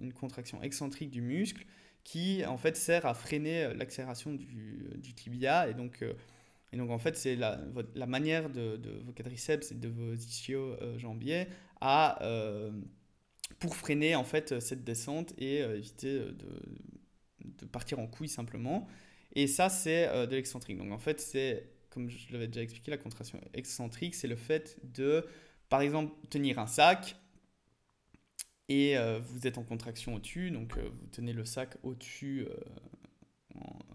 une 0.00 0.14
contraction 0.14 0.62
excentrique 0.62 1.10
du 1.10 1.20
muscle 1.20 1.66
qui 2.02 2.42
en 2.46 2.56
fait 2.56 2.76
sert 2.76 3.04
à 3.04 3.12
freiner 3.12 3.74
l'accélération 3.74 4.32
du, 4.32 4.88
du, 4.96 5.12
tibia 5.12 5.68
et 5.68 5.74
donc 5.74 6.02
et 6.72 6.76
donc, 6.76 6.90
en 6.90 6.98
fait, 6.98 7.16
c'est 7.16 7.34
la, 7.36 7.60
la, 7.94 8.06
manière 8.06 8.50
de, 8.50 9.00
vos 9.04 9.12
quadriceps 9.12 9.72
et 9.72 9.74
de 9.74 9.88
vos 9.88 10.14
ischio-jambiers 10.14 11.42
euh, 11.42 11.44
à, 11.80 12.22
euh, 12.24 12.70
pour 13.58 13.74
freiner 13.74 14.14
en 14.14 14.24
fait 14.24 14.60
cette 14.60 14.84
descente 14.84 15.32
et 15.38 15.62
euh, 15.62 15.78
éviter 15.78 16.18
de, 16.18 16.34
de, 17.44 17.66
partir 17.66 17.98
en 17.98 18.06
couille 18.06 18.28
simplement. 18.28 18.86
Et 19.34 19.46
ça, 19.46 19.70
c'est 19.70 20.08
de 20.26 20.36
l'excentrique. 20.36 20.76
Donc, 20.76 20.92
en 20.92 20.98
fait, 20.98 21.20
c'est, 21.20 21.70
comme 21.90 22.10
je 22.10 22.32
l'avais 22.32 22.48
déjà 22.48 22.62
expliqué, 22.62 22.90
la 22.90 22.98
contraction 22.98 23.40
excentrique, 23.54 24.14
c'est 24.14 24.28
le 24.28 24.36
fait 24.36 24.78
de, 24.82 25.26
par 25.68 25.80
exemple, 25.80 26.14
tenir 26.28 26.58
un 26.58 26.66
sac 26.66 27.16
et 28.68 28.96
vous 29.20 29.46
êtes 29.46 29.58
en 29.58 29.64
contraction 29.64 30.14
au-dessus. 30.14 30.50
Donc, 30.50 30.76
vous 30.78 31.06
tenez 31.12 31.32
le 31.32 31.44
sac 31.44 31.76
au-dessus 31.82 32.46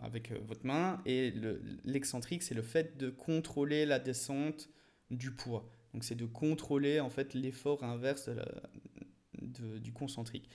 avec 0.02 0.32
euh, 0.32 0.40
votre 0.46 0.66
main. 0.66 1.02
Et 1.06 1.34
l'excentrique, 1.84 2.44
c'est 2.44 2.56
le 2.56 2.62
fait 2.62 2.98
de 2.98 3.10
contrôler 3.10 3.86
la 3.86 4.00
descente 4.00 4.70
du 5.12 5.32
poids. 5.32 5.70
Donc 5.94 6.04
c'est 6.04 6.16
de 6.16 6.26
contrôler 6.26 7.00
en 7.00 7.10
fait 7.10 7.34
l'effort 7.34 7.84
inverse 7.84 8.30
de 8.30 9.78
du 9.80 9.92
concentrique. 9.92 10.50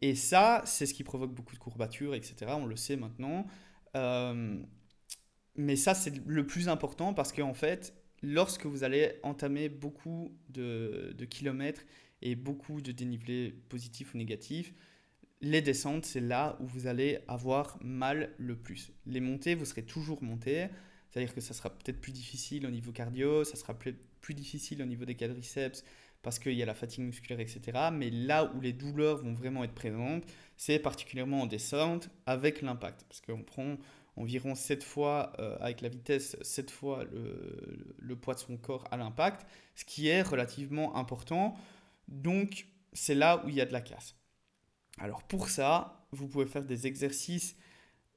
Et 0.00 0.14
ça, 0.14 0.62
c'est 0.64 0.86
ce 0.86 0.94
qui 0.94 1.02
provoque 1.02 1.34
beaucoup 1.34 1.54
de 1.54 1.58
courbatures, 1.58 2.14
etc. 2.14 2.52
On 2.54 2.66
le 2.66 2.76
sait 2.76 2.96
maintenant. 2.96 3.46
mais 5.56 5.76
ça, 5.76 5.94
c'est 5.94 6.24
le 6.24 6.46
plus 6.46 6.68
important 6.68 7.14
parce 7.14 7.32
qu'en 7.32 7.54
fait, 7.54 7.94
lorsque 8.22 8.66
vous 8.66 8.84
allez 8.84 9.18
entamer 9.22 9.68
beaucoup 9.68 10.36
de 10.50 11.24
kilomètres 11.28 11.82
et 12.22 12.36
beaucoup 12.36 12.80
de 12.80 12.92
dénivelés 12.92 13.50
positifs 13.68 14.14
ou 14.14 14.18
négatifs, 14.18 14.72
les 15.40 15.62
descentes, 15.62 16.04
c'est 16.04 16.20
là 16.20 16.56
où 16.60 16.66
vous 16.66 16.86
allez 16.86 17.18
avoir 17.28 17.78
mal 17.82 18.34
le 18.38 18.56
plus. 18.56 18.90
Les 19.06 19.20
montées, 19.20 19.54
vous 19.54 19.64
serez 19.64 19.84
toujours 19.84 20.22
monté, 20.22 20.68
c'est-à-dire 21.10 21.34
que 21.34 21.40
ça 21.40 21.54
sera 21.54 21.70
peut-être 21.70 22.00
plus 22.00 22.12
difficile 22.12 22.66
au 22.66 22.70
niveau 22.70 22.92
cardio, 22.92 23.44
ça 23.44 23.56
sera 23.56 23.74
plus, 23.74 23.94
difficile 24.34 24.82
au 24.82 24.86
niveau 24.86 25.04
des 25.04 25.14
quadriceps 25.14 25.84
parce 26.22 26.38
qu'il 26.38 26.52
y 26.52 26.62
a 26.62 26.66
la 26.66 26.74
fatigue 26.74 27.04
musculaire, 27.04 27.40
etc. 27.40 27.88
Mais 27.92 28.10
là 28.10 28.52
où 28.54 28.60
les 28.60 28.72
douleurs 28.72 29.18
vont 29.18 29.32
vraiment 29.32 29.64
être 29.64 29.74
présentes, 29.74 30.24
c'est 30.56 30.78
particulièrement 30.78 31.42
en 31.42 31.46
descente 31.46 32.10
avec 32.26 32.60
l'impact. 32.60 33.06
Parce 33.08 33.20
qu'on 33.20 33.42
prend 33.42 33.78
environ 34.16 34.54
7 34.54 34.82
fois, 34.82 35.32
euh, 35.38 35.56
avec 35.60 35.80
la 35.80 35.88
vitesse, 35.88 36.36
7 36.42 36.70
fois 36.70 37.04
le, 37.04 37.94
le, 37.96 38.16
poids 38.16 38.34
de 38.34 38.40
son 38.40 38.56
corps 38.56 38.84
à 38.90 38.96
l'impact, 38.96 39.46
ce 39.76 39.84
qui 39.84 40.08
est 40.08 40.22
relativement 40.22 40.96
important. 40.96 41.56
Donc, 42.08 42.66
c'est 42.92 43.14
là 43.14 43.42
où 43.46 43.48
il 43.48 43.54
y 43.54 43.60
a 43.60 43.66
de 43.66 43.72
la 43.72 43.80
casse. 43.80 44.17
Alors, 44.98 45.22
pour 45.22 45.48
ça, 45.48 46.06
vous 46.12 46.28
pouvez 46.28 46.46
faire 46.46 46.64
des 46.64 46.86
exercices 46.86 47.56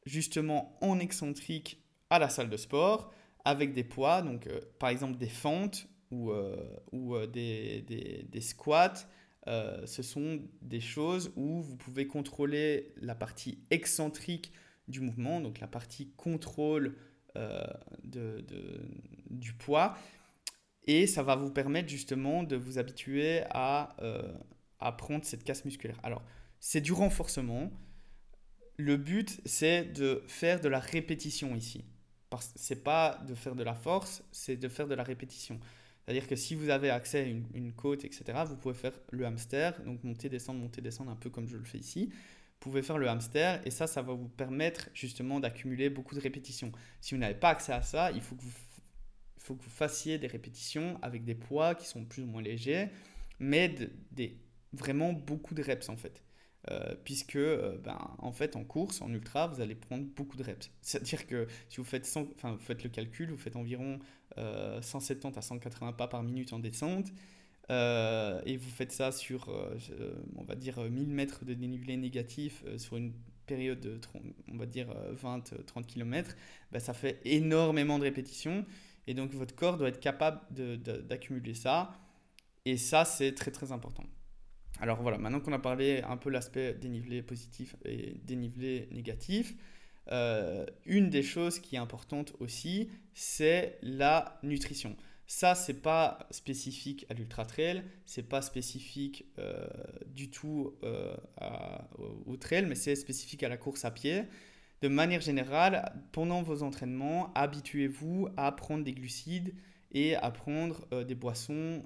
justement 0.05 0.77
en 0.82 0.99
excentrique 0.99 1.84
à 2.09 2.19
la 2.19 2.29
salle 2.29 2.49
de 2.49 2.57
sport 2.57 3.13
avec 3.45 3.73
des 3.73 3.84
poids, 3.84 4.21
donc 4.21 4.47
euh, 4.47 4.59
par 4.79 4.89
exemple 4.89 5.17
des 5.17 5.29
fentes 5.29 5.88
ou, 6.11 6.32
euh, 6.32 6.55
ou 6.91 7.17
des, 7.25 7.82
des, 7.84 8.25
des, 8.29 8.41
squats. 8.41 8.93
ce 9.47 10.03
sont 10.03 10.41
des 10.61 10.82
choses 10.82 11.32
où 11.36 11.61
vous 11.61 11.75
pouvez 11.75 12.05
contrôler 12.05 12.93
la 12.97 13.15
partie 13.15 13.59
excentrique 13.69 14.51
du 14.88 14.99
mouvement, 14.99 15.41
donc 15.41 15.59
la 15.59 15.67
partie 15.67 16.11
contrôle 16.17 16.95
euh, 17.38 17.63
de, 18.03 18.43
du 19.29 19.53
poids. 19.53 19.97
Et 20.84 21.07
ça 21.07 21.23
va 21.23 21.36
vous 21.36 21.49
permettre 21.49 21.88
justement 21.88 22.43
de 22.43 22.57
vous 22.57 22.77
habituer 22.77 23.43
à, 23.51 23.95
euh, 24.01 24.34
à 24.79 24.91
prendre 24.91 25.23
cette 25.23 25.43
casse 25.43 25.63
musculaire. 25.63 25.97
Alors, 26.03 26.21
c'est 26.62 26.80
du 26.80 26.93
renforcement. 26.93 27.70
Le 28.78 28.95
but, 28.95 29.41
c'est 29.45 29.84
de 29.84 30.24
faire 30.28 30.62
de 30.62 30.70
la 30.70 30.80
répétition 30.80 31.53
ici. 31.57 31.84
Ce 32.39 32.74
n'est 32.74 32.80
pas 32.80 33.22
de 33.28 33.36
faire 33.36 33.55
de 33.55 33.64
la 33.64 33.76
force, 33.76 34.24
c'est 34.32 34.55
de 34.55 34.70
faire 34.70 34.88
de 34.88 34.95
la 34.95 35.03
répétition. 35.03 35.59
C'est-à-dire 36.05 36.28
que 36.28 36.38
si 36.38 36.55
vous 36.55 36.70
avez 36.70 36.89
accès 36.89 37.20
à 37.20 37.24
une, 37.26 37.74
côte, 37.74 38.05
etc., 38.05 38.24
vous 38.47 38.55
pouvez 38.55 38.74
faire 38.74 38.93
le 39.12 39.26
hamster, 39.26 39.84
donc 39.84 40.01
monter, 40.05 40.30
descendre, 40.30 40.62
monter, 40.62 40.82
descendre, 40.82 41.12
un 41.12 41.18
peu 41.18 41.30
comme 41.30 41.49
je 41.49 41.57
le 41.57 41.66
fais 41.66 41.78
ici 41.78 42.09
pouvez 42.62 42.84
faire 42.84 42.99
le 42.99 43.09
hamster 43.09 43.59
et 43.66 43.72
ça, 43.72 43.88
ça 43.88 44.01
va 44.01 44.14
vous 44.14 44.30
permettre 44.30 44.88
justement 44.93 45.41
d'accumuler 45.41 45.89
beaucoup 45.89 46.16
de 46.16 46.22
répétitions. 46.22 46.72
Si 47.01 47.14
vous 47.14 47.20
n'avez 47.20 47.34
pas 47.34 47.49
accès 47.49 47.74
à 47.74 47.82
ça, 47.82 48.12
il 48.12 48.22
faut 48.22 48.36
que 48.36 48.43
vous, 48.43 48.51
faut 49.39 49.55
que 49.55 49.64
vous 49.64 49.70
fassiez 49.70 50.20
des 50.20 50.28
répétitions 50.28 50.97
avec 51.01 51.26
des 51.26 51.36
poids 51.36 51.76
qui 51.76 51.88
sont 51.88 52.05
plus 52.05 52.22
ou 52.22 52.28
moins 52.28 52.41
légers, 52.41 52.89
mais 53.39 53.76
des, 54.12 54.38
vraiment 54.74 55.12
beaucoup 55.12 55.55
de 55.55 55.64
reps 55.64 55.89
en 55.89 55.97
fait. 55.97 56.24
Euh, 56.70 56.93
puisque 57.03 57.38
euh, 57.38 57.76
ben, 57.84 57.97
en 58.20 58.32
fait 58.32 58.55
en 58.55 58.64
course, 58.64 59.01
en 59.01 59.12
ultra, 59.12 59.47
vous 59.47 59.62
allez 59.62 59.74
prendre 59.74 60.05
beaucoup 60.16 60.38
de 60.38 60.43
reps. 60.43 60.70
C'est-à-dire 60.82 61.26
que 61.26 61.47
si 61.70 61.78
vous 61.78 61.84
faites, 61.84 62.07
enfin, 62.36 62.51
vous 62.51 62.59
faites 62.59 62.84
le 62.84 62.89
calcul, 62.89 63.32
vous 63.32 63.38
faites 63.38 63.55
environ 63.55 63.99
170 64.38 65.26
euh, 65.26 65.39
à 65.39 65.41
180 65.41 65.93
pas 65.93 66.07
par 66.07 66.24
minute 66.24 66.53
en 66.53 66.59
descente, 66.59 67.12
et 67.70 68.57
vous 68.57 68.70
faites 68.70 68.91
ça 68.91 69.12
sur, 69.12 69.49
on 70.36 70.43
va 70.43 70.55
dire, 70.55 70.80
1000 70.80 71.07
mètres 71.07 71.45
de 71.45 71.53
dénivelé 71.53 71.95
négatif 71.95 72.66
sur 72.78 72.97
une 72.97 73.14
période 73.45 73.80
de, 73.80 73.99
on 74.51 74.57
va 74.57 74.66
dire, 74.66 74.88
20-30 75.16 75.86
km, 75.86 76.36
bah, 76.72 76.82
ça 76.82 76.93
fait 76.93 77.22
énormément 77.24 77.97
de 77.97 78.03
répétitions. 78.03 78.66
Et 79.07 79.14
donc, 79.14 79.34
votre 79.34 79.55
corps 79.55 79.78
doit 79.78 79.88
être 79.88 80.01
capable 80.01 80.41
d'accumuler 80.51 81.53
ça. 81.53 81.93
Et 82.66 82.76
ça, 82.76 83.05
c'est 83.05 83.34
très, 83.34 83.51
très 83.51 83.72
important. 83.72 84.03
Alors 84.82 85.01
voilà, 85.01 85.17
maintenant 85.17 85.39
qu'on 85.39 85.53
a 85.53 85.59
parlé 85.59 86.01
un 86.01 86.17
peu 86.17 86.29
l'aspect 86.29 86.73
dénivelé 86.73 87.21
positif 87.21 87.75
et 87.86 88.19
dénivelé 88.23 88.89
négatif, 88.91 89.55
une 90.86 91.09
des 91.09 91.23
choses 91.23 91.59
qui 91.59 91.75
est 91.75 91.79
importante 91.79 92.34
aussi, 92.39 92.89
c'est 93.13 93.77
la 93.82 94.39
nutrition. 94.43 94.97
Ça, 95.34 95.55
c'est 95.55 95.82
pas 95.82 96.27
spécifique 96.29 97.05
à 97.09 97.13
l'ultra 97.13 97.45
trail, 97.45 97.86
c'est 98.05 98.27
pas 98.27 98.41
spécifique 98.41 99.23
euh, 99.39 99.65
du 100.07 100.29
tout 100.29 100.73
euh, 100.84 101.15
au, 102.25 102.36
trail, 102.36 102.65
mais 102.65 102.75
c'est 102.75 102.97
spécifique 102.97 103.41
à 103.43 103.47
la 103.47 103.55
course 103.55 103.86
à 103.86 103.91
pied. 103.91 104.23
De 104.82 104.89
manière 104.89 105.21
générale, 105.21 105.93
pendant 106.11 106.41
vos 106.41 106.63
entraînements, 106.63 107.32
habituez-vous 107.34 108.27
à 108.36 108.51
prendre 108.51 108.84
des 108.84 108.91
glucides 108.91 109.55
et 109.92 110.16
à 110.16 110.32
prendre 110.32 110.86
euh, 110.94 111.04
des 111.04 111.16
boissons 111.16 111.84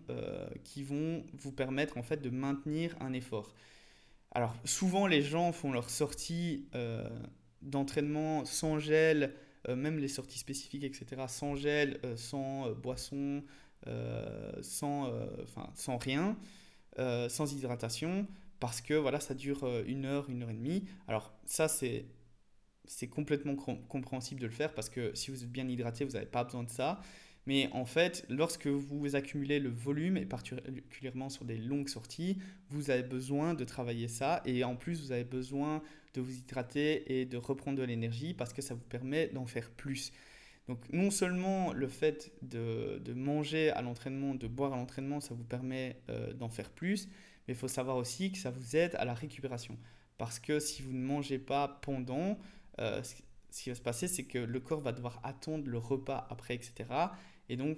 qui 0.63 0.83
vont 0.83 1.23
vous 1.33 1.51
permettre 1.51 1.97
en 1.97 2.03
fait 2.03 2.21
de 2.21 2.29
maintenir 2.29 2.95
un 2.99 3.13
effort. 3.13 3.53
Alors 4.31 4.55
souvent 4.65 5.07
les 5.07 5.21
gens 5.21 5.51
font 5.51 5.71
leur 5.71 5.89
sortie 5.89 6.67
d'entraînement 7.61 8.45
sans 8.45 8.79
gel 8.79 9.33
euh, 9.69 9.75
même 9.75 9.97
les 9.97 10.07
sorties 10.07 10.37
spécifiques, 10.37 10.83
etc., 10.83 11.23
sans 11.27 11.55
gel, 11.55 11.99
euh, 12.03 12.15
sans 12.17 12.67
euh, 12.67 12.73
boisson, 12.73 13.43
sans, 14.61 15.13
sans 15.75 15.97
rien, 15.97 16.35
sans 16.97 17.53
hydratation, 17.53 18.25
parce 18.59 18.81
que 18.81 18.95
voilà, 18.95 19.19
ça 19.19 19.35
dure 19.35 19.63
une 19.85 20.05
heure, 20.05 20.27
une 20.27 20.41
heure 20.41 20.49
et 20.49 20.55
demie. 20.55 20.85
Alors 21.07 21.31
ça, 21.45 21.67
c'est 21.67 22.05
c'est 22.87 23.07
complètement 23.07 23.55
compréhensible 23.55 24.41
de 24.41 24.47
le 24.47 24.51
faire 24.51 24.73
parce 24.73 24.89
que 24.89 25.13
si 25.13 25.29
vous 25.29 25.43
êtes 25.43 25.51
bien 25.51 25.67
hydraté, 25.67 26.03
vous 26.03 26.13
n'avez 26.13 26.25
pas 26.25 26.43
besoin 26.43 26.63
de 26.63 26.69
ça. 26.69 26.99
Mais 27.47 27.69
en 27.73 27.85
fait, 27.85 28.25
lorsque 28.29 28.67
vous 28.67 29.15
accumulez 29.15 29.59
le 29.59 29.69
volume, 29.69 30.17
et 30.17 30.25
particulièrement 30.25 31.29
sur 31.29 31.45
des 31.45 31.57
longues 31.57 31.89
sorties, 31.89 32.37
vous 32.69 32.89
avez 32.89 33.03
besoin 33.03 33.53
de 33.53 33.63
travailler 33.63 34.07
ça. 34.07 34.41
Et 34.45 34.63
en 34.63 34.75
plus, 34.75 35.01
vous 35.01 35.11
avez 35.11 35.23
besoin 35.23 35.83
de 36.15 36.21
vous 36.21 36.31
hydrater 36.31 37.19
et 37.19 37.25
de 37.25 37.37
reprendre 37.37 37.77
de 37.77 37.83
l'énergie 37.83 38.33
parce 38.33 38.53
que 38.53 38.61
ça 38.61 38.73
vous 38.73 38.85
permet 38.89 39.27
d'en 39.27 39.45
faire 39.45 39.69
plus. 39.69 40.11
Donc 40.67 40.79
non 40.91 41.11
seulement 41.11 41.73
le 41.73 41.87
fait 41.87 42.31
de, 42.41 42.99
de 43.03 43.13
manger 43.13 43.69
à 43.69 43.81
l'entraînement, 43.81 44.33
de 44.33 44.47
boire 44.47 44.73
à 44.73 44.77
l'entraînement, 44.77 45.19
ça 45.19 45.35
vous 45.35 45.43
permet 45.43 46.01
euh, 46.09 46.33
d'en 46.33 46.49
faire 46.49 46.71
plus, 46.71 47.07
mais 47.47 47.53
il 47.53 47.55
faut 47.55 47.67
savoir 47.67 47.97
aussi 47.97 48.31
que 48.31 48.39
ça 48.39 48.49
vous 48.49 48.75
aide 48.75 48.95
à 48.95 49.05
la 49.05 49.13
récupération. 49.13 49.77
Parce 50.17 50.39
que 50.39 50.59
si 50.59 50.81
vous 50.81 50.93
ne 50.93 51.03
mangez 51.03 51.37
pas 51.37 51.79
pendant, 51.83 52.39
euh, 52.79 53.03
ce 53.03 53.61
qui 53.63 53.69
va 53.69 53.75
se 53.75 53.81
passer, 53.81 54.07
c'est 54.07 54.23
que 54.23 54.39
le 54.39 54.59
corps 54.59 54.81
va 54.81 54.91
devoir 54.91 55.19
attendre 55.23 55.67
le 55.67 55.77
repas 55.77 56.25
après, 56.29 56.55
etc. 56.55 56.85
Et 57.49 57.57
donc, 57.57 57.77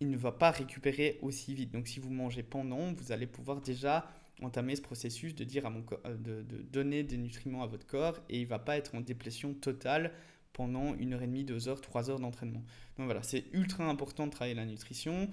il 0.00 0.10
ne 0.10 0.16
va 0.16 0.32
pas 0.32 0.50
récupérer 0.50 1.18
aussi 1.22 1.54
vite. 1.54 1.70
Donc 1.70 1.86
si 1.86 2.00
vous 2.00 2.10
mangez 2.10 2.42
pendant, 2.42 2.92
vous 2.92 3.12
allez 3.12 3.26
pouvoir 3.26 3.60
déjà 3.60 4.10
entamer 4.42 4.74
ce 4.74 4.82
processus 4.82 5.34
de 5.34 5.44
dire 5.44 5.64
à 5.66 5.70
mon 5.70 5.84
euh, 6.06 6.16
de, 6.16 6.42
de, 6.42 6.62
donner 6.62 7.04
des 7.04 7.16
nutriments 7.16 7.62
à 7.62 7.66
votre 7.66 7.86
corps 7.86 8.18
et 8.28 8.40
il 8.40 8.46
va 8.46 8.58
pas 8.58 8.76
être 8.76 8.94
en 8.94 9.00
déplétion 9.00 9.54
totale 9.54 10.12
pendant 10.52 10.94
une 10.96 11.14
heure 11.14 11.22
et 11.22 11.26
demie, 11.26 11.44
deux 11.44 11.68
heures, 11.68 11.80
trois 11.80 12.10
heures 12.10 12.18
d'entraînement. 12.18 12.62
Donc 12.98 13.06
voilà, 13.06 13.22
c'est 13.22 13.44
ultra 13.52 13.84
important 13.84 14.26
de 14.26 14.32
travailler 14.32 14.54
la 14.54 14.66
nutrition 14.66 15.30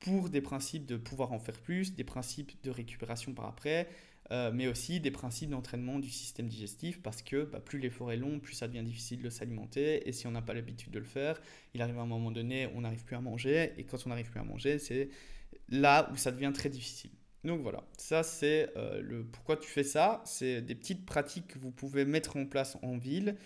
pour 0.00 0.30
des 0.30 0.40
principes 0.40 0.86
de 0.86 0.96
pouvoir 0.96 1.32
en 1.32 1.38
faire 1.38 1.58
plus, 1.60 1.94
des 1.94 2.04
principes 2.04 2.52
de 2.62 2.70
récupération 2.70 3.34
par 3.34 3.46
après, 3.46 3.88
euh, 4.32 4.50
mais 4.52 4.66
aussi 4.66 4.98
des 4.98 5.12
principes 5.12 5.50
d'entraînement 5.50 6.00
du 6.00 6.10
système 6.10 6.48
digestif 6.48 7.00
parce 7.00 7.22
que 7.22 7.44
bah, 7.44 7.60
plus 7.60 7.78
l'effort 7.78 8.10
est 8.10 8.16
long, 8.16 8.40
plus 8.40 8.54
ça 8.54 8.66
devient 8.66 8.82
difficile 8.82 9.22
de 9.22 9.30
s'alimenter 9.30 10.08
et 10.08 10.12
si 10.12 10.26
on 10.26 10.32
n'a 10.32 10.42
pas 10.42 10.52
l'habitude 10.52 10.90
de 10.90 10.98
le 10.98 11.04
faire, 11.04 11.40
il 11.74 11.82
arrive 11.82 11.98
à 11.98 12.02
un 12.02 12.06
moment 12.06 12.32
donné, 12.32 12.68
on 12.74 12.80
n'arrive 12.80 13.04
plus 13.04 13.14
à 13.14 13.20
manger 13.20 13.72
et 13.76 13.84
quand 13.84 13.98
on 14.04 14.08
n'arrive 14.08 14.28
plus 14.28 14.40
à 14.40 14.42
manger, 14.42 14.80
c'est 14.80 15.10
là 15.68 16.10
où 16.12 16.16
ça 16.16 16.32
devient 16.32 16.50
très 16.52 16.68
difficile. 16.68 17.12
Donc 17.44 17.60
voilà, 17.62 17.84
ça 17.98 18.24
c'est 18.24 18.68
euh, 18.76 19.00
le 19.00 19.24
pourquoi 19.24 19.56
tu 19.56 19.68
fais 19.68 19.84
ça. 19.84 20.22
C'est 20.24 20.60
des 20.60 20.74
petites 20.74 21.06
pratiques 21.06 21.46
que 21.46 21.60
vous 21.60 21.70
pouvez 21.70 22.04
mettre 22.04 22.36
en 22.36 22.46
place 22.46 22.76
en 22.82 22.96
ville. 22.96 23.36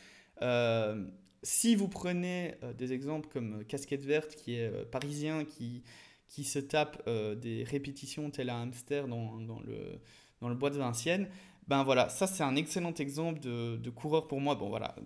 Euh, 0.40 1.04
si 1.42 1.74
vous 1.74 1.88
prenez 1.88 2.54
des 2.78 2.94
exemples 2.94 3.28
comme 3.28 3.64
Casquette 3.64 4.04
Verte, 4.04 4.34
qui 4.34 4.54
est 4.54 4.70
parisien, 4.90 5.44
qui, 5.44 5.82
qui 6.28 6.44
se 6.44 6.58
tape 6.58 7.06
des 7.08 7.64
répétitions 7.64 8.30
tel 8.30 8.50
un 8.50 8.62
hamster 8.62 9.08
dans, 9.08 9.38
dans, 9.38 9.60
le, 9.60 10.00
dans 10.40 10.48
le 10.48 10.54
bois 10.54 10.70
de 10.70 10.78
Vincennes, 10.78 11.28
ben 11.68 11.84
voilà, 11.84 12.08
ça 12.08 12.26
c'est 12.26 12.42
un 12.42 12.56
excellent 12.56 12.94
exemple 12.94 13.40
de, 13.40 13.90
coureur 13.90 14.26
pour 14.26 14.40
moi. 14.40 14.54
Bon 14.54 14.68
voilà, 14.68 14.96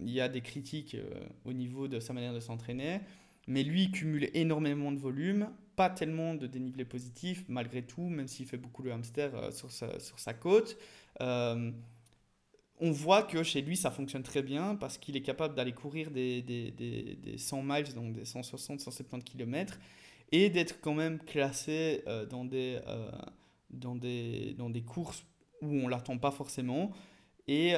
il 0.00 0.10
y 0.10 0.20
a 0.20 0.28
des 0.28 0.40
critiques 0.40 0.96
au 1.44 1.52
niveau 1.52 1.88
de 1.88 1.98
sa 2.00 2.12
manière 2.12 2.34
de 2.34 2.40
s'entraîner, 2.40 3.00
mais 3.48 3.62
lui 3.62 3.84
il 3.84 3.90
cumule 3.90 4.30
énormément 4.34 4.92
de 4.92 4.98
volume 4.98 5.48
pas 5.76 5.90
tellement 5.90 6.34
de 6.34 6.46
dénivelé 6.46 6.84
positif, 6.84 7.44
malgré 7.48 7.82
tout, 7.82 8.08
même 8.08 8.28
s'il 8.28 8.46
fait 8.46 8.56
beaucoup 8.56 8.82
le 8.82 8.92
hamster 8.92 9.34
euh, 9.34 9.50
sur, 9.50 9.70
sa, 9.70 10.34
côte. 10.34 10.76
Euh, 11.20 11.70
on 12.80 12.90
voit 12.90 13.22
que 13.22 13.42
chez 13.42 13.62
lui, 13.62 13.76
ça 13.76 13.90
fonctionne 13.90 14.22
très 14.22 14.42
bien 14.42 14.74
parce 14.74 14.98
qu'il 14.98 15.16
est 15.16 15.22
capable 15.22 15.54
d'aller 15.54 15.72
courir 15.72 16.10
des, 16.10 16.42
des, 16.42 16.70
des, 16.72 17.16
des, 17.22 17.38
100 17.38 17.62
miles, 17.62 17.94
donc 17.94 18.12
des 18.12 18.24
160, 18.24 18.80
170 18.80 19.24
km, 19.24 19.78
et 20.30 20.50
d'être 20.50 20.80
quand 20.80 20.94
même 20.94 21.18
classé 21.20 22.02
euh, 22.06 22.26
dans, 22.26 22.44
des, 22.44 22.78
dans, 23.72 23.96
des, 23.96 24.54
dans 24.54 24.70
des 24.70 24.82
courses 24.82 25.24
où 25.60 25.66
on 25.66 25.84
ne 25.84 25.90
l'attend 25.90 26.18
pas 26.18 26.30
forcément. 26.30 26.90
Et, 27.48 27.74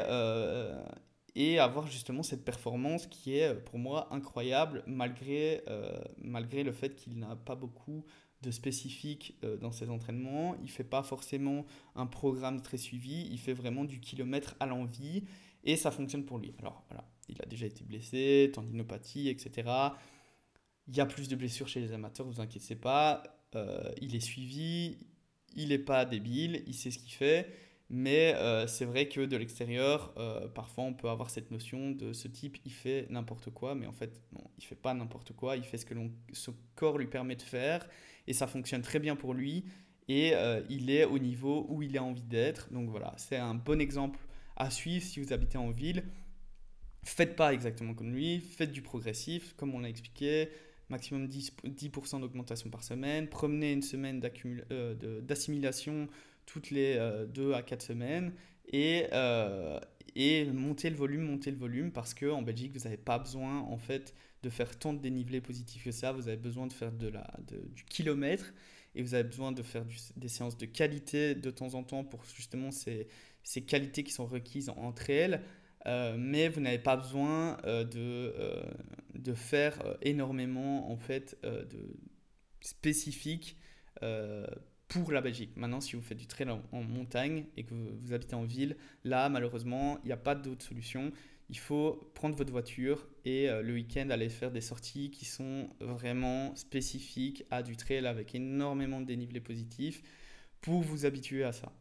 et 1.34 1.58
avoir 1.58 1.86
justement 1.86 2.22
cette 2.22 2.44
performance 2.44 3.06
qui 3.06 3.34
est 3.34 3.54
pour 3.54 3.78
moi 3.78 4.08
incroyable 4.12 4.84
malgré, 4.86 5.64
malgré 6.18 6.62
le 6.62 6.72
fait 6.72 6.94
qu'il 6.94 7.18
n'a 7.18 7.34
pas 7.34 7.54
beaucoup 7.54 8.04
de 8.42 8.50
spécifique 8.50 9.36
dans 9.60 9.72
ses 9.72 9.88
entraînements. 9.88 10.54
Il 10.62 10.70
fait 10.70 10.84
pas 10.84 11.02
forcément 11.02 11.64
un 11.96 12.06
programme 12.06 12.60
très 12.60 12.76
suivi, 12.76 13.26
il 13.30 13.38
fait 13.38 13.54
vraiment 13.54 13.84
du 13.84 14.00
kilomètre 14.00 14.54
à 14.60 14.66
l'envie 14.66 15.24
et 15.64 15.76
ça 15.76 15.90
fonctionne 15.90 16.24
pour 16.24 16.38
lui. 16.38 16.54
Alors 16.58 16.84
voilà, 16.88 17.08
il 17.28 17.40
a 17.42 17.46
déjà 17.46 17.66
été 17.66 17.84
blessé, 17.84 18.50
tendinopathie, 18.54 19.28
etc. 19.28 19.68
Il 20.86 20.96
y 20.96 21.00
a 21.00 21.06
plus 21.06 21.28
de 21.28 21.36
blessures 21.36 21.68
chez 21.68 21.80
les 21.80 21.92
amateurs, 21.92 22.26
vous 22.26 22.40
inquiétez 22.40 22.76
pas. 22.76 23.22
Euh, 23.54 23.90
il 24.00 24.14
est 24.14 24.20
suivi, 24.20 24.98
il 25.56 25.68
n'est 25.68 25.78
pas 25.78 26.04
débile, 26.04 26.62
il 26.66 26.74
sait 26.74 26.90
ce 26.90 26.98
qu'il 26.98 27.12
fait. 27.12 27.48
Mais 27.90 28.34
euh, 28.34 28.66
c'est 28.66 28.86
vrai 28.86 29.08
que 29.08 29.20
de 29.20 29.36
l'extérieur, 29.36 30.14
euh, 30.16 30.48
parfois 30.48 30.84
on 30.84 30.94
peut 30.94 31.10
avoir 31.10 31.28
cette 31.28 31.50
notion 31.50 31.90
de 31.90 32.12
ce 32.12 32.28
type, 32.28 32.56
il 32.64 32.72
fait 32.72 33.06
n'importe 33.10 33.50
quoi, 33.50 33.74
mais 33.74 33.86
en 33.86 33.92
fait, 33.92 34.22
non, 34.32 34.42
il 34.58 34.64
fait 34.64 34.74
pas 34.74 34.94
n'importe 34.94 35.32
quoi, 35.34 35.56
il 35.56 35.64
fait 35.64 35.76
ce 35.76 35.84
que 35.84 35.94
son 36.32 36.54
corps 36.76 36.96
lui 36.96 37.06
permet 37.06 37.36
de 37.36 37.42
faire, 37.42 37.86
et 38.26 38.32
ça 38.32 38.46
fonctionne 38.46 38.80
très 38.80 38.98
bien 38.98 39.16
pour 39.16 39.34
lui, 39.34 39.66
et 40.08 40.32
il 40.70 40.90
est 40.90 41.04
au 41.04 41.18
niveau 41.18 41.66
où 41.68 41.82
il 41.82 41.96
a 41.96 42.02
envie 42.02 42.22
d'être. 42.22 42.72
Donc 42.72 42.88
voilà, 42.88 43.14
c'est 43.16 43.36
un 43.36 43.54
bon 43.54 43.80
exemple 43.80 44.18
à 44.56 44.70
suivre 44.70 45.04
si 45.04 45.20
vous 45.20 45.32
habitez 45.32 45.58
en 45.58 45.70
ville. 45.70 46.04
Faites 47.04 47.36
pas 47.36 47.52
exactement 47.52 47.94
comme 47.94 48.12
lui, 48.14 48.40
faites 48.40 48.72
du 48.72 48.82
progressif, 48.82 49.54
comme 49.56 49.74
on 49.74 49.78
l'a 49.78 49.90
expliqué, 49.90 50.48
maximum 50.94 51.26
10%, 51.26 51.50
10 51.64 52.20
d'augmentation 52.20 52.70
par 52.70 52.84
semaine, 52.84 53.28
promenez 53.28 53.72
une 53.72 53.82
semaine 53.82 54.22
euh, 54.70 55.20
d'assimilation 55.20 56.08
toutes 56.46 56.70
les 56.70 56.94
2 56.94 57.50
euh, 57.50 57.54
à 57.54 57.62
4 57.62 57.82
semaines 57.82 58.32
et, 58.72 59.06
euh, 59.12 59.80
et 60.14 60.44
montez 60.46 60.90
le 60.90 60.96
volume, 60.96 61.22
montez 61.22 61.50
le 61.50 61.56
volume 61.56 61.90
parce 61.90 62.14
qu'en 62.14 62.42
Belgique, 62.42 62.72
vous 62.76 62.84
n'avez 62.84 62.96
pas 62.96 63.18
besoin 63.18 63.60
en 63.60 63.76
fait 63.76 64.14
de 64.42 64.50
faire 64.50 64.78
tant 64.78 64.92
de 64.92 65.00
dénivelé 65.00 65.40
positif 65.40 65.84
que 65.84 65.90
ça, 65.90 66.12
vous 66.12 66.28
avez 66.28 66.36
besoin 66.36 66.66
de 66.66 66.72
faire 66.72 66.92
de 66.92 67.08
la, 67.08 67.26
du 67.74 67.84
kilomètre 67.84 68.54
et 68.94 69.02
vous 69.02 69.14
avez 69.14 69.24
besoin 69.24 69.50
de 69.50 69.62
faire 69.62 69.84
des 70.16 70.28
séances 70.28 70.56
de 70.56 70.66
qualité 70.66 71.34
de 71.34 71.50
temps 71.50 71.74
en 71.74 71.82
temps 71.82 72.04
pour 72.04 72.24
justement 72.36 72.70
ces, 72.70 73.08
ces 73.42 73.62
qualités 73.62 74.04
qui 74.04 74.12
sont 74.12 74.26
requises 74.26 74.68
entre 74.68 75.10
elles. 75.10 75.42
Euh, 75.86 76.16
mais 76.18 76.48
vous 76.48 76.60
n'avez 76.60 76.78
pas 76.78 76.96
besoin 76.96 77.58
euh, 77.64 77.84
de, 77.84 77.98
euh, 77.98 78.62
de 79.14 79.34
faire 79.34 79.78
énormément 80.00 80.90
en 80.90 80.96
fait 80.96 81.36
de 81.42 81.96
spécifiques 82.60 83.58
pour 84.88 85.12
la 85.12 85.20
Belgique. 85.20 85.56
Maintenant, 85.56 85.80
si 85.80 85.96
vous 85.96 86.02
faites 86.02 86.18
du 86.18 86.26
trail 86.26 86.48
en, 86.50 86.82
montagne 86.82 87.46
et 87.56 87.64
que 87.64 87.74
vous, 87.74 88.12
habitez 88.12 88.34
en 88.34 88.44
ville, 88.44 88.76
là, 89.02 89.28
malheureusement, 89.28 89.98
il 90.04 90.06
n'y 90.06 90.12
a 90.12 90.18
pas 90.18 90.34
d'autre 90.34 90.64
solution. 90.64 91.10
Il 91.48 91.58
faut 91.58 92.10
prendre 92.14 92.36
votre 92.36 92.52
voiture 92.52 93.06
et 93.24 93.48
le 93.48 93.72
week-end 93.72 94.10
aller 94.10 94.28
faire 94.28 94.50
des 94.50 94.60
sorties 94.60 95.10
qui 95.10 95.24
sont 95.24 95.70
vraiment 95.80 96.54
spécifiques 96.54 97.44
à 97.50 97.62
du 97.62 97.76
trail 97.76 98.06
avec 98.06 98.34
énormément 98.34 99.00
de 99.00 99.06
dénivelé 99.06 99.40
positif 99.40 100.02
pour 100.60 100.82
vous 100.82 101.06
habituer 101.06 101.44
à 101.44 101.52
ça. 101.52 101.72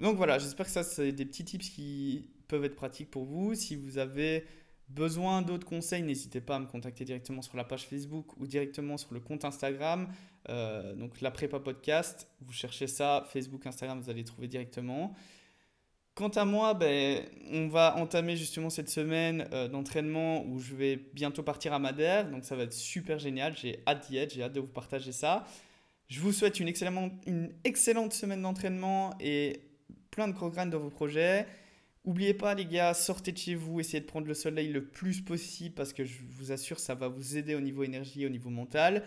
Donc 0.00 0.16
voilà, 0.16 0.38
j'espère 0.38 0.66
que 0.66 0.72
ça, 0.72 0.84
c'est 0.84 1.12
des 1.12 1.24
petits 1.24 1.44
tips 1.44 1.70
qui 1.70 2.28
peuvent 2.48 2.64
être 2.64 2.76
pratiques 2.76 3.10
pour 3.10 3.24
vous. 3.24 3.54
Si 3.54 3.76
vous 3.76 3.98
avez 3.98 4.44
besoin 4.88 5.42
d'autres 5.42 5.66
conseils, 5.66 6.02
n'hésitez 6.02 6.40
pas 6.40 6.56
à 6.56 6.58
me 6.58 6.66
contacter 6.66 7.04
directement 7.04 7.42
sur 7.42 7.56
la 7.56 7.64
page 7.64 7.86
Facebook 7.86 8.36
ou 8.38 8.46
directement 8.46 8.96
sur 8.96 9.12
le 9.12 9.20
compte 9.20 9.44
Instagram. 9.44 10.08
Euh, 10.48 10.94
donc 10.94 11.20
la 11.20 11.30
prépa 11.30 11.60
podcast, 11.60 12.26
vous 12.40 12.52
cherchez 12.52 12.86
ça, 12.86 13.26
Facebook, 13.30 13.66
Instagram, 13.66 14.00
vous 14.00 14.10
allez 14.10 14.24
trouver 14.24 14.48
directement. 14.48 15.14
Quant 16.14 16.30
à 16.30 16.44
moi, 16.44 16.74
ben, 16.74 17.22
on 17.52 17.68
va 17.68 17.94
entamer 17.96 18.36
justement 18.36 18.70
cette 18.70 18.88
semaine 18.88 19.46
euh, 19.52 19.68
d'entraînement 19.68 20.44
où 20.46 20.58
je 20.58 20.74
vais 20.74 20.96
bientôt 21.12 21.44
partir 21.44 21.72
à 21.72 21.78
Madère. 21.78 22.28
Donc 22.28 22.44
ça 22.44 22.56
va 22.56 22.64
être 22.64 22.72
super 22.72 23.20
génial. 23.20 23.56
J'ai 23.56 23.82
hâte 23.86 24.08
d'y 24.08 24.16
être, 24.16 24.34
j'ai 24.34 24.42
hâte 24.42 24.52
de 24.52 24.60
vous 24.60 24.66
partager 24.66 25.12
ça. 25.12 25.44
Je 26.08 26.20
vous 26.20 26.32
souhaite 26.32 26.58
une 26.58 26.66
excellente, 26.66 27.12
une 27.26 27.52
excellente 27.62 28.14
semaine 28.14 28.42
d'entraînement 28.42 29.14
et 29.20 29.60
plein 30.10 30.26
de 30.26 30.32
progrès 30.32 30.66
dans 30.66 30.78
vos 30.80 30.90
projets. 30.90 31.46
N'oubliez 32.08 32.32
pas, 32.32 32.54
les 32.54 32.64
gars, 32.64 32.94
sortez 32.94 33.32
de 33.32 33.36
chez 33.36 33.54
vous, 33.54 33.80
essayez 33.80 34.00
de 34.00 34.06
prendre 34.06 34.26
le 34.26 34.32
soleil 34.32 34.68
le 34.68 34.82
plus 34.82 35.20
possible 35.20 35.74
parce 35.74 35.92
que 35.92 36.06
je 36.06 36.20
vous 36.30 36.52
assure, 36.52 36.78
ça 36.78 36.94
va 36.94 37.06
vous 37.08 37.36
aider 37.36 37.54
au 37.54 37.60
niveau 37.60 37.84
énergie, 37.84 38.24
au 38.24 38.30
niveau 38.30 38.48
mental. 38.48 39.04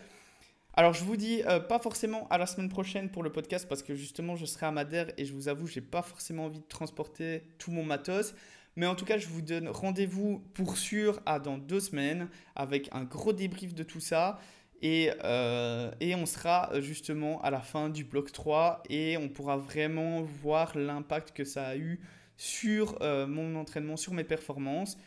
Alors, 0.76 0.94
je 0.94 1.04
vous 1.04 1.18
dis 1.18 1.42
euh, 1.48 1.60
pas 1.60 1.80
forcément 1.80 2.28
à 2.30 2.38
la 2.38 2.46
semaine 2.46 2.70
prochaine 2.70 3.10
pour 3.10 3.24
le 3.24 3.32
podcast 3.32 3.68
parce 3.68 3.82
que 3.82 3.96
justement, 3.96 4.36
je 4.36 4.46
serai 4.46 4.68
à 4.68 4.72
Madère 4.72 5.08
et 5.18 5.26
je 5.26 5.34
vous 5.34 5.48
avoue, 5.48 5.66
j'ai 5.66 5.82
pas 5.82 6.04
forcément 6.04 6.46
envie 6.46 6.60
de 6.60 6.68
transporter 6.68 7.42
tout 7.58 7.72
mon 7.72 7.84
matos. 7.84 8.36
Mais 8.76 8.86
en 8.86 8.94
tout 8.94 9.06
cas, 9.06 9.18
je 9.18 9.28
vous 9.30 9.42
donne 9.42 9.68
rendez-vous 9.68 10.44
pour 10.54 10.78
sûr 10.78 11.22
à 11.26 11.40
dans 11.40 11.58
deux 11.58 11.80
semaines 11.80 12.30
avec 12.56 12.88
un 12.92 13.04
gros 13.04 13.34
débrief 13.34 13.74
de 13.74 13.82
tout 13.82 14.00
ça. 14.00 14.38
Et, 14.84 15.10
euh, 15.24 15.90
et, 16.02 16.14
on 16.14 16.28
sera 16.28 16.70
justement 16.82 17.42
à 17.42 17.50
la 17.50 17.62
fin 17.62 17.90
du 17.90 18.04
bloc 18.04 18.32
3 18.32 18.84
et 18.92 19.18
on 19.18 19.28
pourra 19.28 19.58
vraiment 19.58 20.22
voir 20.22 20.78
l'impact 20.78 21.32
que 21.32 21.44
ça 21.44 21.66
a 21.66 21.76
eu 21.76 22.00
sur 22.42 22.98
euh, 23.04 23.28
mon 23.28 23.56
entraînement, 23.56 23.98
sur 23.98 24.14
mes 24.14 24.24
performances. 24.24 24.98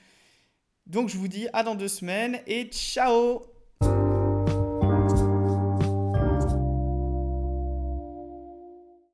Donc 0.86 1.08
je 1.08 1.16
vous 1.16 1.26
dis 1.26 1.48
à 1.52 1.64
dans 1.64 1.74
deux 1.74 1.88
semaines 1.88 2.38
et 2.46 2.66
ciao 2.66 3.53